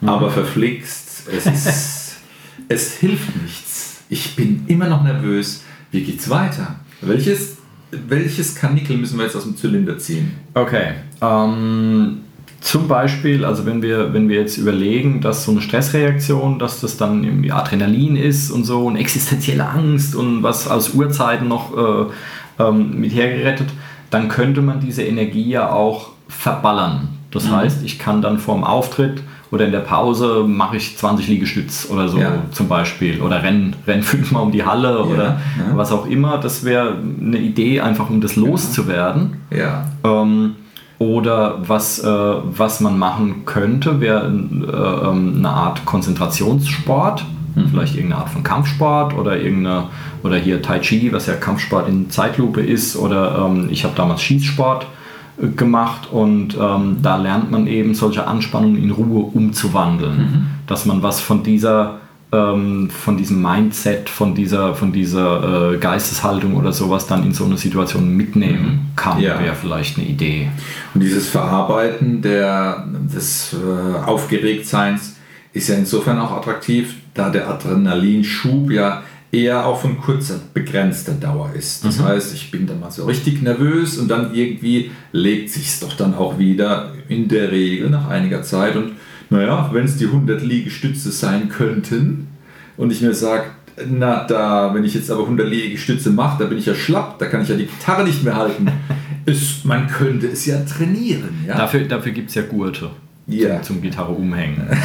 Aber 0.02 0.30
verflixt, 0.30 1.28
es, 1.34 1.46
ist, 1.46 2.16
es 2.68 2.92
hilft 2.98 3.42
nichts. 3.42 4.02
Ich 4.10 4.36
bin 4.36 4.64
immer 4.66 4.88
noch 4.88 5.02
nervös. 5.02 5.64
Wie 5.90 6.02
geht's 6.02 6.28
weiter? 6.28 6.76
Welches, 7.00 7.56
welches 7.90 8.54
Kanickel 8.54 8.98
müssen 8.98 9.16
wir 9.16 9.24
jetzt 9.24 9.36
aus 9.36 9.44
dem 9.44 9.56
Zylinder 9.56 9.98
ziehen? 9.98 10.32
Okay. 10.52 10.92
Ähm, 11.22 12.18
zum 12.60 12.86
Beispiel, 12.86 13.46
also 13.46 13.64
wenn 13.64 13.80
wir, 13.80 14.12
wenn 14.12 14.28
wir 14.28 14.40
jetzt 14.40 14.58
überlegen, 14.58 15.22
dass 15.22 15.44
so 15.44 15.52
eine 15.52 15.62
Stressreaktion, 15.62 16.58
dass 16.58 16.80
das 16.80 16.98
dann 16.98 17.24
irgendwie 17.24 17.52
Adrenalin 17.52 18.16
ist 18.16 18.50
und 18.50 18.64
so 18.64 18.86
und 18.86 18.96
existenzielle 18.96 19.66
Angst 19.66 20.14
und 20.14 20.42
was 20.42 20.68
aus 20.68 20.90
Urzeiten 20.90 21.48
noch 21.48 21.76
äh, 21.76 22.62
ähm, 22.62 23.00
mit 23.00 23.14
hergerettet, 23.14 23.68
dann 24.14 24.28
könnte 24.28 24.62
man 24.62 24.80
diese 24.80 25.02
Energie 25.02 25.48
ja 25.48 25.70
auch 25.70 26.10
verballern. 26.28 27.08
Das 27.32 27.50
heißt, 27.50 27.82
ich 27.84 27.98
kann 27.98 28.22
dann 28.22 28.38
vorm 28.38 28.62
Auftritt 28.62 29.22
oder 29.50 29.66
in 29.66 29.72
der 29.72 29.80
Pause 29.80 30.44
mache 30.46 30.76
ich 30.76 30.96
20 30.96 31.26
Liegestütz 31.26 31.88
oder 31.90 32.08
so 32.08 32.18
Ja. 32.18 32.34
zum 32.52 32.68
Beispiel 32.68 33.20
oder 33.20 33.42
renn, 33.42 33.74
renn 33.86 34.02
fünfmal 34.12 34.42
um 34.42 34.52
die 34.52 34.64
Halle 34.64 35.04
oder 35.04 35.40
ja. 35.58 35.76
was 35.76 35.90
auch 35.90 36.06
immer. 36.06 36.38
Das 36.38 36.64
wäre 36.64 36.96
eine 37.20 37.38
Idee, 37.38 37.80
einfach 37.80 38.08
um 38.08 38.20
das 38.20 38.36
loszuwerden. 38.36 39.38
Ja. 39.50 39.86
Ähm, 40.04 40.54
oder 40.98 41.58
was, 41.66 41.98
äh, 41.98 42.08
was 42.08 42.80
man 42.80 42.96
machen 42.96 43.44
könnte, 43.44 44.00
wäre 44.00 44.26
äh, 44.26 45.08
ähm, 45.08 45.34
eine 45.38 45.50
Art 45.50 45.84
Konzentrationssport. 45.84 47.24
Vielleicht 47.70 47.94
irgendeine 47.94 48.22
Art 48.22 48.30
von 48.30 48.42
Kampfsport 48.42 49.14
oder 49.14 49.36
irgendeine, 49.36 49.84
oder 50.24 50.36
hier 50.36 50.60
Tai 50.62 50.80
Chi, 50.80 51.12
was 51.12 51.26
ja 51.26 51.34
Kampfsport 51.34 51.88
in 51.88 52.10
Zeitlupe 52.10 52.60
ist, 52.62 52.96
oder 52.96 53.46
ähm, 53.46 53.68
ich 53.70 53.84
habe 53.84 53.94
damals 53.94 54.22
Schießsport 54.22 54.86
äh, 55.40 55.46
gemacht 55.48 56.08
und 56.10 56.56
ähm, 56.60 56.96
da 57.02 57.16
lernt 57.16 57.50
man 57.52 57.66
eben 57.68 57.94
solche 57.94 58.26
Anspannungen 58.26 58.82
in 58.82 58.90
Ruhe 58.90 59.24
umzuwandeln, 59.32 60.16
Mhm. 60.18 60.46
dass 60.66 60.84
man 60.86 61.02
was 61.02 61.20
von 61.20 61.42
dieser 61.44 62.00
ähm, 62.32 62.90
von 62.90 63.16
diesem 63.16 63.40
Mindset, 63.42 64.08
von 64.10 64.34
dieser, 64.34 64.74
von 64.74 64.90
dieser 64.92 65.74
äh, 65.74 65.76
Geisteshaltung 65.78 66.56
oder 66.56 66.72
sowas 66.72 67.06
dann 67.06 67.22
in 67.22 67.32
so 67.32 67.44
eine 67.44 67.56
Situation 67.56 68.16
mitnehmen 68.16 68.90
kann, 68.96 69.18
Mhm. 69.18 69.22
Ja. 69.24 69.38
wäre 69.40 69.54
vielleicht 69.54 69.98
eine 69.98 70.08
Idee. 70.08 70.48
Und 70.94 71.00
dieses 71.02 71.28
Verarbeiten 71.28 72.22
der, 72.22 72.88
des 73.14 73.54
äh, 73.54 74.04
Aufgeregtseins 74.04 75.14
ist 75.52 75.68
ja 75.68 75.76
insofern 75.76 76.18
auch 76.18 76.32
attraktiv, 76.32 76.96
da 77.14 77.30
der 77.30 77.48
Adrenalinschub 77.48 78.70
ja 78.72 79.02
eher 79.34 79.66
auch 79.66 79.80
von 79.80 79.98
kurzer, 80.00 80.40
begrenzter 80.54 81.12
Dauer 81.12 81.50
ist. 81.54 81.84
Das 81.84 82.00
heißt, 82.00 82.34
ich 82.34 82.50
bin 82.50 82.66
dann 82.66 82.80
mal 82.80 82.90
so 82.90 83.04
richtig 83.04 83.42
nervös 83.42 83.98
und 83.98 84.08
dann 84.08 84.34
irgendwie 84.34 84.90
legt 85.12 85.50
sich 85.50 85.80
doch 85.80 85.92
dann 85.94 86.14
auch 86.14 86.38
wieder 86.38 86.92
in 87.08 87.28
der 87.28 87.50
Regel 87.50 87.90
nach 87.90 88.08
einiger 88.08 88.42
Zeit. 88.42 88.76
Und 88.76 88.92
naja, 89.30 89.70
wenn 89.72 89.84
es 89.84 89.96
die 89.96 90.06
100 90.06 90.42
Liegestütze 90.42 91.10
sein 91.10 91.48
könnten 91.48 92.28
und 92.76 92.92
ich 92.92 93.00
mir 93.00 93.14
sage, 93.14 93.44
na 93.90 94.24
da, 94.24 94.72
wenn 94.72 94.84
ich 94.84 94.94
jetzt 94.94 95.10
aber 95.10 95.22
100 95.22 95.48
Liegestütze 95.48 96.10
mache, 96.10 96.42
da 96.42 96.48
bin 96.48 96.58
ich 96.58 96.66
ja 96.66 96.74
schlapp, 96.74 97.18
da 97.18 97.26
kann 97.26 97.42
ich 97.42 97.48
ja 97.48 97.56
die 97.56 97.66
Gitarre 97.66 98.04
nicht 98.04 98.22
mehr 98.22 98.36
halten. 98.36 98.68
Es, 99.26 99.64
man 99.64 99.86
könnte 99.86 100.26
es 100.26 100.44
ja 100.44 100.58
trainieren. 100.66 101.46
Ja? 101.48 101.56
Dafür, 101.56 101.80
dafür 101.84 102.12
gibt 102.12 102.28
es 102.28 102.34
ja 102.34 102.42
Gurte 102.42 102.90
Ja. 103.26 103.62
zum, 103.62 103.76
zum 103.76 103.82
Gitarre 103.82 104.12
umhängen. 104.12 104.68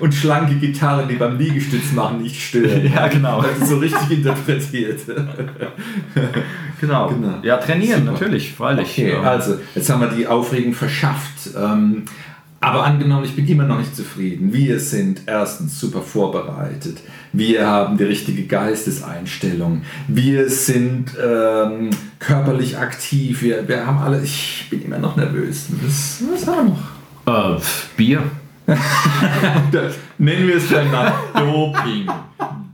Und 0.00 0.14
schlanke 0.14 0.54
Gitarren, 0.54 1.08
die 1.08 1.16
beim 1.16 1.36
Liegestütz 1.36 1.92
machen, 1.92 2.22
nicht 2.22 2.40
stören. 2.40 2.86
Ja, 2.94 3.08
genau. 3.08 3.42
Das 3.42 3.58
ist 3.58 3.68
so 3.68 3.78
richtig 3.78 4.10
interpretiert. 4.18 5.00
Genau. 6.80 7.10
Genau. 7.10 7.34
Ja, 7.44 7.58
trainieren, 7.58 8.00
Super. 8.00 8.12
natürlich, 8.12 8.54
freilich. 8.54 8.88
Okay, 8.98 9.12
Ja. 9.12 9.22
also 9.22 9.54
jetzt 9.72 9.88
haben 9.88 10.00
wir 10.00 10.08
die 10.08 10.26
Aufregung 10.26 10.74
verschafft. 10.74 11.50
Ähm, 11.56 12.06
aber 12.62 12.84
angenommen, 12.84 13.24
ich 13.24 13.34
bin 13.34 13.46
immer 13.48 13.64
noch 13.64 13.78
nicht 13.78 13.96
zufrieden. 13.96 14.52
Wir 14.52 14.78
sind 14.78 15.22
erstens 15.26 15.80
super 15.80 16.00
vorbereitet. 16.00 16.98
Wir 17.32 17.66
haben 17.66 17.98
die 17.98 18.04
richtige 18.04 18.44
Geisteseinstellung. 18.44 19.82
Wir 20.06 20.48
sind 20.48 21.10
ähm, 21.20 21.90
körperlich 22.20 22.78
aktiv. 22.78 23.42
Wir, 23.42 23.66
wir 23.66 23.84
haben 23.84 23.98
alle. 23.98 24.22
Ich 24.22 24.68
bin 24.70 24.82
immer 24.82 24.98
noch 24.98 25.16
nervös. 25.16 25.66
Was, 25.82 26.22
was 26.32 26.46
haben 26.46 26.76
wir 27.26 27.32
noch? 27.34 27.58
Äh, 27.58 27.60
Bier. 27.96 28.22
Nennen 30.18 30.46
wir 30.46 30.56
es 30.56 30.68
dann 30.68 30.88
mal 30.92 31.12
Doping. 31.34 32.06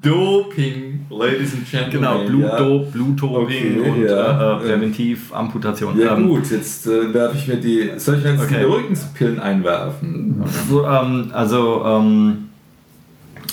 Doping, 0.09 1.07
Ladies 1.11 1.53
and 1.55 1.71
Gentlemen. 1.71 1.91
Genau, 1.91 2.25
Blutdop, 2.27 2.93
Blutdoping 2.93 3.79
Okay, 3.81 3.91
und 3.91 4.03
ja. 4.05 4.55
äh, 4.55 4.57
äh, 4.57 4.61
Präventivamputation. 4.67 5.99
Ja, 5.99 6.17
Ähm, 6.17 6.29
gut, 6.29 6.51
jetzt 6.51 6.87
äh, 6.87 7.13
werfe 7.13 7.37
ich 7.37 7.47
mir 7.49 7.57
die. 7.57 7.91
Soll 7.97 8.17
ich 8.19 8.25
mir 8.25 8.33
jetzt 8.33 8.45
Okay. 8.45 8.57
die 8.61 8.65
Beruhigungspillen 8.67 9.39
einwerfen? 9.41 10.43
So, 10.69 10.85
ähm, 10.87 11.31
also 11.33 11.83
ähm, 11.87 12.45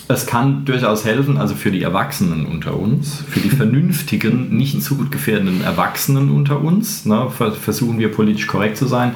es 0.08 0.26
kann 0.28 0.66
durchaus 0.66 1.04
helfen, 1.04 1.38
also 1.38 1.56
für 1.56 1.72
die 1.72 1.82
Erwachsenen 1.82 2.46
unter 2.46 2.80
uns, 2.80 3.24
für 3.28 3.40
die 3.40 3.50
vernünftigen, 3.50 4.56
nicht 4.56 4.82
zu 4.84 4.96
gut 4.98 5.12
gefährdenden 5.12 5.62
Erwachsenen 5.64 6.30
unter 6.30 6.62
uns, 6.62 7.06
ne, 7.06 7.28
vers- 7.36 7.58
versuchen 7.58 7.98
wir 7.98 8.12
politisch 8.12 8.46
korrekt 8.46 8.78
zu 8.78 8.86
sein, 8.86 9.14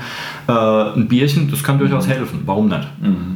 äh, 0.48 0.52
ein 0.52 1.08
Bierchen, 1.08 1.50
das 1.52 1.64
kann 1.64 1.78
durchaus 1.78 2.08
helfen, 2.08 2.42
warum 2.46 2.70
nicht? 2.70 2.88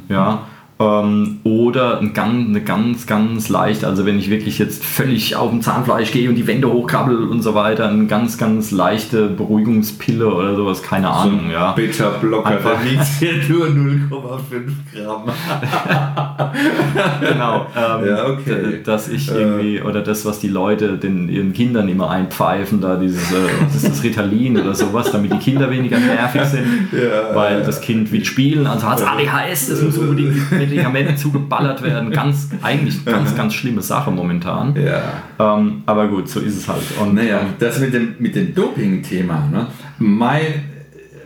Ja. 0.10 0.48
Ähm, 0.84 1.40
oder 1.44 2.00
ein 2.00 2.14
ganz, 2.14 2.48
eine 2.50 2.62
ganz, 2.62 3.06
ganz 3.08 3.50
leicht, 3.50 3.86
also 3.86 4.06
wenn 4.06 4.18
ich 4.20 4.30
wirklich 4.30 4.60
jetzt 4.60 4.84
völlig 4.84 5.36
auf 5.36 5.50
dem 5.52 5.62
Zahnfleisch 5.62 6.12
gehe 6.12 6.28
und 6.30 6.36
die 6.36 6.48
Wände 6.48 6.72
hochkrabbel 6.72 7.28
und 7.30 7.42
so 7.42 7.54
weiter, 7.56 7.88
eine 7.90 8.06
ganz, 8.08 8.38
ganz 8.38 8.72
leichte 8.72 9.28
Beruhigungspille 9.28 10.28
oder 10.34 10.56
sowas, 10.56 10.82
keine 10.84 11.10
Ahnung, 11.10 11.50
ja. 11.52 11.72
Beta-Blocker, 11.74 12.50
Einfach- 12.50 12.82
der 12.82 12.92
wiegt 12.92 13.06
hier 13.20 13.34
nur 13.50 13.68
0,5 13.68 14.72
Gramm. 14.94 15.24
genau. 17.22 17.68
Ähm, 17.76 18.08
Ja, 18.08 18.26
okay. 18.28 18.82
Dass 18.84 19.08
ich 19.08 19.30
Äh. 19.32 19.34
irgendwie, 19.40 19.82
oder 19.82 20.02
das, 20.02 20.26
was 20.26 20.40
die 20.40 20.48
Leute 20.50 20.98
den, 20.98 21.30
ihren 21.30 21.54
Kindern 21.54 21.88
immer 21.88 22.10
einpfeifen, 22.10 22.82
da 22.82 22.96
dieses, 22.96 23.32
äh, 23.32 23.36
was 23.66 23.76
ist 23.76 23.90
das 23.90 24.04
Ritalin 24.04 24.58
oder 24.60 24.74
sowas, 24.74 25.12
damit 25.12 25.32
die 25.34 25.38
Kinder 25.38 25.70
weniger 25.70 26.00
nervig 26.00 26.44
sind, 26.46 26.90
Ja, 26.92 27.36
weil 27.36 27.60
ja. 27.60 27.66
das 27.66 27.82
Kind 27.82 28.12
will 28.12 28.26
spielen, 28.26 28.68
also 28.68 28.88
hat 28.88 29.00
es 29.00 29.06
ADHS, 29.06 29.68
das 29.70 29.82
muss 29.82 29.98
unbedingt 29.98 30.52
mit 30.52 30.72
Medikamenten 30.74 31.18
zugeballert 31.18 31.82
werden. 31.82 32.12
Ganz, 32.12 32.50
eigentlich 32.62 33.04
ganz, 33.06 33.36
ganz 33.36 33.54
schlimme 33.54 33.82
Sache 33.82 34.12
momentan. 34.12 34.76
Ja. 34.76 35.24
Ähm, 35.40 35.84
aber 35.86 36.08
gut, 36.08 36.30
so 36.30 36.40
ist 36.40 36.58
es 36.58 36.68
halt. 36.68 36.84
Und, 37.02 37.16
Naja, 37.16 37.42
ähm, 37.42 37.54
das 37.60 37.80
mit 37.80 37.94
dem, 37.94 38.16
mit 38.20 38.36
dem 38.36 38.54
Doping-Thema, 38.54 39.48
ne? 39.52 39.68
mein, 40.00 40.42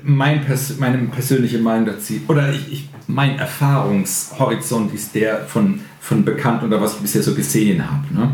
mein 0.03 0.41
Pers 0.41 0.77
meine 0.79 0.97
persönliche 0.97 1.59
Meinung 1.59 1.85
dazu, 1.85 2.13
oder 2.27 2.51
ich, 2.51 2.71
ich, 2.71 2.89
mein 3.07 3.39
Erfahrungshorizont 3.39 4.93
ist 4.93 5.15
der 5.15 5.39
von, 5.39 5.79
von 5.99 6.25
bekannt 6.25 6.63
oder 6.63 6.81
was 6.81 6.95
ich 6.95 7.01
bisher 7.01 7.23
so 7.23 7.33
gesehen 7.33 7.89
habe. 7.89 8.13
Ne? 8.13 8.31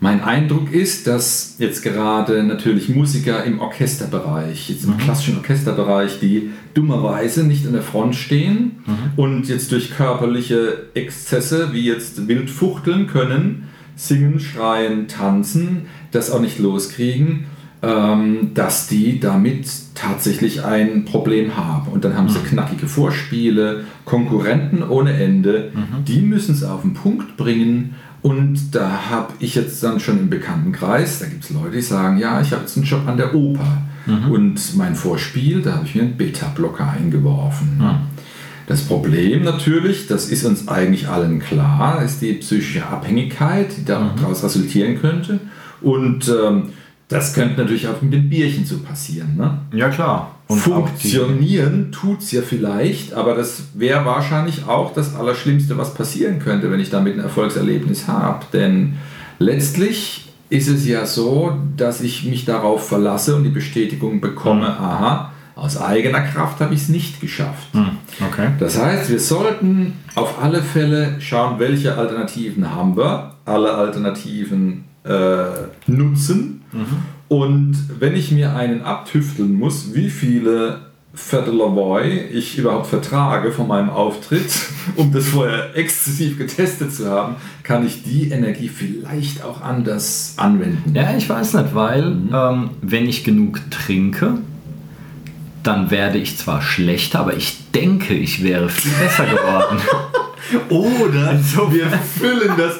Mein 0.00 0.22
Eindruck 0.22 0.72
ist, 0.72 1.06
dass 1.06 1.56
jetzt 1.58 1.82
gerade 1.82 2.42
natürlich 2.42 2.88
Musiker 2.88 3.44
im 3.44 3.60
Orchesterbereich, 3.60 4.68
jetzt 4.68 4.84
im 4.84 4.98
klassischen 4.98 5.38
Orchesterbereich, 5.38 6.20
die 6.20 6.50
dummerweise 6.74 7.44
nicht 7.44 7.66
an 7.66 7.72
der 7.72 7.82
Front 7.82 8.14
stehen 8.14 8.82
und 9.16 9.48
jetzt 9.48 9.72
durch 9.72 9.90
körperliche 9.96 10.90
Exzesse 10.94 11.72
wie 11.72 11.86
jetzt 11.86 12.28
wild 12.28 12.50
fuchteln 12.50 13.06
können, 13.06 13.68
singen, 13.94 14.38
schreien, 14.38 15.08
tanzen, 15.08 15.86
das 16.10 16.30
auch 16.30 16.40
nicht 16.40 16.58
loskriegen, 16.58 17.46
ähm, 17.82 18.50
dass 18.54 18.88
die 18.88 19.20
damit 19.20 19.66
tatsächlich 19.94 20.64
ein 20.64 21.04
Problem 21.04 21.56
haben. 21.56 21.88
Und 21.90 22.04
dann 22.04 22.16
haben 22.16 22.28
sie 22.28 22.38
knackige 22.40 22.86
Vorspiele, 22.86 23.84
Konkurrenten 24.04 24.82
ohne 24.82 25.12
Ende, 25.14 25.72
die 26.06 26.20
müssen 26.20 26.54
es 26.54 26.62
auf 26.64 26.82
den 26.82 26.94
Punkt 26.94 27.36
bringen. 27.36 27.94
Und 28.26 28.74
da 28.74 29.08
habe 29.08 29.34
ich 29.38 29.54
jetzt 29.54 29.80
dann 29.84 30.00
schon 30.00 30.18
im 30.18 30.28
Bekanntenkreis, 30.28 31.20
da 31.20 31.26
gibt 31.26 31.44
es 31.44 31.50
Leute, 31.50 31.76
die 31.76 31.80
sagen, 31.80 32.18
ja, 32.18 32.40
ich 32.40 32.50
habe 32.50 32.62
jetzt 32.62 32.76
einen 32.76 32.84
Job 32.84 33.06
an 33.06 33.16
der 33.16 33.32
Oper. 33.32 33.82
Und 34.28 34.76
mein 34.76 34.96
Vorspiel, 34.96 35.62
da 35.62 35.74
habe 35.74 35.86
ich 35.86 35.94
mir 35.94 36.02
einen 36.02 36.16
Beta-Blocker 36.16 36.90
eingeworfen. 36.90 37.80
Das 38.66 38.80
Problem 38.82 39.44
natürlich, 39.44 40.08
das 40.08 40.28
ist 40.28 40.44
uns 40.44 40.66
eigentlich 40.66 41.06
allen 41.06 41.38
klar, 41.38 42.02
ist 42.02 42.20
die 42.20 42.32
psychische 42.32 42.84
Abhängigkeit, 42.84 43.68
die 43.76 43.84
daraus 43.84 44.42
resultieren 44.42 45.00
könnte. 45.00 45.38
Und 45.80 46.28
ähm, 46.28 46.70
das 47.08 47.34
könnte 47.34 47.60
natürlich 47.60 47.86
auch 47.88 48.02
mit 48.02 48.12
dem 48.12 48.28
Bierchen 48.28 48.64
so 48.64 48.78
passieren. 48.78 49.36
Ne? 49.36 49.58
ja, 49.72 49.88
klar. 49.88 50.32
Und 50.48 50.58
Funktionieren 50.58 51.90
tut 51.90 52.20
es 52.20 52.30
ja 52.30 52.42
vielleicht, 52.42 53.12
aber 53.14 53.34
das 53.34 53.64
wäre 53.74 54.04
wahrscheinlich 54.04 54.66
auch 54.68 54.94
das 54.94 55.16
Allerschlimmste, 55.16 55.76
was 55.76 55.94
passieren 55.94 56.38
könnte, 56.38 56.70
wenn 56.70 56.78
ich 56.78 56.90
damit 56.90 57.14
ein 57.14 57.20
Erfolgserlebnis 57.20 58.06
habe. 58.06 58.46
Denn 58.52 58.94
letztlich 59.40 60.32
ist 60.48 60.68
es 60.68 60.86
ja 60.86 61.04
so, 61.04 61.56
dass 61.76 62.00
ich 62.00 62.24
mich 62.24 62.44
darauf 62.44 62.88
verlasse 62.88 63.34
und 63.34 63.42
die 63.42 63.50
Bestätigung 63.50 64.20
bekomme, 64.20 64.68
aha, 64.68 65.32
aus 65.56 65.80
eigener 65.80 66.20
Kraft 66.20 66.60
habe 66.60 66.74
ich 66.74 66.82
es 66.82 66.88
nicht 66.88 67.20
geschafft. 67.20 67.72
Hm, 67.72 67.96
okay. 68.28 68.50
Das 68.60 68.80
heißt, 68.80 69.10
wir 69.10 69.18
sollten 69.18 69.94
auf 70.14 70.40
alle 70.40 70.62
Fälle 70.62 71.16
schauen, 71.18 71.58
welche 71.58 71.96
Alternativen 71.96 72.72
haben 72.72 72.96
wir, 72.96 73.34
alle 73.46 73.72
Alternativen 73.72 74.84
äh, 75.04 75.46
nutzen. 75.86 76.55
Und 77.28 77.76
wenn 77.98 78.14
ich 78.14 78.30
mir 78.30 78.54
einen 78.54 78.82
abtüfteln 78.82 79.52
muss, 79.58 79.94
wie 79.94 80.10
viele 80.10 80.80
Viertel 81.16 81.54
Lavoy 81.54 82.26
ich 82.32 82.58
überhaupt 82.58 82.88
vertrage 82.88 83.50
von 83.50 83.66
meinem 83.66 83.88
Auftritt, 83.88 84.52
um 84.96 85.12
das 85.12 85.28
vorher 85.28 85.74
exzessiv 85.74 86.36
getestet 86.38 86.94
zu 86.94 87.10
haben, 87.10 87.36
kann 87.62 87.86
ich 87.86 88.02
die 88.02 88.30
Energie 88.30 88.68
vielleicht 88.68 89.42
auch 89.42 89.62
anders 89.62 90.34
anwenden. 90.36 90.94
Ja, 90.94 91.16
ich 91.16 91.28
weiß 91.28 91.54
nicht, 91.54 91.74
weil 91.74 92.16
ähm, 92.32 92.70
wenn 92.82 93.08
ich 93.08 93.24
genug 93.24 93.60
trinke, 93.70 94.38
dann 95.62 95.90
werde 95.90 96.18
ich 96.18 96.36
zwar 96.36 96.62
schlechter, 96.62 97.20
aber 97.20 97.34
ich 97.34 97.70
denke, 97.74 98.14
ich 98.14 98.44
wäre 98.44 98.68
viel 98.68 98.92
besser 98.92 99.24
geworden. 99.24 99.80
Oder 100.68 101.32
wir 101.72 101.86
füllen 101.90 102.52
das 102.56 102.78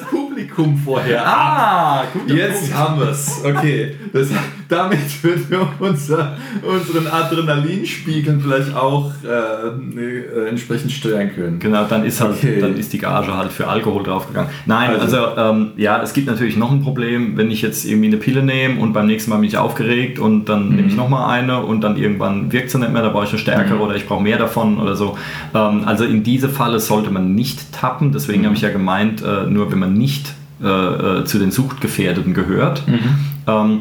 Publikum 0.57 0.77
vorher 0.77 1.25
ab. 1.25 1.35
ah, 1.37 2.03
gut. 2.11 2.29
Jetzt 2.35 2.73
haben 2.73 2.99
wir 2.99 3.09
es. 3.09 3.41
Okay. 3.45 3.95
Das, 4.11 4.29
damit 4.67 4.99
würden 5.23 5.45
wir 5.49 5.67
unser, 5.79 6.35
unseren 6.61 7.07
Adrenalinspiegel 7.07 8.39
vielleicht 8.41 8.75
auch 8.75 9.11
äh, 9.23 9.99
äh, 9.99 10.49
entsprechend 10.49 10.91
steuern 10.91 11.29
können. 11.33 11.59
Genau, 11.59 11.85
dann 11.85 12.03
ist 12.03 12.19
halt, 12.21 12.33
Okay. 12.37 12.59
dann 12.59 12.75
ist 12.75 12.91
die 12.91 12.97
Gage 12.97 13.35
halt 13.35 13.51
für 13.51 13.67
Alkohol 13.67 14.03
draufgegangen. 14.03 14.49
Nein, 14.65 14.89
also, 14.99 15.17
Also- 15.25 15.37
ähm, 15.37 15.71
ja, 15.77 16.01
es 16.01 16.13
gibt 16.13 16.27
natürlich 16.27 16.57
noch 16.57 16.71
ein 16.71 16.81
Problem, 16.81 17.37
wenn 17.37 17.49
ich 17.51 17.61
jetzt 17.61 17.85
irgendwie 17.85 18.07
eine 18.07 18.17
Pille 18.17 18.43
nehme 18.43 18.79
und 18.81 18.93
beim 18.93 19.07
nächsten 19.07 19.29
Mal 19.29 19.37
bin 19.37 19.45
ich 19.47 19.57
aufgeregt 19.57 20.19
und 20.19 20.45
dann 20.49 20.69
nehme 20.69 20.87
ich 20.87 20.93
Mhm. 20.93 20.97
nochmal 20.97 21.29
eine 21.39 21.63
und 21.63 21.81
dann 21.81 21.95
irgendwann 21.97 22.51
wirkt 22.51 22.71
sie 22.71 22.79
nicht 22.79 22.91
mehr, 22.91 23.01
da 23.03 23.09
brauche 23.09 23.23
ich 23.25 23.29
eine 23.29 23.39
stärkere 23.39 23.79
oder 23.79 23.95
ich 23.95 24.05
brauche 24.07 24.23
mehr 24.23 24.37
davon 24.37 24.79
oder 24.79 24.95
so. 24.95 25.17
Ähm, 25.53 25.83
also 25.85 26.03
in 26.03 26.23
diese 26.23 26.49
Falle 26.49 26.79
sollte 26.79 27.09
man 27.11 27.35
nicht 27.35 27.71
tappen, 27.73 28.11
deswegen 28.11 28.41
Mhm. 28.41 28.45
habe 28.47 28.55
ich 28.55 28.61
ja 28.61 28.69
gemeint, 28.69 29.21
äh, 29.21 29.45
nur 29.47 29.71
wenn 29.71 29.79
man 29.79 29.93
nicht 29.93 30.33
äh, 30.61 30.67
äh, 30.67 31.25
zu 31.25 31.39
den 31.39 31.51
Suchtgefährdeten 31.51 32.33
gehört. 32.33 32.87
Mhm. 32.87 32.99
Ähm, 33.47 33.79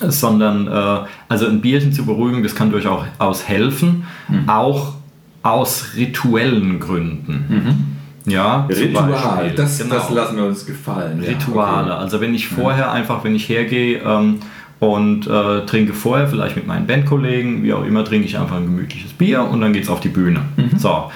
sondern 0.00 0.66
äh, 0.66 1.06
also 1.28 1.46
ein 1.46 1.60
Bierchen 1.60 1.92
zur 1.92 2.06
Beruhigung, 2.06 2.42
das 2.42 2.54
kann 2.54 2.70
durchaus 2.70 3.46
helfen, 3.48 4.04
Mhm. 4.28 4.48
auch 4.48 4.94
aus 5.42 5.88
rituellen 5.96 6.80
Gründen. 6.80 7.96
Ja, 8.26 8.66
zum 8.72 8.82
Ritual, 8.82 9.52
das, 9.54 9.78
Genau. 9.78 9.94
das 9.96 10.10
lassen 10.10 10.36
wir 10.38 10.44
uns 10.46 10.64
gefallen. 10.64 11.22
ja, 11.22 11.28
Rituale. 11.30 11.92
okay. 11.92 12.00
Also 12.02 12.20
wenn 12.22 12.34
ich 12.34 12.48
vorher 12.48 12.90
einfach, 12.90 13.22
wenn 13.22 13.34
ich 13.34 13.48
hergehe 13.50 13.98
ähm, 13.98 14.36
und 14.80 15.26
äh, 15.26 15.66
trinke 15.66 15.92
vorher, 15.92 16.26
vielleicht 16.28 16.56
mit 16.56 16.66
meinen 16.66 16.86
Bandkollegen, 16.86 17.62
wie 17.62 17.74
auch 17.74 17.84
immer, 17.84 18.02
trinke 18.04 18.26
ich 18.26 18.38
einfach 18.38 18.56
ein 18.56 18.64
gemütliches 18.64 19.12
Bier 19.12 19.42
und 19.44 19.60
dann 19.60 19.74
geht 19.74 19.84
es 19.84 19.90
auf 19.90 20.00
die 20.00 20.08
Bühne. 20.08 20.40
Mhm. 20.56 20.78
So. 20.78 21.10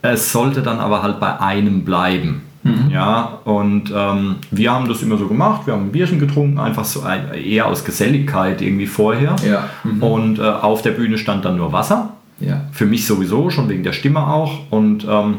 Es 0.00 0.32
sollte 0.32 0.62
dann 0.62 0.78
aber 0.80 1.02
halt 1.02 1.20
bei 1.20 1.38
einem 1.40 1.84
bleiben. 1.84 2.40
Mhm. 2.64 2.90
Ja, 2.90 3.38
und 3.44 3.92
ähm, 3.94 4.36
wir 4.50 4.72
haben 4.72 4.88
das 4.88 5.02
immer 5.02 5.18
so 5.18 5.28
gemacht, 5.28 5.66
wir 5.66 5.74
haben 5.74 5.84
ein 5.88 5.92
Bierchen 5.92 6.18
getrunken, 6.18 6.58
einfach 6.58 6.84
so 6.84 7.02
eher 7.06 7.66
aus 7.66 7.84
Geselligkeit 7.84 8.62
irgendwie 8.62 8.86
vorher. 8.86 9.36
Ja. 9.46 9.68
Mhm. 9.84 10.02
Und 10.02 10.38
äh, 10.38 10.42
auf 10.42 10.80
der 10.82 10.92
Bühne 10.92 11.18
stand 11.18 11.44
dann 11.44 11.56
nur 11.58 11.72
Wasser. 11.72 12.10
Ja. 12.40 12.62
Für 12.72 12.86
mich 12.86 13.06
sowieso, 13.06 13.50
schon 13.50 13.68
wegen 13.68 13.82
der 13.84 13.92
Stimme 13.92 14.26
auch. 14.26 14.52
Und 14.70 15.06
ähm, 15.08 15.34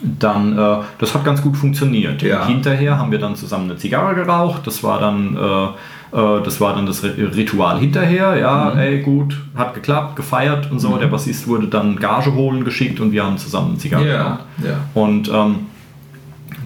dann, 0.00 0.56
äh, 0.56 0.76
das 0.98 1.14
hat 1.14 1.24
ganz 1.24 1.42
gut 1.42 1.56
funktioniert. 1.56 2.22
Ja. 2.22 2.46
Hinterher 2.46 2.98
haben 2.98 3.10
wir 3.10 3.18
dann 3.18 3.34
zusammen 3.34 3.64
eine 3.70 3.78
Zigarre 3.78 4.14
geraucht. 4.14 4.66
Das 4.66 4.84
war 4.84 5.00
dann, 5.00 5.36
äh, 5.36 6.16
äh, 6.16 6.42
das, 6.44 6.60
war 6.60 6.74
dann 6.76 6.86
das 6.86 7.02
Ri- 7.02 7.34
Ritual 7.34 7.80
hinterher. 7.80 8.36
Ja, 8.36 8.70
ey, 8.74 9.00
gut, 9.02 9.36
hat 9.56 9.74
geklappt, 9.74 10.14
gefeiert 10.14 10.70
und 10.70 10.78
so. 10.78 10.96
Der 10.98 11.08
Bassist 11.08 11.48
wurde 11.48 11.66
dann 11.66 11.96
Gage 11.98 12.32
holen 12.34 12.64
geschickt 12.64 13.00
und 13.00 13.10
wir 13.10 13.24
haben 13.24 13.38
zusammen 13.38 13.70
eine 13.70 13.78
Zigarre 13.78 14.06
Ja. 14.08 14.16
geraucht. 14.22 14.40
Ja. 14.64 14.76
Und 14.94 15.28
ähm, 15.34 15.56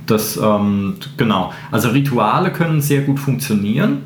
das, 0.07 0.37
ähm, 0.37 0.95
genau, 1.17 1.53
also 1.71 1.91
Rituale 1.91 2.51
können 2.51 2.81
sehr 2.81 3.03
gut 3.03 3.21
funktionieren, 3.21 3.99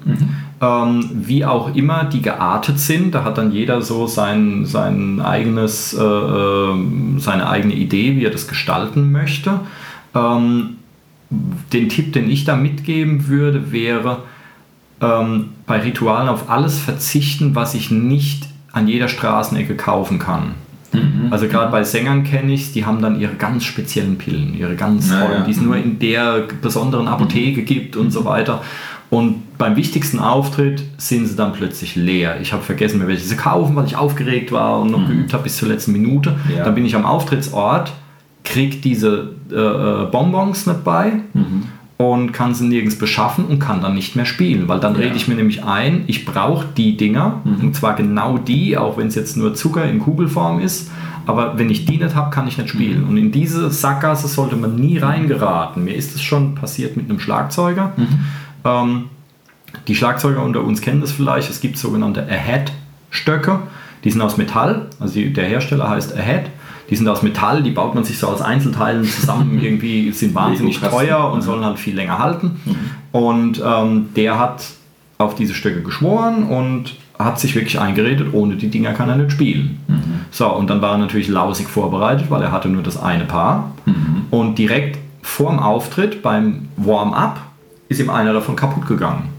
ähm, 0.60 1.10
wie 1.12 1.44
auch 1.44 1.74
immer 1.74 2.04
die 2.04 2.22
geartet 2.22 2.78
sind. 2.78 3.14
Da 3.14 3.24
hat 3.24 3.38
dann 3.38 3.52
jeder 3.52 3.82
so 3.82 4.06
sein, 4.06 4.64
sein 4.64 5.20
eigenes, 5.20 5.94
äh, 5.94 6.02
ähm, 6.02 7.18
seine 7.18 7.48
eigene 7.48 7.74
Idee, 7.74 8.16
wie 8.16 8.24
er 8.24 8.30
das 8.30 8.48
gestalten 8.48 9.12
möchte. 9.12 9.60
Ähm, 10.14 10.76
den 11.72 11.88
Tipp, 11.88 12.12
den 12.12 12.30
ich 12.30 12.44
da 12.44 12.56
mitgeben 12.56 13.28
würde, 13.28 13.72
wäre, 13.72 14.22
ähm, 15.00 15.50
bei 15.66 15.80
Ritualen 15.80 16.28
auf 16.28 16.48
alles 16.48 16.78
verzichten, 16.78 17.54
was 17.54 17.74
ich 17.74 17.90
nicht 17.90 18.48
an 18.72 18.88
jeder 18.88 19.08
Straßenecke 19.08 19.76
kaufen 19.76 20.18
kann. 20.18 20.54
Also 21.30 21.48
gerade 21.48 21.70
bei 21.70 21.82
Sängern 21.82 22.24
kenne 22.24 22.52
ich 22.52 22.72
die 22.72 22.84
haben 22.84 23.00
dann 23.00 23.20
ihre 23.20 23.34
ganz 23.34 23.64
speziellen 23.64 24.16
Pillen, 24.18 24.56
ihre 24.56 24.76
ganz 24.76 25.10
Ja, 25.10 25.20
tollen, 25.20 25.44
die 25.44 25.50
es 25.50 25.60
nur 25.60 25.76
in 25.76 25.98
der 25.98 26.44
besonderen 26.62 27.08
Apotheke 27.08 27.62
gibt 27.62 27.96
und 27.96 28.10
so 28.10 28.24
weiter. 28.24 28.62
Und 29.08 29.56
beim 29.56 29.76
wichtigsten 29.76 30.18
Auftritt 30.18 30.82
sind 30.98 31.26
sie 31.26 31.36
dann 31.36 31.52
plötzlich 31.52 31.94
leer. 31.94 32.40
Ich 32.40 32.52
habe 32.52 32.62
vergessen, 32.62 32.98
mir 32.98 33.06
welche 33.06 33.24
sie 33.24 33.36
kaufen, 33.36 33.76
weil 33.76 33.86
ich 33.86 33.96
aufgeregt 33.96 34.50
war 34.50 34.80
und 34.80 34.90
noch 34.90 35.06
geübt 35.06 35.32
habe 35.32 35.44
bis 35.44 35.56
zur 35.56 35.68
letzten 35.68 35.92
Minute. 35.92 36.34
Ja. 36.54 36.64
Dann 36.64 36.74
bin 36.74 36.84
ich 36.84 36.96
am 36.96 37.04
Auftrittsort, 37.04 37.92
krieg 38.42 38.82
diese 38.82 39.30
äh, 39.50 39.54
äh, 39.54 40.06
Bonbons 40.10 40.66
nicht 40.66 40.84
bei 40.84 41.12
und 41.98 42.32
kann 42.32 42.54
sie 42.54 42.66
nirgends 42.68 42.98
beschaffen 42.98 43.46
und 43.46 43.58
kann 43.58 43.80
dann 43.80 43.94
nicht 43.94 44.16
mehr 44.16 44.26
spielen, 44.26 44.68
weil 44.68 44.80
dann 44.80 44.94
Ja. 44.94 45.00
rede 45.00 45.16
ich 45.16 45.28
mir 45.28 45.34
nämlich 45.34 45.64
ein, 45.64 46.04
ich 46.08 46.24
brauche 46.26 46.66
die 46.76 46.96
Dinger 46.96 47.40
und 47.44 47.74
zwar 47.74 47.94
genau 47.96 48.36
die, 48.38 48.76
auch 48.76 48.98
wenn 48.98 49.06
es 49.06 49.14
jetzt 49.14 49.36
nur 49.36 49.54
Zucker 49.54 49.84
in 49.88 49.98
Kugelform 50.00 50.60
ist, 50.60 50.90
aber 51.24 51.58
wenn 51.58 51.70
ich 51.70 51.86
die 51.86 51.96
nicht 51.96 52.14
habe, 52.14 52.30
kann 52.30 52.46
ich 52.46 52.58
nicht 52.58 52.68
spielen. 52.70 53.04
Und 53.04 53.16
in 53.16 53.32
diese 53.32 53.70
Sackgasse 53.70 54.28
sollte 54.28 54.56
man 54.56 54.76
nie 54.76 54.98
reingeraten. 54.98 55.84
Mir 55.84 55.94
ist 55.96 56.14
es 56.14 56.22
schon 56.22 56.54
passiert 56.54 56.96
mit 56.96 57.08
einem 57.10 57.18
Schlagzeuger. 57.18 57.92
Ähm, 58.64 59.04
die 59.88 59.94
Schlagzeuger 59.96 60.42
unter 60.42 60.62
uns 60.62 60.80
kennen 60.82 61.00
das 61.00 61.10
vielleicht. 61.12 61.50
Es 61.50 61.60
gibt 61.60 61.78
sogenannte 61.78 62.22
Ahead-Stöcke. 62.28 63.58
Die 64.04 64.10
sind 64.10 64.20
aus 64.20 64.36
Metall. 64.36 64.86
Also 65.00 65.20
der 65.20 65.44
Hersteller 65.46 65.88
heißt 65.90 66.16
Ahead. 66.16 66.50
Die 66.90 66.96
sind 66.96 67.08
aus 67.08 67.22
Metall. 67.22 67.62
Die 67.62 67.70
baut 67.70 67.94
man 67.94 68.04
sich 68.04 68.18
so 68.18 68.28
aus 68.28 68.40
Einzelteilen 68.40 69.04
zusammen. 69.04 69.58
Irgendwie 69.62 70.12
sind 70.12 70.34
wahnsinnig 70.34 70.80
teuer 70.80 71.30
und 71.32 71.42
sollen 71.42 71.64
halt 71.64 71.78
viel 71.78 71.94
länger 71.94 72.18
halten. 72.18 72.60
Und 73.12 73.62
ähm, 73.64 74.10
der 74.14 74.38
hat 74.38 74.64
auf 75.18 75.34
diese 75.34 75.54
Stöcke 75.54 75.82
geschworen 75.82 76.44
und 76.44 76.96
hat 77.18 77.40
sich 77.40 77.54
wirklich 77.54 77.80
eingeredet, 77.80 78.34
ohne 78.34 78.56
die 78.56 78.68
Dinger 78.68 78.92
kann 78.92 79.08
er 79.08 79.16
nicht 79.16 79.32
spielen. 79.32 79.80
So, 80.30 80.52
und 80.52 80.68
dann 80.68 80.82
war 80.82 80.92
er 80.92 80.98
natürlich 80.98 81.28
lausig 81.28 81.68
vorbereitet, 81.68 82.30
weil 82.30 82.42
er 82.42 82.52
hatte 82.52 82.68
nur 82.68 82.82
das 82.82 83.02
eine 83.02 83.24
Paar. 83.24 83.72
Und 84.30 84.58
direkt 84.58 84.98
vorm 85.22 85.58
Auftritt, 85.58 86.22
beim 86.22 86.68
Warm-up, 86.76 87.40
ist 87.88 88.00
ihm 88.00 88.10
einer 88.10 88.32
davon 88.32 88.56
kaputt 88.56 88.86
gegangen. 88.86 89.30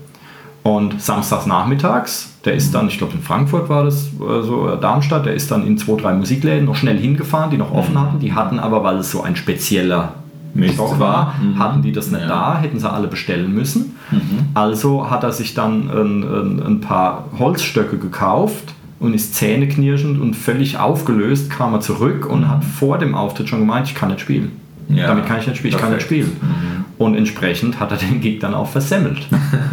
Und 0.63 1.01
samstags 1.01 1.45
nachmittags, 1.45 2.36
der 2.47 2.55
ist 2.55 2.73
dann, 2.73 2.87
ich 2.87 2.97
glaube 2.97 3.13
in 3.13 3.21
Frankfurt 3.21 3.67
war 3.69 3.83
das, 3.83 4.09
so 4.17 4.69
äh, 4.69 4.79
Darmstadt, 4.79 5.25
der 5.25 5.33
ist 5.33 5.51
dann 5.51 5.67
in 5.67 5.77
zwei, 5.77 5.99
drei 6.01 6.13
Musikläden 6.13 6.65
noch 6.65 6.75
schnell 6.75 6.97
hingefahren, 6.97 7.51
die 7.51 7.57
noch 7.57 7.71
offen 7.73 7.99
hatten. 7.99 8.19
Die 8.19 8.33
hatten 8.33 8.57
aber, 8.57 8.83
weil 8.83 8.97
es 8.97 9.11
so 9.11 9.21
ein 9.21 9.35
spezieller 9.35 10.13
Mist 10.53 10.79
war. 10.79 10.99
war, 10.99 11.35
hatten 11.59 11.81
die 11.81 11.91
das 11.91 12.09
nicht 12.09 12.21
Ja. 12.21 12.27
da, 12.27 12.57
hätten 12.59 12.79
sie 12.79 12.89
alle 12.89 13.07
bestellen 13.07 13.53
müssen. 13.53 13.95
Also 14.53 15.09
hat 15.11 15.23
er 15.23 15.31
sich 15.33 15.53
dann 15.53 15.89
ein, 15.91 16.23
ein, 16.23 16.63
ein 16.65 16.81
paar 16.81 17.25
Holzstöcke 17.37 17.97
gekauft 17.97 18.73
und 18.99 19.13
ist 19.13 19.35
zähneknirschend 19.35 20.19
und 20.19 20.35
völlig 20.35 20.79
aufgelöst, 20.79 21.51
kam 21.51 21.73
er 21.73 21.81
zurück 21.81 22.27
und 22.27 22.47
hat 22.49 22.63
vor 22.63 22.97
dem 22.97 23.13
Auftritt 23.13 23.49
schon 23.49 23.59
gemeint, 23.59 23.87
ich 23.87 23.93
kann 23.95 24.09
nicht 24.09 24.21
spielen. 24.21 24.53
Ja. 24.89 25.07
Damit 25.07 25.25
kann 25.27 25.39
ich 25.39 25.47
nicht 25.47 25.57
spielen, 25.57 25.73
ich 25.75 25.79
kann 25.79 25.91
nicht 25.93 26.07
Perfekt. 26.07 26.29
spielen. 26.31 26.85
Und 26.97 27.15
entsprechend 27.15 27.79
hat 27.79 27.91
er 27.91 27.97
den 27.97 28.21
Gig 28.21 28.39
dann 28.39 28.53
auch 28.55 28.67
versemmelt. 28.69 29.19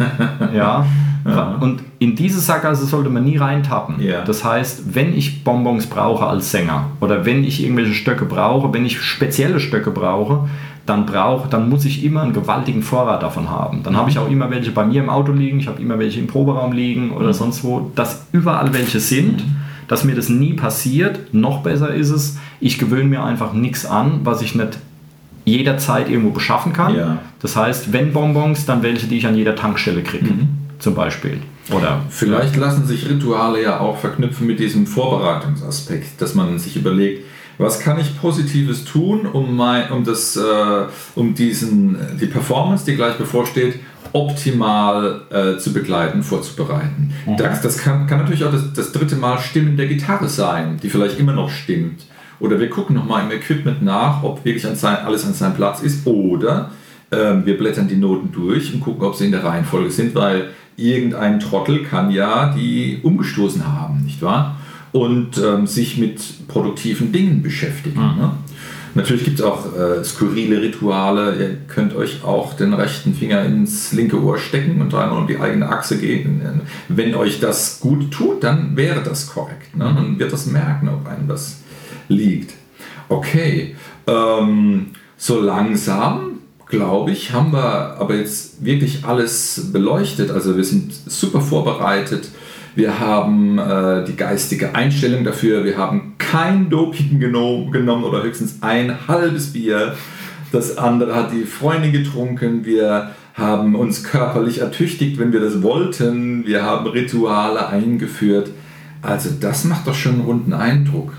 ja. 0.53 0.85
Und 1.25 1.81
in 1.97 2.15
diese 2.15 2.39
Sackgasse 2.39 2.85
sollte 2.85 3.09
man 3.09 3.23
nie 3.23 3.37
reintappen. 3.37 3.99
Ja. 3.99 4.23
Das 4.23 4.43
heißt, 4.43 4.93
wenn 4.93 5.17
ich 5.17 5.43
Bonbons 5.43 5.87
brauche 5.87 6.27
als 6.27 6.51
Sänger 6.51 6.91
oder 7.01 7.25
wenn 7.25 7.43
ich 7.43 7.63
irgendwelche 7.63 7.93
Stöcke 7.93 8.25
brauche, 8.25 8.71
wenn 8.73 8.85
ich 8.85 9.01
spezielle 9.01 9.59
Stöcke 9.59 9.89
brauche, 9.89 10.47
dann 10.85 11.07
brauche, 11.07 11.49
dann 11.49 11.67
muss 11.67 11.83
ich 11.83 12.03
immer 12.03 12.21
einen 12.21 12.33
gewaltigen 12.33 12.83
Vorrat 12.83 13.23
davon 13.23 13.49
haben. 13.49 13.81
Dann 13.81 13.97
habe 13.97 14.11
ich 14.11 14.19
auch 14.19 14.29
immer 14.29 14.51
welche 14.51 14.69
bei 14.69 14.85
mir 14.85 15.01
im 15.01 15.09
Auto 15.09 15.31
liegen, 15.31 15.59
ich 15.59 15.67
habe 15.67 15.81
immer 15.81 15.97
welche 15.97 16.19
im 16.19 16.27
Proberaum 16.27 16.73
liegen 16.73 17.09
oder 17.09 17.33
sonst 17.33 17.63
wo, 17.63 17.91
dass 17.95 18.27
überall 18.31 18.71
welche 18.71 18.99
sind, 18.99 19.43
dass 19.87 20.03
mir 20.03 20.13
das 20.13 20.29
nie 20.29 20.53
passiert. 20.53 21.33
Noch 21.33 21.63
besser 21.63 21.91
ist 21.91 22.11
es, 22.11 22.37
ich 22.59 22.77
gewöhne 22.77 23.09
mir 23.09 23.23
einfach 23.23 23.53
nichts 23.53 23.87
an, 23.87 24.19
was 24.23 24.43
ich 24.43 24.53
nicht 24.53 24.77
jederzeit 25.43 26.07
irgendwo 26.07 26.31
beschaffen 26.31 26.71
kann. 26.71 26.95
Ja. 26.95 27.17
Das 27.39 27.55
heißt, 27.55 27.91
wenn 27.93 28.13
Bonbons, 28.13 28.67
dann 28.67 28.83
welche, 28.83 29.07
die 29.07 29.17
ich 29.17 29.25
an 29.25 29.35
jeder 29.35 29.55
Tankstelle 29.55 30.03
kriege, 30.03 30.29
zum 30.79 30.95
Beispiel. 30.95 31.39
Oder 31.71 32.01
Vielleicht 32.09 32.55
lassen 32.55 32.85
sich 32.85 33.09
Rituale 33.09 33.61
ja 33.61 33.79
auch 33.79 33.97
verknüpfen 33.97 34.45
mit 34.45 34.59
diesem 34.59 34.85
Vorbereitungsaspekt, 34.85 36.21
dass 36.21 36.35
man 36.35 36.59
sich 36.59 36.75
überlegt, 36.75 37.23
was 37.57 37.79
kann 37.79 37.99
ich 37.99 38.19
Positives 38.19 38.83
tun, 38.83 39.25
um, 39.25 39.55
mein, 39.55 39.89
um, 39.91 40.03
das, 40.03 40.35
äh, 40.35 40.41
um 41.15 41.33
diesen, 41.33 41.97
die 42.19 42.27
Performance, 42.27 42.85
die 42.85 42.95
gleich 42.95 43.15
bevorsteht, 43.15 43.79
optimal 44.11 45.21
äh, 45.29 45.57
zu 45.57 45.73
begleiten, 45.73 46.23
vorzubereiten. 46.23 47.13
Das, 47.37 47.61
das 47.61 47.77
kann, 47.77 48.07
kann 48.07 48.19
natürlich 48.19 48.43
auch 48.43 48.51
das, 48.51 48.73
das 48.73 48.91
dritte 48.91 49.15
Mal 49.15 49.39
Stimmen 49.39 49.77
der 49.77 49.87
Gitarre 49.87 50.29
sein, 50.29 50.77
die 50.81 50.89
vielleicht 50.89 51.19
immer 51.19 51.33
noch 51.33 51.49
stimmt. 51.49 52.05
Oder 52.39 52.59
wir 52.59 52.69
gucken 52.69 52.95
nochmal 52.95 53.23
im 53.23 53.31
Equipment 53.31 53.81
nach, 53.81 54.23
ob 54.23 54.43
wirklich 54.43 54.65
an 54.67 54.75
sein, 54.75 54.97
alles 54.97 55.25
an 55.25 55.33
seinem 55.33 55.55
Platz 55.55 55.81
ist. 55.81 56.05
Oder 56.05 56.71
ähm, 57.11 57.45
wir 57.45 57.57
blättern 57.57 57.87
die 57.87 57.95
Noten 57.95 58.31
durch 58.31 58.73
und 58.73 58.81
gucken, 58.81 59.03
ob 59.03 59.15
sie 59.15 59.25
in 59.25 59.31
der 59.31 59.43
Reihenfolge 59.43 59.91
sind, 59.91 60.15
weil 60.15 60.49
irgendein 60.77 61.39
Trottel 61.39 61.83
kann 61.83 62.11
ja 62.11 62.53
die 62.55 62.99
umgestoßen 63.01 63.65
haben, 63.65 64.03
nicht 64.03 64.21
wahr? 64.21 64.57
Und 64.91 65.37
ähm, 65.37 65.67
sich 65.67 65.97
mit 65.97 66.47
produktiven 66.47 67.11
Dingen 67.11 67.41
beschäftigen. 67.41 67.99
Ne? 67.99 68.31
Natürlich 68.95 69.25
gibt 69.25 69.39
es 69.39 69.45
auch 69.45 69.75
äh, 69.75 70.03
skurrile 70.05 70.61
Rituale. 70.61 71.35
Ihr 71.35 71.57
könnt 71.67 71.93
euch 71.93 72.23
auch 72.23 72.53
den 72.53 72.73
rechten 72.73 73.13
Finger 73.13 73.43
ins 73.43 73.91
linke 73.91 74.21
Ohr 74.23 74.37
stecken 74.37 74.81
und 74.81 74.93
dreimal 74.93 75.17
um 75.17 75.27
die 75.27 75.37
eigene 75.37 75.67
Achse 75.67 75.97
gehen. 75.97 76.41
Wenn 76.87 77.13
euch 77.13 77.41
das 77.41 77.81
gut 77.81 78.09
tut, 78.11 78.45
dann 78.45 78.77
wäre 78.77 79.03
das 79.03 79.27
korrekt. 79.27 79.75
Ne? 79.75 79.83
Man 79.83 80.17
wird 80.17 80.31
das 80.31 80.45
merken, 80.45 80.87
ob 80.87 81.05
einem 81.07 81.27
das 81.27 81.57
liegt. 82.07 82.53
Okay, 83.09 83.75
ähm, 84.07 84.87
so 85.17 85.41
langsam, 85.41 86.34
glaube 86.75 87.11
ich, 87.11 87.31
haben 87.31 87.53
wir 87.53 87.97
aber 87.99 88.15
jetzt 88.15 88.63
wirklich 88.63 89.05
alles 89.05 89.69
beleuchtet. 89.71 90.31
Also 90.31 90.57
wir 90.57 90.63
sind 90.63 90.93
super 90.93 91.41
vorbereitet. 91.41 92.29
Wir 92.75 92.99
haben 92.99 93.57
äh, 93.57 94.03
die 94.03 94.15
geistige 94.17 94.75
Einstellung 94.75 95.23
dafür. 95.23 95.63
Wir 95.63 95.77
haben 95.77 96.15
kein 96.17 96.69
Doping 96.69 97.19
geno 97.19 97.69
genommen 97.71 98.03
oder 98.03 98.23
höchstens 98.23 98.57
ein 98.61 99.07
halbes 99.07 99.53
Bier. 99.53 99.95
Das 100.51 100.77
andere 100.77 101.15
hat 101.15 101.31
die 101.31 101.45
Freundin 101.45 101.93
getrunken. 101.93 102.65
Wir 102.65 103.11
haben 103.33 103.75
uns 103.75 104.03
körperlich 104.03 104.59
ertüchtigt, 104.59 105.17
wenn 105.19 105.31
wir 105.31 105.39
das 105.39 105.61
wollten. 105.63 106.45
Wir 106.45 106.63
haben 106.63 106.87
Rituale 106.87 107.67
eingeführt. 107.67 108.49
Also 109.01 109.29
das 109.39 109.63
macht 109.63 109.87
doch 109.87 109.95
schon 109.95 110.13
einen 110.13 110.21
runden 110.21 110.53
Eindruck. 110.53 111.13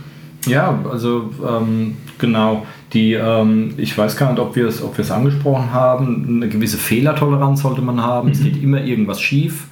Ja, 0.46 0.78
also 0.90 1.30
ähm, 1.46 1.96
genau. 2.18 2.66
Die, 2.92 3.14
ähm, 3.14 3.74
ich 3.76 3.96
weiß 3.96 4.16
gar 4.16 4.30
nicht, 4.30 4.40
ob 4.40 4.56
wir 4.56 4.66
es 4.66 4.82
ob 4.82 4.96
wir 4.96 5.04
es 5.04 5.10
angesprochen 5.10 5.72
haben. 5.72 6.36
Eine 6.36 6.48
gewisse 6.48 6.76
Fehlertoleranz 6.76 7.62
sollte 7.62 7.82
man 7.82 8.02
haben. 8.02 8.30
Es 8.30 8.42
geht 8.42 8.62
immer 8.62 8.82
irgendwas 8.82 9.20
schief. 9.20 9.68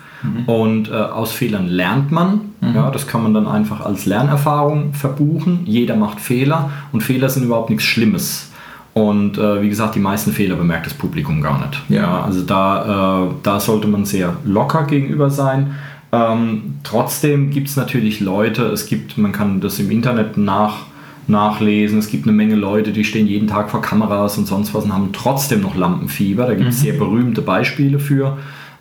Und 0.46 0.90
äh, 0.90 0.94
aus 0.94 1.32
Fehlern 1.32 1.68
lernt 1.68 2.10
man. 2.10 2.40
Ja, 2.74 2.90
das 2.90 3.06
kann 3.06 3.22
man 3.22 3.34
dann 3.34 3.46
einfach 3.46 3.84
als 3.84 4.06
Lernerfahrung 4.06 4.94
verbuchen. 4.94 5.60
Jeder 5.66 5.96
macht 5.96 6.18
Fehler 6.18 6.70
und 6.92 7.02
Fehler 7.02 7.28
sind 7.28 7.44
überhaupt 7.44 7.68
nichts 7.68 7.84
Schlimmes. 7.84 8.50
Und 8.94 9.38
äh, 9.38 9.60
wie 9.60 9.68
gesagt, 9.68 9.96
die 9.96 10.00
meisten 10.00 10.32
Fehler 10.32 10.54
bemerkt 10.54 10.86
das 10.86 10.94
Publikum 10.94 11.42
gar 11.42 11.58
nicht. 11.58 11.82
Ja. 11.88 12.22
also 12.22 12.42
da, 12.42 13.26
äh, 13.26 13.34
da 13.42 13.60
sollte 13.60 13.88
man 13.88 14.04
sehr 14.04 14.36
locker 14.44 14.84
gegenüber 14.84 15.30
sein. 15.30 15.74
Ähm, 16.12 16.76
trotzdem 16.84 17.50
gibt 17.50 17.68
es 17.68 17.76
natürlich 17.76 18.20
Leute, 18.20 18.66
es 18.66 18.86
gibt, 18.86 19.18
man 19.18 19.32
kann 19.32 19.60
das 19.60 19.80
im 19.80 19.90
Internet 19.90 20.36
nach, 20.36 20.86
nachlesen, 21.28 21.98
es 21.98 22.08
gibt 22.08 22.26
eine 22.26 22.32
Menge 22.32 22.54
Leute, 22.54 22.92
die 22.92 23.04
stehen 23.04 23.26
jeden 23.26 23.48
Tag 23.48 23.70
vor 23.70 23.80
Kameras 23.80 24.38
und 24.38 24.46
sonst 24.46 24.74
was 24.74 24.84
und 24.84 24.92
haben 24.92 25.10
trotzdem 25.12 25.60
noch 25.60 25.76
Lampenfieber. 25.76 26.46
Da 26.46 26.54
gibt 26.54 26.70
es 26.70 26.80
sehr 26.80 26.94
berühmte 26.94 27.42
Beispiele 27.42 27.98
für. 27.98 28.38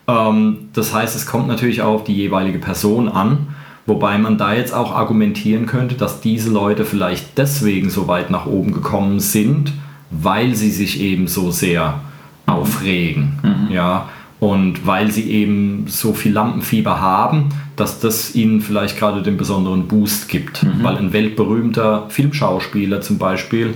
Ähm, 0.08 0.70
das 0.74 0.94
heißt, 0.94 1.16
es 1.16 1.26
kommt 1.26 1.48
natürlich 1.48 1.82
auch 1.82 1.96
auf 1.96 2.04
die 2.04 2.16
jeweilige 2.16 2.60
Person 2.60 3.10
an. 3.10 3.48
Wobei 3.86 4.18
man 4.18 4.38
da 4.38 4.54
jetzt 4.54 4.74
auch 4.74 4.96
argumentieren 4.96 5.66
könnte, 5.66 5.96
dass 5.96 6.22
diese 6.22 6.50
Leute 6.50 6.86
vielleicht 6.86 7.38
deswegen 7.38 7.89
so 7.89 8.08
weit 8.08 8.30
nach 8.30 8.46
oben 8.46 8.72
gekommen 8.72 9.20
sind, 9.20 9.74
weil 10.10 10.56
sie 10.56 10.72
sich 10.72 11.02
eben 11.02 11.28
so 11.28 11.52
sehr 11.52 12.00
aufregen. 12.46 13.34
Ja, 13.74 14.10
und 14.39 14.86
weil 14.86 15.12
sie 15.12 15.30
eben 15.30 15.86
so 15.88 16.14
viel 16.14 16.34
Lampenfieber 16.34 17.00
haben, 17.00 17.50
dass 17.76 17.99
das 17.99 18.36
ihnen 18.36 18.61
vielleicht 18.61 18.97
gerade 18.99 19.21
den 19.24 19.38
besonderen 19.38 19.88
Boost 19.88 20.30
gibt. 20.30 20.65
Weil 20.84 20.97
ein 20.97 21.11
weltberühmter 21.13 22.05
Filmschauspieler 22.09 23.01
zum 23.01 23.17
Beispiel, 23.17 23.76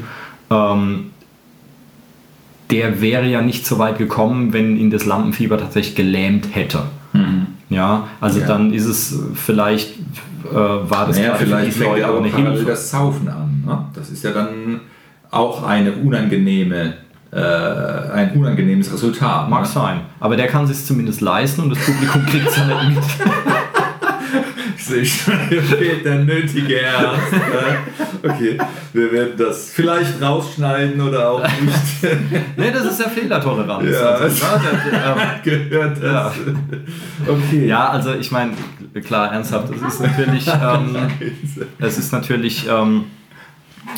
ähm, 0.52 1.12
der 2.72 3.02
wäre 3.02 3.26
ja 3.28 3.42
nicht 3.42 3.66
so 3.66 3.80
weit 3.80 3.98
gekommen, 3.98 4.52
wenn 4.54 4.78
ihn 4.78 4.92
das 4.92 5.06
Lampenfieber 5.06 5.58
tatsächlich 5.58 5.96
gelähmt 5.96 6.48
hätte. 6.54 6.84
Ja, 7.70 8.08
also 8.22 8.40
Ja. 8.40 8.48
dann 8.48 8.72
ist 8.74 8.86
es 8.86 9.20
vielleicht, 9.34 9.94
äh, 10.50 10.54
war 10.56 11.08
das 11.08 11.18
Naja, 11.18 11.36
vielleicht 11.36 11.78
fängt 11.78 11.98
ja 11.98 12.10
auch 12.10 12.18
eine 12.24 12.34
Hilfe. 12.34 12.66
das 12.66 12.92
Saufen 12.92 13.28
an. 13.28 13.64
Ne? 13.66 13.86
Das 13.94 14.10
ist 14.10 14.24
ja 14.24 14.32
dann 14.32 14.82
auch 15.32 15.64
eine 15.64 15.92
unangenehme, 15.94 16.94
äh, 17.32 17.38
ein 17.38 18.32
unangenehmes 18.36 18.94
Resultat. 18.94 19.50
Mag 19.50 19.64
ne? 19.64 19.68
sein. 19.68 20.00
Aber 20.20 20.38
der 20.38 20.48
kann 20.48 20.64
es 20.66 20.78
sich 20.78 20.86
zumindest 20.86 21.20
leisten 21.22 21.62
und 21.62 21.72
das 21.72 21.80
Publikum 21.80 22.26
kriegt 22.26 22.48
es 22.48 22.58
ja 22.58 22.66
nicht 22.68 22.96
mit. 22.96 23.04
Ich 24.90 24.94
sehe 24.94 25.06
schon, 25.06 25.40
hier 25.50 25.62
fehlt 25.64 26.06
der 26.06 26.16
nötige 26.20 26.82
Ernst. 26.82 27.32
ne? 27.32 27.78
okay, 28.24 28.58
wir 28.94 29.12
werden 29.12 29.34
das 29.38 29.72
vielleicht 29.72 30.22
rausschneiden 30.22 31.02
oder 31.02 31.30
auch 31.32 31.42
nicht. 31.42 32.14
nee, 32.58 32.72
das 32.72 32.86
ist 32.86 33.00
ja 33.00 33.10
Fehlertoleranz. 33.10 33.90
Ja. 33.92 34.00
Also, 34.12 34.46
ne, 34.46 34.62
der, 34.92 35.42
Gehört 35.70 36.04
Ja. 36.04 36.32
das. 36.32 36.34
Okay. 37.28 37.68
ja, 37.68 37.90
also 37.90 38.14
ich 38.14 38.32
meine, 38.32 38.52
klar, 39.04 39.32
ernsthaft, 39.34 39.74
es 39.74 39.94
ist 39.94 40.02
natürlich, 40.02 40.48
ähm, 40.64 40.96
es 41.80 41.98
ist 41.98 42.12
natürlich 42.14 42.68
ähm, 42.70 43.06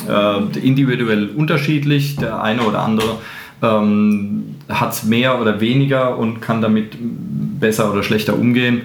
äh, 0.08 0.58
individuell 0.58 1.28
unterschiedlich. 1.28 2.16
Der 2.16 2.42
eine 2.42 2.62
oder 2.62 2.80
andere 2.80 3.18
ähm, 3.62 4.56
hat 4.68 4.92
es 4.92 5.04
mehr 5.04 5.40
oder 5.40 5.60
weniger 5.60 6.18
und 6.18 6.40
kann 6.40 6.62
damit 6.62 6.96
besser 7.60 7.92
oder 7.92 8.02
schlechter 8.02 8.36
umgehen. 8.38 8.82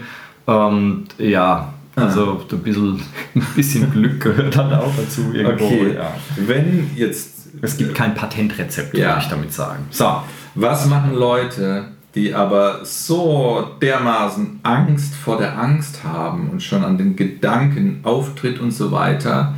Ähm, 0.48 1.06
ja, 1.18 1.74
also 1.96 2.42
ein 2.52 2.60
bisschen, 2.60 3.02
ein 3.36 3.48
bisschen 3.56 3.92
Glück 3.92 4.22
gehört 4.22 4.56
dann 4.56 4.74
auch 4.74 4.92
dazu 4.98 5.32
irgendwo. 5.34 5.66
Okay. 5.66 5.94
Ja. 5.96 6.14
Wenn 6.36 6.92
jetzt, 6.96 7.48
Es 7.62 7.78
gibt 7.78 7.96
kein 7.96 8.14
Patentrezept, 8.16 8.98
Ja. 8.98 9.10
würde 9.10 9.20
ich 9.22 9.28
damit 9.30 9.54
sagen. 9.54 9.86
So, 9.92 10.22
was 10.56 10.86
machen 10.88 11.14
Leute, 11.16 11.86
die 12.16 12.34
aber 12.34 12.80
so 12.84 13.68
dermaßen 13.82 14.60
Angst 14.64 15.16
vor 15.16 15.38
der 15.38 15.58
Angst 15.60 16.04
haben 16.04 16.50
und 16.50 16.64
schon 16.64 16.84
an 16.84 16.98
den 16.98 17.16
Gedanken, 17.16 18.00
Auftritt 18.04 18.60
und 18.60 18.72
so 18.72 18.92
weiter 18.92 19.54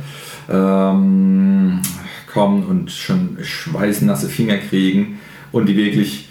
ähm, 0.48 1.80
kommen 2.32 2.64
und 2.64 2.90
schon 2.90 3.38
schweißnasse 3.42 4.28
Finger 4.28 4.56
kriegen 4.58 5.18
und 5.52 5.66
die 5.66 5.76
wirklich, 5.76 6.27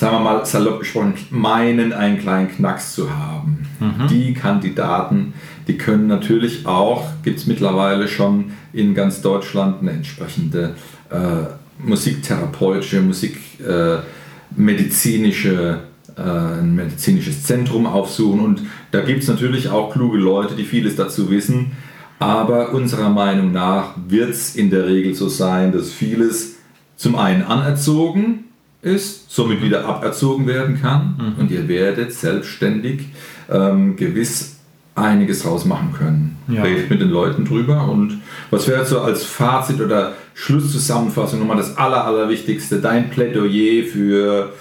sagen 0.00 0.16
wir 0.16 0.20
mal 0.20 0.46
salopp 0.46 0.78
gesprochen, 0.78 1.12
meinen, 1.28 1.92
einen 1.92 2.18
kleinen 2.18 2.48
Knacks 2.48 2.94
zu 2.94 3.14
haben. 3.14 3.66
Die 4.08 4.32
Kandidaten, 4.32 5.34
die 5.68 5.76
können 5.76 6.06
natürlich 6.06 6.64
auch, 6.66 7.04
gibt 7.22 7.38
es 7.38 7.46
mittlerweile 7.46 8.08
schon 8.08 8.52
in 8.72 8.94
ganz 8.94 9.20
Deutschland 9.20 9.82
eine 9.82 9.90
entsprechende 9.90 10.74
äh, 11.10 11.42
musiktherapeutische, 11.86 13.02
musikmedizinische 13.02 15.80
äh, 16.16 16.16
äh, 16.16 16.60
ein 16.60 16.74
medizinisches 16.74 17.44
Zentrum 17.44 17.84
aufsuchen. 17.84 18.40
Und 18.40 18.62
da 18.92 19.02
gibt 19.02 19.22
es 19.22 19.28
natürlich 19.28 19.68
auch 19.68 19.92
kluge 19.92 20.16
Leute, 20.16 20.56
die 20.56 20.64
vieles 20.64 20.96
dazu 20.96 21.30
wissen. 21.30 21.72
Aber 22.18 22.72
unserer 22.72 23.10
Meinung 23.10 23.52
nach 23.52 23.90
wird 24.08 24.30
es 24.30 24.56
in 24.56 24.70
der 24.70 24.86
Regel 24.86 25.14
so 25.14 25.28
sein, 25.28 25.72
dass 25.72 25.90
vieles 25.90 26.56
zum 26.96 27.16
einen 27.16 27.42
anerzogen 27.42 28.44
ist, 28.82 29.30
somit 29.30 29.62
wieder 29.62 29.84
aberzogen 29.84 30.46
werden 30.46 30.80
kann. 30.80 31.34
Und 31.38 31.50
ihr 31.50 31.68
werdet 31.68 32.12
selbstständig 32.12 33.06
ähm, 33.50 33.96
gewiss 33.96 34.56
einiges 34.94 35.42
draus 35.42 35.64
machen 35.64 35.92
können. 35.96 36.36
Ja. 36.48 36.62
Redet 36.62 36.90
mit 36.90 37.00
den 37.00 37.10
Leuten 37.10 37.44
drüber. 37.44 37.88
Und 37.88 38.20
was 38.50 38.66
wäre 38.68 38.84
so 38.84 39.00
als 39.00 39.24
Fazit 39.24 39.80
oder 39.80 40.14
Schlusszusammenfassung 40.34 41.40
nochmal 41.40 41.56
das 41.56 41.76
Aller, 41.76 42.04
Allerwichtigste, 42.04 42.80
dein 42.80 43.10
Plädoyer 43.10 43.84
für 43.84 44.52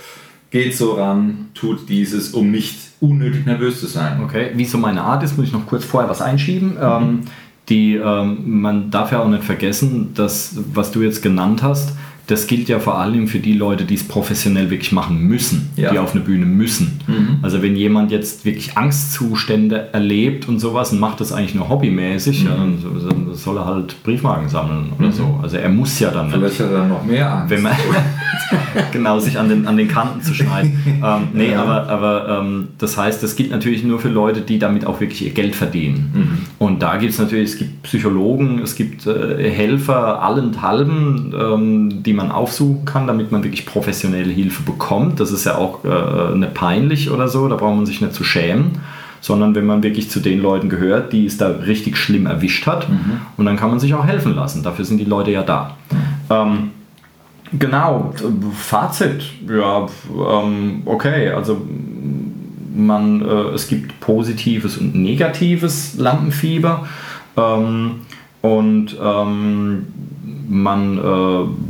geht 0.52 0.76
so 0.76 0.94
ran, 0.94 1.50
tut 1.54 1.88
dieses, 1.90 2.32
um 2.32 2.52
nicht 2.52 2.80
unnötig 3.00 3.46
nervös 3.46 3.80
zu 3.80 3.88
sein. 3.88 4.22
Okay, 4.24 4.52
wie 4.56 4.66
so 4.66 4.78
meine 4.78 5.04
Art 5.04 5.24
ist, 5.24 5.38
muss 5.38 5.48
ich 5.48 5.54
noch 5.54 5.68
kurz 5.68 5.86
vorher 5.86 6.10
was 6.10 6.22
einschieben. 6.22 6.78
Ähm, 6.82 7.22
die, 7.70 7.96
ähm, 7.96 8.62
man 8.62 8.90
darf 8.90 9.12
ja 9.12 9.20
auch 9.20 9.28
nicht 9.30 9.44
vergessen, 9.44 10.14
dass 10.16 10.58
was 10.74 10.92
du 10.92 11.02
jetzt 11.02 11.22
genannt 11.22 11.62
hast, 11.62 11.94
das 12.30 12.48
gilt 12.48 12.70
ja 12.70 12.80
vor 12.80 12.98
allem 13.00 13.28
für 13.28 13.40
die 13.40 13.54
Leute, 13.54 13.86
die 13.86 13.96
es 13.96 14.08
professionell 14.08 14.70
wirklich 14.70 14.92
machen 14.92 15.20
müssen, 15.24 15.70
Ja. 15.76 15.92
die 15.92 16.00
auf 16.00 16.14
eine 16.14 16.24
Bühne 16.24 16.46
müssen. 16.46 17.00
Also 17.42 17.62
wenn 17.64 17.76
jemand 17.76 18.12
jetzt 18.12 18.46
wirklich 18.46 18.78
Angstzustände 18.78 19.90
erlebt 19.94 20.48
und 20.48 20.60
sowas 20.60 20.92
und 20.92 21.00
macht 21.00 21.20
das 21.22 21.32
eigentlich 21.32 21.56
nur 21.56 21.70
hobbymäßig, 21.70 22.44
ja, 22.44 22.52
dann 22.56 22.78
so- 22.80 22.90
dann 23.10 23.34
soll 23.34 23.58
er 23.58 23.66
halt 23.66 24.02
Briefmarken 24.04 24.48
sammeln 24.50 24.92
oder 25.00 25.12
so. 25.12 25.40
Also 25.42 25.58
er 25.58 25.70
muss 25.70 26.00
ja 26.00 26.12
dann. 26.12 26.30
Vielleicht 26.30 26.60
hat 26.60 26.72
er 26.72 26.86
noch 26.86 27.04
mehr 27.04 27.32
Angst. 27.34 27.50
Wenn 27.50 27.64
man 27.64 27.74
genau 28.92 29.20
sich 29.20 29.38
an 29.38 29.50
den, 29.50 29.68
an 29.68 29.78
den 29.78 29.88
Kanten 29.88 30.22
zu 30.22 30.34
schneiden. 30.34 30.78
ähm, 31.04 31.28
nee, 31.34 31.54
aber, 31.56 31.88
aber 31.90 32.42
ähm, 32.42 32.68
das 32.78 32.98
heißt, 32.98 33.22
das 33.24 33.36
gilt 33.36 33.52
natürlich 33.52 33.84
nur 33.84 34.00
für 34.00 34.10
Leute, 34.10 34.42
die 34.42 34.60
damit 34.60 34.86
auch 34.86 35.00
wirklich 35.00 35.24
ihr 35.26 35.32
Geld 35.32 35.56
verdienen. 35.56 36.46
Und 36.58 36.82
da 36.82 36.98
gibt 36.98 37.14
es 37.14 37.20
natürlich, 37.20 37.52
es 37.52 37.58
gibt 37.58 37.84
Psychologen, 37.84 38.60
es 38.64 38.76
gibt 38.76 39.06
äh, 39.08 39.50
Helfer 39.50 40.22
allenthalben, 40.22 41.34
ähm, 41.40 42.04
die 42.04 42.14
man 42.20 42.32
aufsuchen 42.32 42.86
kann, 42.86 43.08
damit 43.08 43.32
man 43.32 43.44
wirklich 43.44 43.66
professionelle 43.66 44.32
Hilfe 44.32 44.64
bekommt. 44.64 45.20
Das 45.20 45.32
ist 45.32 45.46
ja 45.46 45.58
auch 45.58 45.84
äh, 45.84 46.36
nicht 46.36 46.54
peinlich 46.54 47.10
oder 47.10 47.28
so, 47.28 47.48
da 47.48 47.56
braucht 47.56 47.76
man 47.76 47.86
sich 47.86 48.02
nicht 48.02 48.14
zu 48.14 48.24
schämen. 48.24 48.80
Sondern 49.22 49.54
wenn 49.54 49.66
man 49.66 49.84
wirklich 49.84 50.10
zu 50.10 50.22
den 50.22 50.42
Leuten 50.42 50.70
gehört, 50.70 51.12
die 51.12 51.26
es 51.26 51.38
da 51.38 51.48
richtig 51.48 51.98
schlimm 51.98 52.26
erwischt 52.26 52.66
hat. 52.68 52.88
Und 53.36 53.46
dann 53.46 53.58
kann 53.58 53.70
man 53.70 53.78
sich 53.78 53.94
auch 53.94 54.06
helfen 54.06 54.34
lassen. 54.34 54.64
Dafür 54.64 54.86
sind 54.86 54.98
die 54.98 55.04
Leute 55.04 55.32
ja 55.32 55.44
da. 55.44 55.76
Ähm, 56.30 56.72
Genau, 57.58 58.14
Fazit, 58.54 59.24
ja, 59.50 59.88
ähm, 60.08 60.84
okay, 60.86 61.30
also 61.30 61.60
man, 62.76 63.22
äh, 63.22 63.56
es 63.56 63.68
gibt 63.68 64.00
positives 64.00 64.78
und 64.78 64.94
negatives 64.94 65.98
Lampenfieber 65.98 66.88
ähm, 67.36 68.02
und 68.42 68.96
ähm, 69.02 69.88
man, 70.48 70.98
äh, 70.98 71.69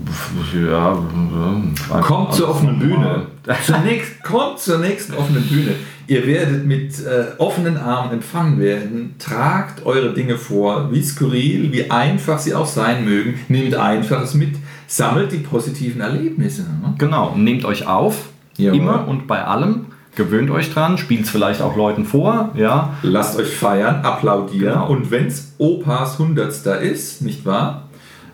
ja, 0.53 0.93
äh, 0.93 2.01
Kommt 2.01 2.33
zur 2.33 2.49
offenen 2.49 2.79
Bühne. 2.79 3.27
Zunächst, 3.65 4.23
kommt 4.23 4.59
zur 4.59 4.79
nächsten 4.79 5.13
offenen 5.13 5.43
Bühne. 5.43 5.75
Ihr 6.07 6.25
werdet 6.25 6.65
mit 6.65 6.99
äh, 7.05 7.25
offenen 7.37 7.77
Armen 7.77 8.13
empfangen 8.13 8.59
werden. 8.59 9.15
Tragt 9.19 9.85
eure 9.85 10.13
Dinge 10.13 10.37
vor, 10.37 10.91
wie 10.91 11.03
skurril, 11.03 11.71
wie 11.71 11.91
einfach 11.91 12.39
sie 12.39 12.55
auch 12.55 12.65
sein 12.65 13.05
mögen. 13.05 13.39
Nehmt 13.47 13.75
Einfaches 13.75 14.33
mit. 14.33 14.55
Sammelt 14.87 15.31
die 15.31 15.37
positiven 15.37 16.01
Erlebnisse. 16.01 16.63
Ne? 16.63 16.95
Genau, 16.97 17.35
nehmt 17.35 17.63
euch 17.63 17.85
auf, 17.85 18.29
Jawohl. 18.57 18.79
immer 18.79 19.07
und 19.07 19.27
bei 19.27 19.43
allem, 19.43 19.85
gewöhnt 20.15 20.49
euch 20.49 20.73
dran, 20.73 20.97
spielt 20.97 21.25
es 21.25 21.29
vielleicht 21.29 21.61
auch 21.61 21.75
Leuten 21.75 22.05
vor, 22.05 22.49
ja, 22.55 22.95
Lasst 23.03 23.37
euch 23.37 23.55
feiern, 23.55 24.03
applaudieren. 24.03 24.73
Genau. 24.73 24.89
Und 24.89 25.11
wenn 25.11 25.27
es 25.27 25.53
Opas 25.59 26.17
Hundertster 26.17 26.81
ist, 26.81 27.21
nicht 27.21 27.45
wahr? 27.45 27.88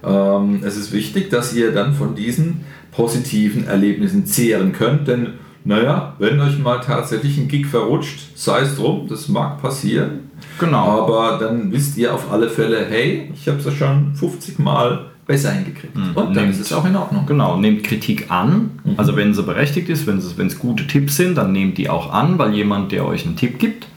Ähm, 0.05 0.59
es 0.63 0.77
ist 0.77 0.91
wichtig, 0.91 1.29
dass 1.29 1.53
ihr 1.53 1.71
dann 1.71 1.93
von 1.93 2.15
diesen 2.15 2.61
positiven 2.91 3.67
Erlebnissen 3.67 4.25
zehren 4.25 4.71
könnt, 4.71 5.07
denn 5.07 5.33
naja, 5.67 6.13
wenn 6.19 6.39
euch 6.39 6.59
mal 6.59 6.79
tatsächlich 6.79 7.37
ein 7.37 7.47
Gig 7.47 7.65
verrutscht, 7.65 8.19
sei 8.35 8.61
es 8.61 8.75
drum, 8.75 9.07
das 9.09 9.27
mag 9.29 9.61
passieren. 9.61 10.29
genau. 10.59 11.03
Aber 11.03 11.37
dann 11.39 11.71
wisst 11.71 11.97
ihr 11.97 12.13
auf 12.13 12.31
alle 12.31 12.49
Fälle, 12.49 12.85
hey, 12.87 13.31
ich 13.33 13.47
habe 13.47 13.57
es 13.59 13.65
ja 13.65 13.71
schon 13.71 14.13
50 14.13 14.59
Mal 14.59 15.07
besser 15.25 15.51
hingekriegt. 15.51 15.95
Mhm. 15.95 16.11
Und 16.13 16.35
dann 16.35 16.45
Nehmt- 16.45 16.51
ist 16.51 16.59
es 16.61 16.71
auch 16.71 16.85
in 16.85 16.95
Ordnung. 16.95 17.25
Genau, 17.25 17.57
nehmt 17.57 17.83
Kritik 17.83 18.29
an. 18.29 18.69
Also 18.95 19.15
wenn 19.15 19.33
sie 19.33 19.41
berechtigt 19.41 19.89
ist, 19.89 20.05
wenn 20.05 20.17
es 20.19 20.59
gute 20.59 20.85
Tipps 20.85 21.15
sind, 21.17 21.35
dann 21.35 21.51
nehmt 21.51 21.79
die 21.79 21.89
auch 21.89 22.13
an, 22.13 22.37
weil 22.37 22.53
jemand, 22.53 22.91
der 22.91 23.07
euch 23.07 23.25
einen 23.25 23.35
Tipp 23.35 23.57
gibt, 23.57 23.87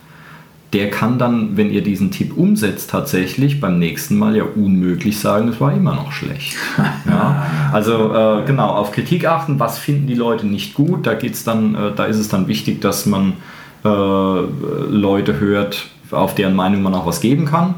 der 0.73 0.91
kann 0.91 1.17
dann, 1.17 1.57
wenn 1.57 1.71
ihr 1.71 1.81
diesen 1.81 2.11
Tipp 2.11 2.37
umsetzt, 2.37 2.91
tatsächlich 2.91 3.59
beim 3.59 3.79
nächsten 3.79 4.17
Mal 4.17 4.35
ja 4.35 4.43
unmöglich 4.43 5.19
sagen, 5.19 5.47
es 5.49 5.59
war 5.59 5.73
immer 5.73 5.95
noch 5.95 6.11
schlecht. 6.11 6.55
ja? 7.07 7.45
Also 7.71 8.13
äh, 8.13 8.45
genau, 8.45 8.69
auf 8.69 8.91
Kritik 8.91 9.25
achten, 9.25 9.59
was 9.59 9.79
finden 9.79 10.05
die 10.07 10.15
Leute 10.15 10.45
nicht 10.45 10.75
gut, 10.75 11.07
da 11.07 11.15
geht's 11.15 11.43
dann, 11.43 11.75
äh, 11.75 11.91
da 11.95 12.05
ist 12.05 12.17
es 12.17 12.29
dann 12.29 12.47
wichtig, 12.47 12.81
dass 12.81 13.05
man 13.05 13.33
äh, 13.83 13.87
Leute 13.87 15.39
hört, 15.39 15.87
auf 16.11 16.35
deren 16.35 16.55
Meinung 16.55 16.81
man 16.81 16.93
auch 16.95 17.05
was 17.05 17.21
geben 17.21 17.45
kann. 17.45 17.75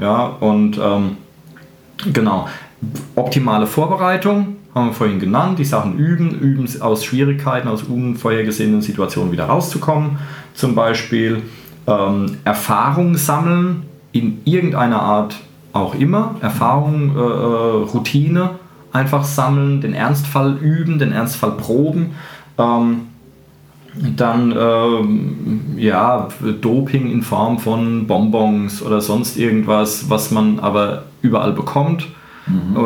Ja, 0.00 0.24
und 0.24 0.78
ähm, 0.78 1.16
Genau. 2.12 2.48
Optimale 3.14 3.66
Vorbereitung 3.66 4.56
haben 4.74 4.88
wir 4.88 4.92
vorhin 4.92 5.20
genannt. 5.20 5.58
Die 5.58 5.64
Sachen 5.64 5.96
üben, 5.96 6.38
üben 6.38 6.68
aus 6.80 7.04
Schwierigkeiten, 7.04 7.68
aus 7.68 7.84
unvorhergesehenen 7.84 8.82
Situationen 8.82 9.32
wieder 9.32 9.44
rauszukommen. 9.44 10.18
Zum 10.52 10.74
Beispiel 10.74 11.42
ähm, 11.86 12.38
Erfahrung 12.44 13.16
sammeln 13.16 13.84
in 14.12 14.40
irgendeiner 14.44 15.02
Art 15.02 15.36
auch 15.72 15.94
immer. 15.94 16.36
Erfahrung, 16.40 17.16
äh, 17.16 17.20
äh, 17.20 17.84
Routine 17.92 18.50
einfach 18.92 19.24
sammeln, 19.24 19.80
den 19.80 19.92
Ernstfall 19.92 20.56
üben, 20.56 20.98
den 20.98 21.12
Ernstfall 21.12 21.52
proben. 21.52 22.12
Ähm, 22.58 23.08
dann 24.16 24.54
ähm, 24.58 25.74
ja, 25.76 26.28
Doping 26.60 27.10
in 27.10 27.22
Form 27.22 27.58
von 27.58 28.06
Bonbons 28.06 28.82
oder 28.82 29.00
sonst 29.00 29.36
irgendwas, 29.36 30.10
was 30.10 30.30
man 30.32 30.58
aber 30.58 31.04
überall 31.22 31.52
bekommt. 31.52 32.08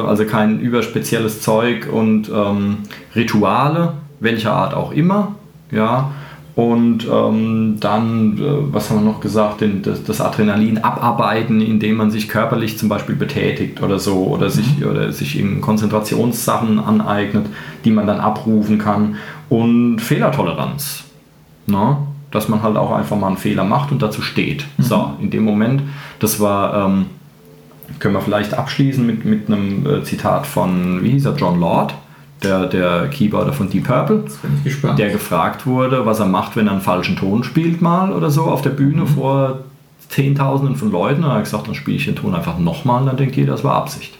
Also 0.06 0.24
kein 0.24 0.60
überspezielles 0.60 1.40
Zeug 1.40 1.88
und 1.92 2.30
ähm, 2.32 2.78
Rituale, 3.16 3.94
welcher 4.20 4.52
Art 4.52 4.74
auch 4.74 4.92
immer. 4.92 5.34
Ja. 5.72 6.12
Und 6.58 7.06
ähm, 7.08 7.76
dann, 7.78 8.36
äh, 8.36 8.72
was 8.72 8.90
haben 8.90 9.04
wir 9.04 9.12
noch 9.12 9.20
gesagt, 9.20 9.60
den, 9.60 9.80
das, 9.82 10.02
das 10.02 10.20
Adrenalin 10.20 10.78
abarbeiten, 10.78 11.60
indem 11.60 11.94
man 11.94 12.10
sich 12.10 12.28
körperlich 12.28 12.76
zum 12.76 12.88
Beispiel 12.88 13.14
betätigt 13.14 13.80
oder 13.80 14.00
so 14.00 14.26
oder 14.26 14.50
sich, 14.50 14.84
oder 14.84 15.12
sich 15.12 15.38
in 15.38 15.60
Konzentrationssachen 15.60 16.80
aneignet, 16.80 17.46
die 17.84 17.92
man 17.92 18.08
dann 18.08 18.18
abrufen 18.18 18.78
kann. 18.78 19.14
Und 19.48 20.00
Fehlertoleranz. 20.00 21.04
Ne? 21.66 21.98
Dass 22.32 22.48
man 22.48 22.60
halt 22.60 22.76
auch 22.76 22.90
einfach 22.90 23.16
mal 23.16 23.28
einen 23.28 23.36
Fehler 23.36 23.62
macht 23.62 23.92
und 23.92 24.02
dazu 24.02 24.20
steht. 24.20 24.64
So, 24.78 25.12
in 25.20 25.30
dem 25.30 25.44
Moment, 25.44 25.82
das 26.18 26.40
war, 26.40 26.88
ähm, 26.88 27.06
können 28.00 28.14
wir 28.14 28.20
vielleicht 28.20 28.54
abschließen 28.54 29.06
mit, 29.06 29.24
mit 29.24 29.46
einem 29.46 29.86
äh, 29.86 30.02
Zitat 30.02 30.44
von, 30.44 31.04
wie 31.04 31.10
hieß 31.10 31.26
er, 31.26 31.36
John 31.36 31.60
Lord, 31.60 31.94
der, 32.42 32.66
der 32.66 33.08
Keyboarder 33.08 33.52
von 33.52 33.68
Deep 33.68 33.84
Purple 33.86 34.24
der 34.96 35.10
gefragt 35.10 35.66
wurde, 35.66 36.06
was 36.06 36.20
er 36.20 36.26
macht, 36.26 36.56
wenn 36.56 36.66
er 36.66 36.72
einen 36.72 36.80
falschen 36.80 37.16
Ton 37.16 37.44
spielt 37.44 37.82
mal 37.82 38.12
oder 38.12 38.30
so 38.30 38.44
auf 38.44 38.62
der 38.62 38.70
Bühne 38.70 39.06
vor 39.06 39.60
Zehntausenden 40.08 40.76
von 40.76 40.90
Leuten. 40.90 41.24
Und 41.24 41.30
er 41.30 41.36
hat 41.36 41.44
gesagt, 41.44 41.66
dann 41.66 41.74
spiele 41.74 41.96
ich 41.96 42.04
den 42.04 42.16
Ton 42.16 42.34
einfach 42.34 42.58
nochmal 42.58 43.00
und 43.00 43.06
dann 43.06 43.16
denkt 43.16 43.36
jeder, 43.36 43.52
das 43.52 43.64
war 43.64 43.74
Absicht. 43.74 44.16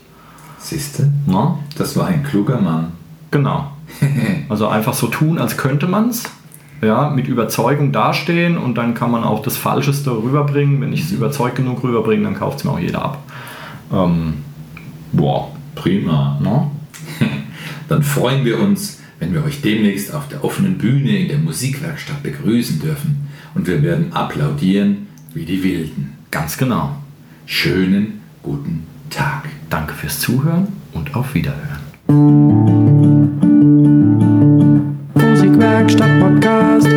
Siehste, 0.59 1.13
Ne? 1.27 1.55
das 1.77 1.97
war 1.97 2.07
ein 2.07 2.25
kluger 2.25 2.61
Mann. 2.61 2.93
Genau. 3.31 3.73
Also 4.49 4.67
einfach 4.69 4.95
so 4.95 5.09
tun, 5.09 5.39
als 5.39 5.57
könnte 5.57 5.87
man 5.87 6.09
es. 6.09 6.25
Ja, 6.81 7.11
mit 7.11 7.27
Überzeugung 7.27 7.91
dastehen 7.91 8.57
und 8.57 8.77
dann 8.77 8.95
kann 8.95 9.11
man 9.11 9.25
auch 9.25 9.43
das 9.43 9.57
Falscheste 9.57 10.11
rüberbringen. 10.11 10.81
Wenn 10.81 10.93
ich 10.93 11.03
es 11.03 11.11
überzeugt 11.11 11.57
genug 11.57 11.83
rüberbringe, 11.83 12.23
dann 12.25 12.35
kauft 12.35 12.59
es 12.59 12.65
mir 12.65 12.71
auch 12.71 12.79
jeder 12.79 13.03
ab. 13.05 13.19
Ähm, 13.93 14.35
boah. 15.13 15.49
Prima. 15.75 16.39
Ne? 16.41 16.71
Dann 17.89 18.03
freuen 18.03 18.45
wir 18.45 18.61
uns, 18.61 19.01
wenn 19.19 19.33
wir 19.33 19.45
euch 19.45 19.63
demnächst 19.63 20.15
auf 20.15 20.29
der 20.29 20.45
offenen 20.45 20.79
Bühne 20.79 21.19
in 21.19 21.29
der 21.29 21.39
Musikwerkstatt 21.39 22.23
begrüßen 22.23 22.81
dürfen. 22.81 23.29
Und 23.55 23.67
wir 23.67 23.83
werden 23.83 24.13
applaudieren 24.13 25.09
wie 25.35 25.45
die 25.45 25.63
Wilden. 25.65 26.13
Ganz 26.31 26.59
genau. 26.59 26.97
Schönen 27.47 28.21
guten 28.43 28.87
Tag. 29.11 29.49
Danke 29.71 29.95
fürs 29.95 30.21
Zuhören 30.21 30.69
und 30.93 31.15
auf 31.15 31.35
Wiederhören. 31.35 31.79
Musikwerkstatt 35.15 36.21
Podcast. 36.21 36.88